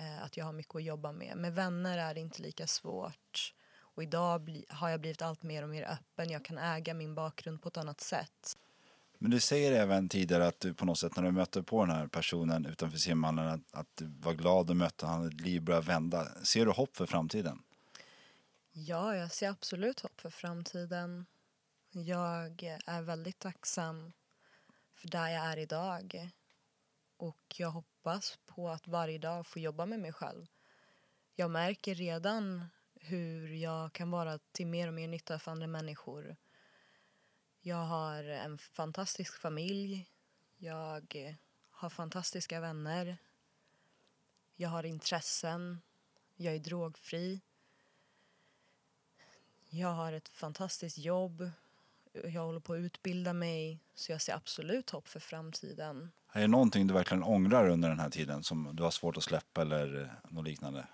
eh, 0.00 0.22
att 0.24 0.36
jag 0.36 0.44
har 0.44 0.52
mycket 0.52 0.76
att 0.76 0.84
jobba 0.84 1.12
med. 1.12 1.36
Med 1.36 1.54
vänner 1.54 1.98
är 1.98 2.14
det 2.14 2.20
inte 2.20 2.42
lika 2.42 2.66
svårt. 2.66 3.54
Och 3.98 4.02
idag 4.02 4.40
bli, 4.40 4.64
har 4.68 4.88
jag 4.88 5.00
blivit 5.00 5.22
allt 5.22 5.42
mer 5.42 5.62
och 5.62 5.68
mer 5.68 5.82
öppen. 5.82 6.30
Jag 6.30 6.44
kan 6.44 6.58
äga 6.58 6.94
min 6.94 7.14
bakgrund 7.14 7.62
på 7.62 7.68
ett 7.68 7.76
annat 7.76 8.00
sätt. 8.00 8.56
Men 9.18 9.30
du 9.30 9.40
säger 9.40 9.72
även 9.72 10.08
tidigare 10.08 10.46
att 10.46 10.60
du 10.60 10.74
på 10.74 10.84
något 10.84 10.98
sätt 10.98 11.16
när 11.16 11.22
du 11.22 11.32
mötte 11.32 11.62
på 11.62 11.84
den 11.84 11.96
här 11.96 12.06
personen 12.06 12.66
utanför 12.66 12.98
simhallen 12.98 13.48
att, 13.48 13.74
att 13.74 13.86
du 13.94 14.06
var 14.06 14.32
glad 14.32 14.70
och 14.70 14.76
mötte 14.76 15.06
han, 15.06 15.26
att 15.26 15.40
liv 15.40 15.62
började 15.62 15.86
vända. 15.86 16.28
Ser 16.42 16.66
du 16.66 16.72
hopp 16.72 16.96
för 16.96 17.06
framtiden? 17.06 17.62
Ja, 18.72 19.16
jag 19.16 19.32
ser 19.32 19.48
absolut 19.48 20.00
hopp 20.00 20.20
för 20.20 20.30
framtiden. 20.30 21.26
Jag 22.04 22.62
är 22.86 23.02
väldigt 23.02 23.38
tacksam 23.38 24.12
för 24.94 25.08
där 25.08 25.28
jag 25.28 25.44
är 25.44 25.56
idag. 25.56 26.30
Och 27.16 27.54
jag 27.56 27.70
hoppas 27.70 28.38
på 28.46 28.68
att 28.68 28.88
varje 28.88 29.18
dag 29.18 29.46
få 29.46 29.58
jobba 29.58 29.86
med 29.86 30.00
mig 30.00 30.12
själv. 30.12 30.46
Jag 31.34 31.50
märker 31.50 31.94
redan 31.94 32.66
hur 32.94 33.48
jag 33.52 33.92
kan 33.92 34.10
vara 34.10 34.38
till 34.38 34.66
mer 34.66 34.88
och 34.88 34.94
mer 34.94 35.08
nytta 35.08 35.38
för 35.38 35.50
andra 35.50 35.66
människor. 35.66 36.36
Jag 37.60 37.84
har 37.84 38.24
en 38.24 38.58
fantastisk 38.58 39.40
familj. 39.40 40.10
Jag 40.56 41.36
har 41.70 41.90
fantastiska 41.90 42.60
vänner. 42.60 43.18
Jag 44.56 44.68
har 44.68 44.84
intressen. 44.84 45.80
Jag 46.36 46.54
är 46.54 46.58
drogfri. 46.58 47.40
Jag 49.70 49.92
har 49.92 50.12
ett 50.12 50.28
fantastiskt 50.28 50.98
jobb. 50.98 51.50
Jag 52.12 52.42
håller 52.42 52.60
på 52.60 52.72
att 52.72 52.78
utbilda 52.78 53.32
mig. 53.32 53.80
Så 53.94 54.12
jag 54.12 54.22
ser 54.22 54.34
absolut 54.34 54.90
hopp 54.90 55.08
för 55.08 55.20
framtiden. 55.20 56.10
Är 56.32 56.40
det 56.40 56.46
någonting 56.46 56.86
du 56.86 56.94
verkligen 56.94 57.22
ångrar 57.22 57.68
under 57.68 57.88
den 57.88 58.00
här 58.00 58.10
tiden 58.10 58.42
som 58.42 58.76
du 58.76 58.82
har 58.82 58.90
svårt 58.90 59.16
att 59.16 59.22
släppa 59.22 59.62
eller 59.62 60.20
något 60.28 60.44
liknande? 60.44 60.86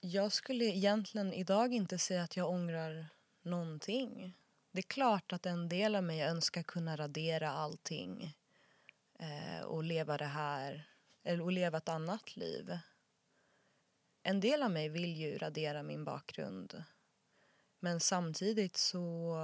Jag 0.00 0.32
skulle 0.32 0.64
egentligen 0.64 1.32
idag 1.32 1.72
inte 1.72 1.98
säga 1.98 2.22
att 2.22 2.36
jag 2.36 2.50
ångrar 2.50 3.06
någonting. 3.42 4.34
Det 4.72 4.78
är 4.78 4.82
klart 4.82 5.32
att 5.32 5.46
en 5.46 5.68
del 5.68 5.96
av 5.96 6.04
mig 6.04 6.22
önskar 6.22 6.62
kunna 6.62 6.96
radera 6.96 7.50
allting 7.50 8.36
eh, 9.18 9.64
och 9.64 9.84
leva 9.84 10.16
det 10.16 10.24
här, 10.24 10.88
eller 11.22 11.42
och 11.42 11.52
leva 11.52 11.78
ett 11.78 11.88
annat 11.88 12.36
liv. 12.36 12.78
En 14.22 14.40
del 14.40 14.62
av 14.62 14.70
mig 14.70 14.88
vill 14.88 15.16
ju 15.16 15.38
radera 15.38 15.82
min 15.82 16.04
bakgrund. 16.04 16.84
Men 17.80 18.00
samtidigt 18.00 18.76
så 18.76 19.34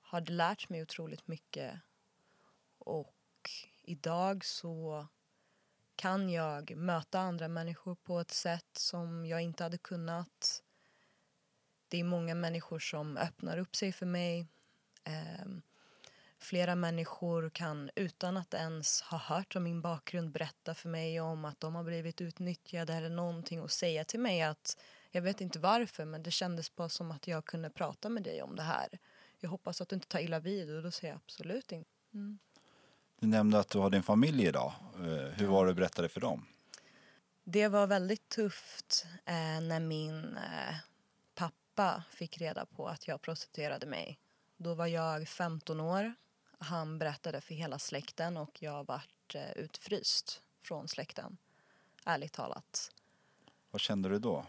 har 0.00 0.20
det 0.20 0.32
lärt 0.32 0.68
mig 0.68 0.82
otroligt 0.82 1.28
mycket. 1.28 1.80
Och 2.78 3.50
idag 3.82 4.44
så 4.44 5.06
kan 5.96 6.30
jag 6.30 6.76
möta 6.76 7.20
andra 7.20 7.48
människor 7.48 7.94
på 7.94 8.20
ett 8.20 8.30
sätt 8.30 8.78
som 8.78 9.26
jag 9.26 9.42
inte 9.42 9.62
hade 9.62 9.78
kunnat. 9.78 10.62
Det 11.88 12.00
är 12.00 12.04
många 12.04 12.34
människor 12.34 12.78
som 12.78 13.16
öppnar 13.16 13.58
upp 13.58 13.76
sig 13.76 13.92
för 13.92 14.06
mig. 14.06 14.46
Eh, 15.04 15.46
flera 16.38 16.74
människor 16.74 17.50
kan 17.50 17.90
utan 17.94 18.36
att 18.36 18.54
ens 18.54 19.02
ha 19.02 19.18
hört 19.18 19.56
om 19.56 19.62
min 19.62 19.82
bakgrund 19.82 20.30
berätta 20.30 20.74
för 20.74 20.88
mig 20.88 21.20
om 21.20 21.44
att 21.44 21.60
de 21.60 21.74
har 21.74 21.84
blivit 21.84 22.20
utnyttjade 22.20 22.94
eller 22.94 23.10
någonting 23.10 23.62
och 23.62 23.70
säga 23.70 24.04
till 24.04 24.20
mig 24.20 24.42
att 24.42 24.76
jag 25.10 25.22
vet 25.22 25.40
inte 25.40 25.58
varför 25.58 26.04
men 26.04 26.22
det 26.22 26.30
kändes 26.30 26.76
bara 26.76 26.88
som 26.88 27.10
att 27.10 27.28
jag 27.28 27.44
kunde 27.44 27.70
prata 27.70 28.08
med 28.08 28.22
dig 28.22 28.42
om 28.42 28.56
det 28.56 28.62
här. 28.62 28.98
Jag 29.38 29.50
hoppas 29.50 29.80
att 29.80 29.88
du 29.88 29.94
inte 29.94 30.08
tar 30.08 30.18
illa 30.18 30.40
vid 30.40 30.76
och 30.76 30.82
då 30.82 30.90
säger 30.90 31.12
jag 31.12 31.20
absolut 31.24 31.72
inte. 31.72 31.90
Mm. 32.14 32.38
Du 33.20 33.26
nämnde 33.26 33.58
att 33.58 33.70
du 33.70 33.78
har 33.78 33.90
din 33.90 34.02
familj 34.02 34.46
idag. 34.46 34.72
Eh, 34.94 35.00
hur 35.08 35.46
var 35.46 35.64
det 35.64 35.70
att 35.70 35.76
berätta 35.76 36.02
det 36.02 36.08
för 36.08 36.20
dem? 36.20 36.46
Det 37.44 37.68
var 37.68 37.86
väldigt 37.86 38.28
tufft 38.28 39.06
eh, 39.24 39.60
när 39.60 39.80
min 39.80 40.36
eh, 40.36 40.74
pappa 41.34 42.04
fick 42.10 42.38
reda 42.38 42.66
på 42.66 42.88
att 42.88 43.08
jag 43.08 43.22
prostituerade 43.22 43.86
mig. 43.86 44.18
Då 44.56 44.74
var 44.74 44.86
jag 44.86 45.28
15 45.28 45.80
år. 45.80 46.14
Han 46.58 46.98
berättade 46.98 47.40
för 47.40 47.54
hela 47.54 47.78
släkten 47.78 48.36
och 48.36 48.62
jag 48.62 48.86
vart 48.86 49.34
eh, 49.34 49.52
utfryst 49.52 50.42
från 50.62 50.88
släkten. 50.88 51.36
Ärligt 52.04 52.32
talat. 52.32 52.90
Vad 53.70 53.80
kände 53.80 54.08
du 54.08 54.18
då? 54.18 54.46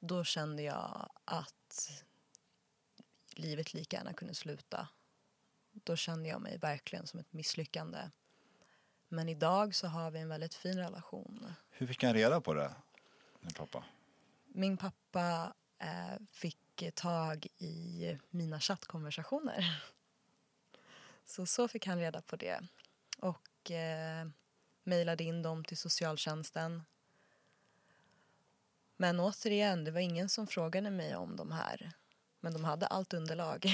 Då 0.00 0.24
kände 0.24 0.62
jag 0.62 1.10
att 1.24 2.02
livet 3.30 3.74
lika 3.74 3.96
gärna 3.96 4.12
kunde 4.12 4.34
sluta. 4.34 4.88
Då 5.72 5.96
kände 5.96 6.28
jag 6.28 6.40
mig 6.40 6.58
verkligen 6.58 7.06
som 7.06 7.20
ett 7.20 7.32
misslyckande. 7.32 8.10
Men 9.08 9.28
idag 9.28 9.74
så 9.74 9.86
har 9.86 10.10
vi 10.10 10.18
en 10.18 10.28
väldigt 10.28 10.54
fin 10.54 10.78
relation. 10.78 11.52
Hur 11.70 11.86
fick 11.86 12.02
han 12.02 12.14
reda 12.14 12.40
på 12.40 12.54
det, 12.54 12.74
din 13.40 13.52
pappa? 13.52 13.84
Min 14.46 14.76
pappa 14.76 15.54
eh, 15.78 16.18
fick 16.30 16.58
tag 16.94 17.46
i 17.58 18.18
mina 18.30 18.60
chattkonversationer. 18.60 19.82
Så 21.24 21.46
så 21.46 21.68
fick 21.68 21.86
han 21.86 21.98
reda 21.98 22.22
på 22.22 22.36
det. 22.36 22.60
Och 23.18 23.70
eh, 23.70 24.28
mejlade 24.84 25.24
in 25.24 25.42
dem 25.42 25.64
till 25.64 25.76
socialtjänsten. 25.76 26.82
Men 29.00 29.20
återigen, 29.20 29.84
det 29.84 29.90
var 29.90 30.00
ingen 30.00 30.28
som 30.28 30.46
frågade 30.46 30.90
mig 30.90 31.16
om 31.16 31.36
de 31.36 31.52
här. 31.52 31.92
Men 32.40 32.52
de 32.52 32.64
hade 32.64 32.86
allt 32.86 33.14
underlag. 33.14 33.66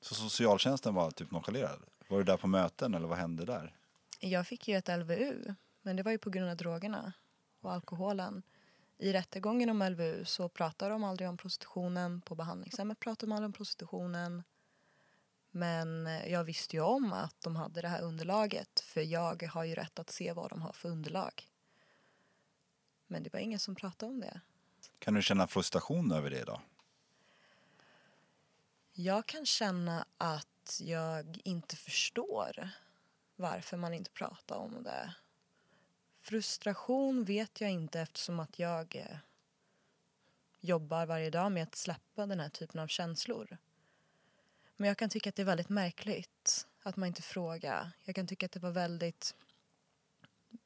Så 0.00 0.14
socialtjänsten 0.14 0.94
var 0.94 1.10
typ 1.10 1.30
nonchalerad? 1.30 1.82
Var 2.08 2.18
du 2.18 2.24
där 2.24 2.36
på 2.36 2.46
möten 2.46 2.94
eller 2.94 3.08
vad 3.08 3.18
hände 3.18 3.44
där? 3.44 3.76
Jag 4.20 4.46
fick 4.46 4.68
ju 4.68 4.76
ett 4.76 4.88
LVU, 4.88 5.54
men 5.82 5.96
det 5.96 6.02
var 6.02 6.12
ju 6.12 6.18
på 6.18 6.30
grund 6.30 6.50
av 6.50 6.56
drogerna 6.56 7.12
och 7.60 7.72
alkoholen. 7.72 8.42
I 8.98 9.12
rättegången 9.12 9.70
om 9.70 9.82
LVU 9.82 10.24
så 10.24 10.48
pratar 10.48 10.90
de 10.90 11.04
aldrig 11.04 11.28
om 11.28 11.36
prostitutionen. 11.36 12.20
På 12.20 12.34
behandlingshemmet 12.34 13.00
pratar 13.00 13.26
de 13.26 13.32
aldrig 13.32 13.46
om 13.46 13.52
prostitutionen. 13.52 14.42
Men 15.50 16.06
jag 16.26 16.44
visste 16.44 16.76
ju 16.76 16.82
om 16.82 17.12
att 17.12 17.40
de 17.40 17.56
hade 17.56 17.80
det 17.80 17.88
här 17.88 18.02
underlaget 18.02 18.80
för 18.80 19.00
jag 19.00 19.42
har 19.42 19.64
ju 19.64 19.74
rätt 19.74 19.98
att 19.98 20.10
se 20.10 20.32
vad 20.32 20.50
de 20.50 20.62
har 20.62 20.72
för 20.72 20.88
underlag. 20.88 21.48
Men 23.06 23.22
det 23.22 23.32
var 23.32 23.40
ingen 23.40 23.58
som 23.58 23.74
pratade 23.74 24.12
om 24.12 24.20
det. 24.20 24.40
Kan 24.98 25.14
du 25.14 25.22
känna 25.22 25.46
frustration 25.46 26.12
över 26.12 26.30
det 26.30 26.44
då? 26.44 26.60
Jag 28.92 29.26
kan 29.26 29.46
känna 29.46 30.06
att 30.18 30.80
jag 30.80 31.40
inte 31.44 31.76
förstår 31.76 32.68
varför 33.36 33.76
man 33.76 33.94
inte 33.94 34.10
pratar 34.10 34.56
om 34.56 34.82
det. 34.82 35.14
Frustration 36.20 37.24
vet 37.24 37.60
jag 37.60 37.70
inte 37.70 38.00
eftersom 38.00 38.40
att 38.40 38.58
jag 38.58 38.96
eh, 38.96 39.16
jobbar 40.60 41.06
varje 41.06 41.30
dag 41.30 41.52
med 41.52 41.62
att 41.62 41.74
släppa 41.74 42.26
den 42.26 42.40
här 42.40 42.48
typen 42.48 42.80
av 42.80 42.86
känslor. 42.86 43.56
Men 44.76 44.88
jag 44.88 44.98
kan 44.98 45.10
tycka 45.10 45.28
att 45.28 45.36
det 45.36 45.42
är 45.42 45.46
väldigt 45.46 45.68
märkligt 45.68 46.66
att 46.82 46.96
man 46.96 47.06
inte 47.06 47.22
frågar. 47.22 47.90
Jag 48.04 48.14
kan 48.14 48.26
tycka 48.26 48.46
att 48.46 48.52
det 48.52 48.60
var 48.60 48.70
väldigt, 48.70 49.34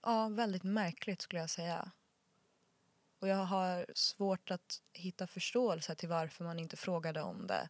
ja, 0.02 0.28
väldigt 0.28 0.62
märkligt 0.62 1.22
skulle 1.22 1.40
jag 1.40 1.50
säga. 1.50 1.90
Och 3.18 3.28
jag 3.28 3.44
har 3.44 3.86
svårt 3.94 4.50
att 4.50 4.82
hitta 4.92 5.26
förståelse 5.26 5.94
till 5.94 6.08
varför 6.08 6.44
man 6.44 6.58
inte 6.58 6.76
frågade 6.76 7.22
om 7.22 7.46
det. 7.46 7.68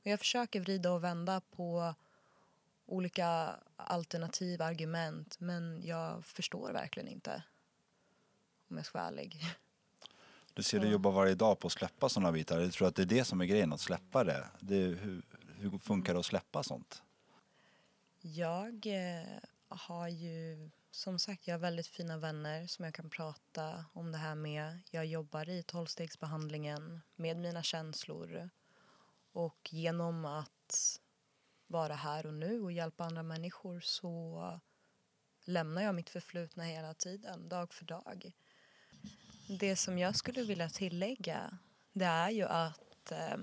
Och 0.00 0.06
jag 0.06 0.18
försöker 0.18 0.60
vrida 0.60 0.92
och 0.92 1.04
vända 1.04 1.40
på 1.40 1.94
olika 2.86 3.56
alternativa 3.76 4.64
argument 4.64 5.40
men 5.40 5.82
jag 5.84 6.26
förstår 6.26 6.72
verkligen 6.72 7.08
inte. 7.08 7.42
Om 8.68 8.76
jag 8.76 8.86
ska 8.86 8.98
vara 8.98 9.08
ärlig. 9.08 9.36
Du 10.54 10.62
ser 10.62 10.80
du 10.80 10.88
jobbar 10.88 11.12
varje 11.12 11.34
dag 11.34 11.58
på 11.58 11.66
att 11.66 11.72
släppa 11.72 12.08
sådana 12.08 12.32
bitar. 12.32 12.60
Jag 12.60 12.72
tror 12.72 12.88
att 12.88 12.94
det 12.94 13.02
är 13.02 13.06
det 13.06 13.24
som 13.24 13.40
är 13.40 13.44
grejen, 13.44 13.72
att 13.72 13.80
släppa 13.80 14.24
det. 14.24 14.48
det 14.60 14.76
hur, 14.76 15.22
hur 15.56 15.78
funkar 15.78 16.14
det 16.14 16.20
att 16.20 16.26
släppa 16.26 16.62
sånt? 16.62 17.02
Jag 18.20 18.86
eh, 18.86 19.38
har 19.68 20.08
ju 20.08 20.70
som 20.94 21.18
sagt, 21.18 21.46
jag 21.46 21.54
har 21.54 21.58
väldigt 21.58 21.86
fina 21.86 22.18
vänner 22.18 22.66
som 22.66 22.84
jag 22.84 22.94
kan 22.94 23.10
prata 23.10 23.84
om 23.92 24.12
det 24.12 24.18
här 24.18 24.34
med. 24.34 24.78
Jag 24.90 25.06
jobbar 25.06 25.48
i 25.48 25.62
tolvstegsbehandlingen 25.62 27.02
med 27.16 27.36
mina 27.36 27.62
känslor 27.62 28.50
och 29.32 29.68
genom 29.72 30.24
att 30.24 31.00
vara 31.66 31.94
här 31.94 32.26
och 32.26 32.34
nu 32.34 32.60
och 32.60 32.72
hjälpa 32.72 33.04
andra 33.04 33.22
människor 33.22 33.80
så 33.80 34.60
lämnar 35.44 35.82
jag 35.82 35.94
mitt 35.94 36.10
förflutna 36.10 36.64
hela 36.64 36.94
tiden, 36.94 37.48
dag 37.48 37.72
för 37.72 37.84
dag. 37.84 38.32
Det 39.58 39.76
som 39.76 39.98
jag 39.98 40.16
skulle 40.16 40.42
vilja 40.42 40.68
tillägga 40.68 41.58
det 41.92 42.04
är 42.04 42.30
ju 42.30 42.44
att 42.44 43.12
eh, 43.12 43.36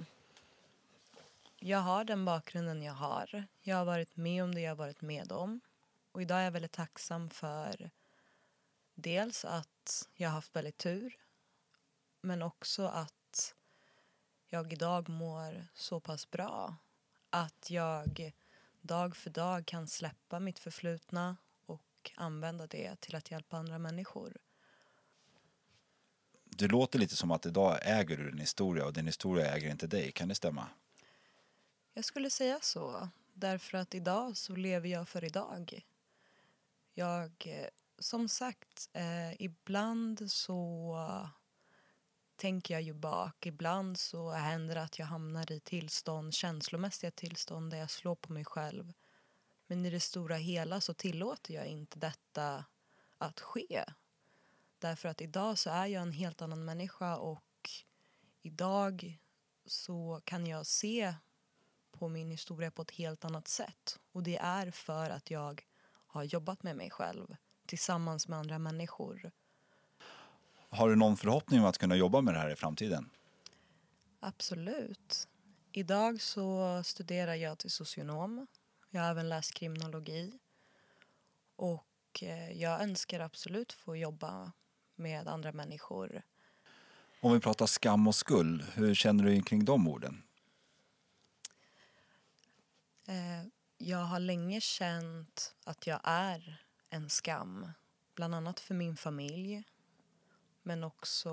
jag 1.60 1.80
har 1.80 2.04
den 2.04 2.26
bakgrunden 2.26 2.82
jag 2.82 2.94
har. 2.94 3.48
Jag 3.62 3.76
har 3.76 3.86
varit 3.86 4.16
med 4.16 4.44
om 4.44 4.56
det 4.56 4.62
jag 4.62 4.72
har 4.72 4.76
varit 4.76 5.02
med 5.02 5.32
om. 5.32 5.62
Och 6.12 6.22
idag 6.22 6.40
är 6.40 6.44
jag 6.44 6.52
väldigt 6.52 6.72
tacksam 6.72 7.30
för 7.30 7.92
dels 8.96 9.46
att 9.46 10.10
jag 10.14 10.30
har 10.30 10.34
haft 10.34 10.56
väldigt 10.56 10.78
tur 10.78 11.18
men 12.22 12.42
också 12.42 12.86
att 12.86 13.56
jag 14.48 14.74
idag 14.74 15.10
mår 15.10 15.68
så 15.74 16.00
pass 16.00 16.32
bra 16.32 16.76
att 17.30 17.70
jag 17.70 18.34
dag 18.82 19.16
för 19.16 19.30
dag 19.30 19.66
kan 19.66 19.88
släppa 19.88 20.40
mitt 20.40 20.60
förflutna 20.60 21.38
och 21.66 22.12
använda 22.16 22.68
det 22.68 23.02
till 23.02 23.16
att 23.16 23.32
hjälpa 23.32 23.58
andra 23.58 23.80
människor. 23.80 24.38
Det 26.44 26.68
låter 26.68 27.00
lite 27.00 27.16
som 27.16 27.32
att 27.32 27.46
idag 27.46 27.80
äger 27.82 28.18
du 28.18 28.30
din 28.30 28.40
historia 28.40 28.86
och 28.86 28.94
din 28.94 29.06
historia 29.06 29.56
äger 29.56 29.70
inte 29.70 29.88
dig. 29.88 30.12
Kan 30.12 30.28
det 30.28 30.36
stämma? 30.36 30.68
Jag 31.94 32.06
skulle 32.06 32.30
säga 32.30 32.60
så. 32.62 33.10
Därför 33.34 33.78
att 33.78 33.96
idag 33.96 34.38
så 34.38 34.56
lever 34.56 34.90
jag 34.90 35.10
för 35.10 35.24
idag. 35.24 35.86
Jag, 36.94 37.32
eh, 37.46 37.68
som 38.00 38.30
sagt, 38.30 38.90
eh, 38.94 39.42
ibland 39.42 40.32
så 40.32 40.98
tänker 42.36 42.74
jag 42.74 42.82
ju 42.82 42.94
bak. 42.94 43.46
Ibland 43.46 43.98
så 43.98 44.32
händer 44.32 44.76
det 44.76 44.84
att 44.84 45.00
jag 45.00 45.06
hamnar 45.06 45.52
i 45.52 45.60
tillstånd, 45.60 46.34
känslomässiga 46.34 47.12
tillstånd 47.12 47.72
där 47.72 47.78
jag 47.78 47.90
slår 47.90 48.16
på 48.16 48.34
mig 48.34 48.46
själv. 48.46 48.94
Men 49.68 49.86
i 49.86 49.90
det 49.90 50.00
stora 50.00 50.36
hela 50.36 50.82
så 50.82 50.94
tillåter 50.94 51.54
jag 51.54 51.66
inte 51.66 52.00
detta 52.00 52.66
att 53.18 53.40
ske. 53.40 53.86
Därför 54.80 55.10
att 55.10 55.22
idag 55.22 55.58
så 55.58 55.70
är 55.70 55.86
jag 55.86 56.02
en 56.02 56.12
helt 56.12 56.42
annan 56.42 56.66
människa 56.66 57.18
och 57.18 57.70
idag 58.42 59.20
så 59.66 60.22
kan 60.24 60.48
jag 60.48 60.66
se 60.66 61.14
på 61.92 62.10
min 62.10 62.32
historia 62.32 62.72
på 62.72 62.82
ett 62.82 62.92
helt 62.92 63.26
annat 63.26 63.48
sätt. 63.48 64.00
Och 64.12 64.24
det 64.24 64.38
är 64.38 64.72
för 64.72 65.10
att 65.10 65.32
jag 65.32 65.69
har 66.10 66.24
jobbat 66.24 66.64
med 66.64 66.76
mig 66.76 66.90
själv 66.90 67.36
tillsammans 67.66 68.28
med 68.28 68.40
andra 68.40 68.60
människor. 68.60 69.32
Har 70.70 70.90
du 70.90 70.96
någon 70.96 71.18
förhoppning 71.18 71.60
om 71.60 71.66
att 71.66 71.78
kunna 71.78 71.96
jobba 71.96 72.22
med 72.22 72.34
det 72.34 72.40
här 72.40 72.50
i 72.50 72.56
framtiden? 72.56 73.10
Absolut. 74.20 75.28
Idag 75.72 76.22
så 76.22 76.82
studerar 76.84 77.36
jag 77.36 77.58
till 77.58 77.72
socionom. 77.72 78.48
Jag 78.90 79.02
har 79.02 79.10
även 79.10 79.30
läst 79.30 79.54
kriminologi. 79.54 80.40
Och 81.56 82.24
eh, 82.24 82.52
jag 82.52 82.82
önskar 82.82 83.20
absolut 83.20 83.74
få 83.74 83.96
jobba 83.96 84.52
med 84.96 85.28
andra 85.28 85.52
människor. 85.52 86.22
Om 87.22 87.34
vi 87.34 87.40
pratar 87.40 87.66
skam 87.66 88.08
och 88.08 88.16
skuld, 88.16 88.64
hur 88.74 88.96
känner 88.96 89.24
du 89.24 89.42
kring 89.42 89.66
de 89.66 89.88
orden? 89.88 90.24
Jag 93.82 93.98
har 93.98 94.20
länge 94.20 94.62
känt 94.62 95.56
att 95.66 95.88
jag 95.88 96.00
är 96.04 96.64
en 96.90 97.10
skam. 97.10 97.72
Bland 98.16 98.36
annat 98.36 98.60
för 98.60 98.74
min 98.76 98.98
familj. 98.98 99.64
Men 100.62 100.84
också 100.84 101.30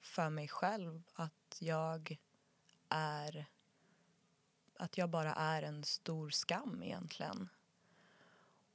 för 0.00 0.30
mig 0.30 0.48
själv. 0.48 1.02
Att 1.14 1.56
jag 1.58 2.18
är... 2.88 3.46
Att 4.78 4.98
jag 4.98 5.10
bara 5.10 5.34
är 5.34 5.62
en 5.62 5.84
stor 5.84 6.30
skam 6.30 6.82
egentligen. 6.82 7.48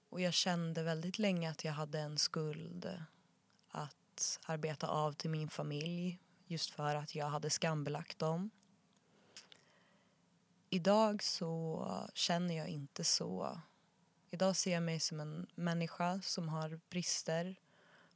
Och 0.10 0.22
jag 0.22 0.34
kände 0.34 0.84
väldigt 0.84 1.20
länge 1.20 1.50
att 1.50 1.64
jag 1.64 1.74
hade 1.74 2.00
en 2.00 2.18
skuld 2.18 3.04
att 3.68 4.39
arbeta 4.46 4.88
av 4.88 5.14
till 5.14 5.30
min 5.30 5.50
familj 5.50 6.20
just 6.46 6.72
för 6.72 6.96
att 6.96 7.16
jag 7.16 7.26
hade 7.26 7.50
skambelagt 7.50 8.20
dem. 8.20 8.50
Idag 10.74 11.24
så 11.24 11.86
känner 12.13 12.57
jag 12.57 12.67
inte 12.67 13.03
så. 13.03 13.61
Idag 14.30 14.55
ser 14.55 14.74
jag 14.74 14.84
mig 14.84 14.99
som 14.99 15.19
en 15.19 15.47
människa 15.55 16.22
som 16.22 16.49
har 16.49 16.80
brister 16.89 17.55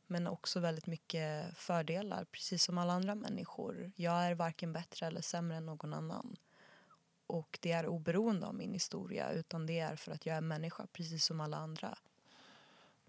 men 0.08 0.28
också 0.28 0.60
väldigt 0.60 0.88
mycket 0.88 1.58
fördelar, 1.58 2.26
precis 2.26 2.64
som 2.64 2.78
alla 2.78 2.94
andra 2.94 3.16
människor. 3.16 3.92
Jag 3.96 4.26
är 4.26 4.36
varken 4.36 4.74
bättre 4.74 5.08
eller 5.08 5.22
sämre 5.22 5.58
än 5.58 5.66
någon 5.66 5.94
annan. 5.94 6.36
Och 7.28 7.60
det 7.62 7.72
är 7.72 7.88
oberoende 7.88 8.48
av 8.48 8.56
min 8.56 8.74
historia, 8.74 9.32
utan 9.32 9.66
det 9.66 9.80
är 9.80 9.96
för 9.96 10.12
att 10.12 10.26
jag 10.26 10.38
är 10.38 10.42
människa, 10.42 10.88
precis 10.94 11.26
som 11.26 11.42
alla 11.42 11.58
andra. 11.58 11.98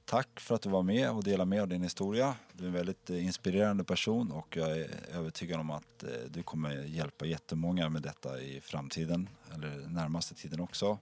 Tack 0.06 0.40
för 0.40 0.54
att 0.54 0.62
du 0.62 0.68
var 0.68 0.82
med 0.82 1.10
och 1.10 1.24
delade 1.24 1.48
med 1.48 1.56
dig 1.56 1.62
av 1.62 1.68
din 1.68 1.82
historia. 1.82 2.36
Du 2.52 2.64
är 2.64 2.68
en 2.68 2.74
väldigt 2.74 3.10
eh, 3.10 3.26
inspirerande 3.26 3.84
person 3.84 4.32
och 4.32 4.56
jag 4.56 4.78
är 4.78 4.90
övertygad 5.12 5.60
om 5.60 5.70
att 5.70 6.02
eh, 6.02 6.10
du 6.28 6.42
kommer 6.42 6.70
hjälpa 6.70 7.26
jättemånga 7.26 7.88
med 7.88 8.02
detta 8.02 8.40
i 8.40 8.60
framtiden, 8.60 9.28
eller 9.54 9.88
närmaste 9.88 10.34
tiden 10.34 10.60
också. 10.60 10.98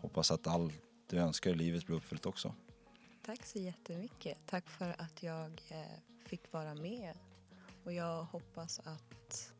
Hoppas 0.00 0.30
att 0.30 0.46
allt 0.46 0.74
du 1.10 1.16
önskar 1.16 1.50
i 1.50 1.54
livet 1.54 1.86
blir 1.86 1.96
uppfyllt 1.96 2.26
också. 2.26 2.54
Tack 3.26 3.46
så 3.46 3.58
jättemycket. 3.58 4.38
Tack 4.46 4.68
för 4.68 4.94
att 4.98 5.22
jag 5.22 5.62
eh, 5.68 6.26
fick 6.26 6.52
vara 6.52 6.74
med. 6.74 7.14
Och 7.84 7.92
jag 7.92 8.22
hoppas 8.22 8.80
att 8.84 9.52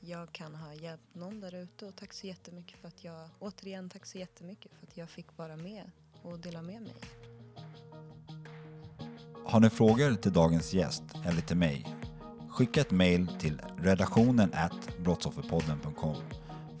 jag 0.00 0.32
kan 0.32 0.54
ha 0.54 0.74
hjälpt 0.74 1.14
någon 1.14 1.40
där 1.40 1.54
ute. 1.54 1.86
Och 1.86 1.96
tack 1.96 2.12
så 2.12 2.26
jättemycket 2.26 2.78
för 2.78 2.88
att 2.88 3.04
jag, 3.04 3.28
återigen 3.38 3.90
tack 3.90 4.06
så 4.06 4.18
jättemycket 4.18 4.72
för 4.72 4.86
att 4.86 4.96
jag 4.96 5.10
fick 5.10 5.36
vara 5.36 5.56
med 5.56 5.90
och 6.22 6.38
dela 6.38 6.62
med 6.62 6.82
mig. 6.82 6.94
Har 9.44 9.60
ni 9.60 9.70
frågor 9.70 10.14
till 10.14 10.32
dagens 10.32 10.74
gäst 10.74 11.02
eller 11.24 11.40
till 11.40 11.56
mig? 11.56 11.86
Skicka 12.48 12.80
ett 12.80 12.90
mail 12.90 13.28
till 13.38 13.62
redaktionen 13.78 14.52
brottsofferpodden.com. 15.04 16.16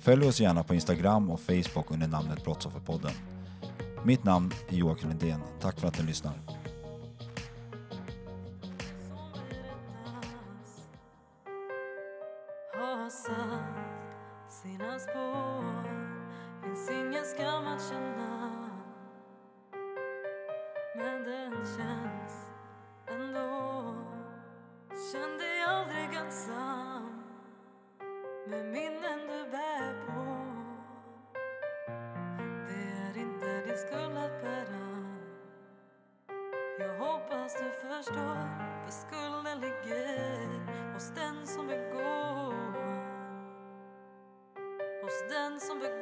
Följ 0.00 0.26
oss 0.26 0.40
gärna 0.40 0.64
på 0.64 0.74
Instagram 0.74 1.30
och 1.30 1.40
Facebook 1.40 1.90
under 1.90 2.08
namnet 2.08 2.44
Brottsofferpodden. 2.44 3.12
Mitt 4.04 4.24
namn 4.24 4.50
är 4.68 4.76
Joakim 4.76 5.08
Lindén. 5.08 5.40
Tack 5.60 5.80
för 5.80 5.88
att 5.88 5.98
ni 5.98 6.04
lyssnar. 6.06 6.34
Förstår 38.02 38.36
För 38.84 38.90
skulden 38.90 39.60
ligger 39.60 40.48
hos 40.94 41.10
den 41.14 41.46
som 41.46 41.66
begår 41.66 42.54
Hos 45.02 45.24
den 45.30 45.60
som 45.60 45.78
begår 45.78 46.01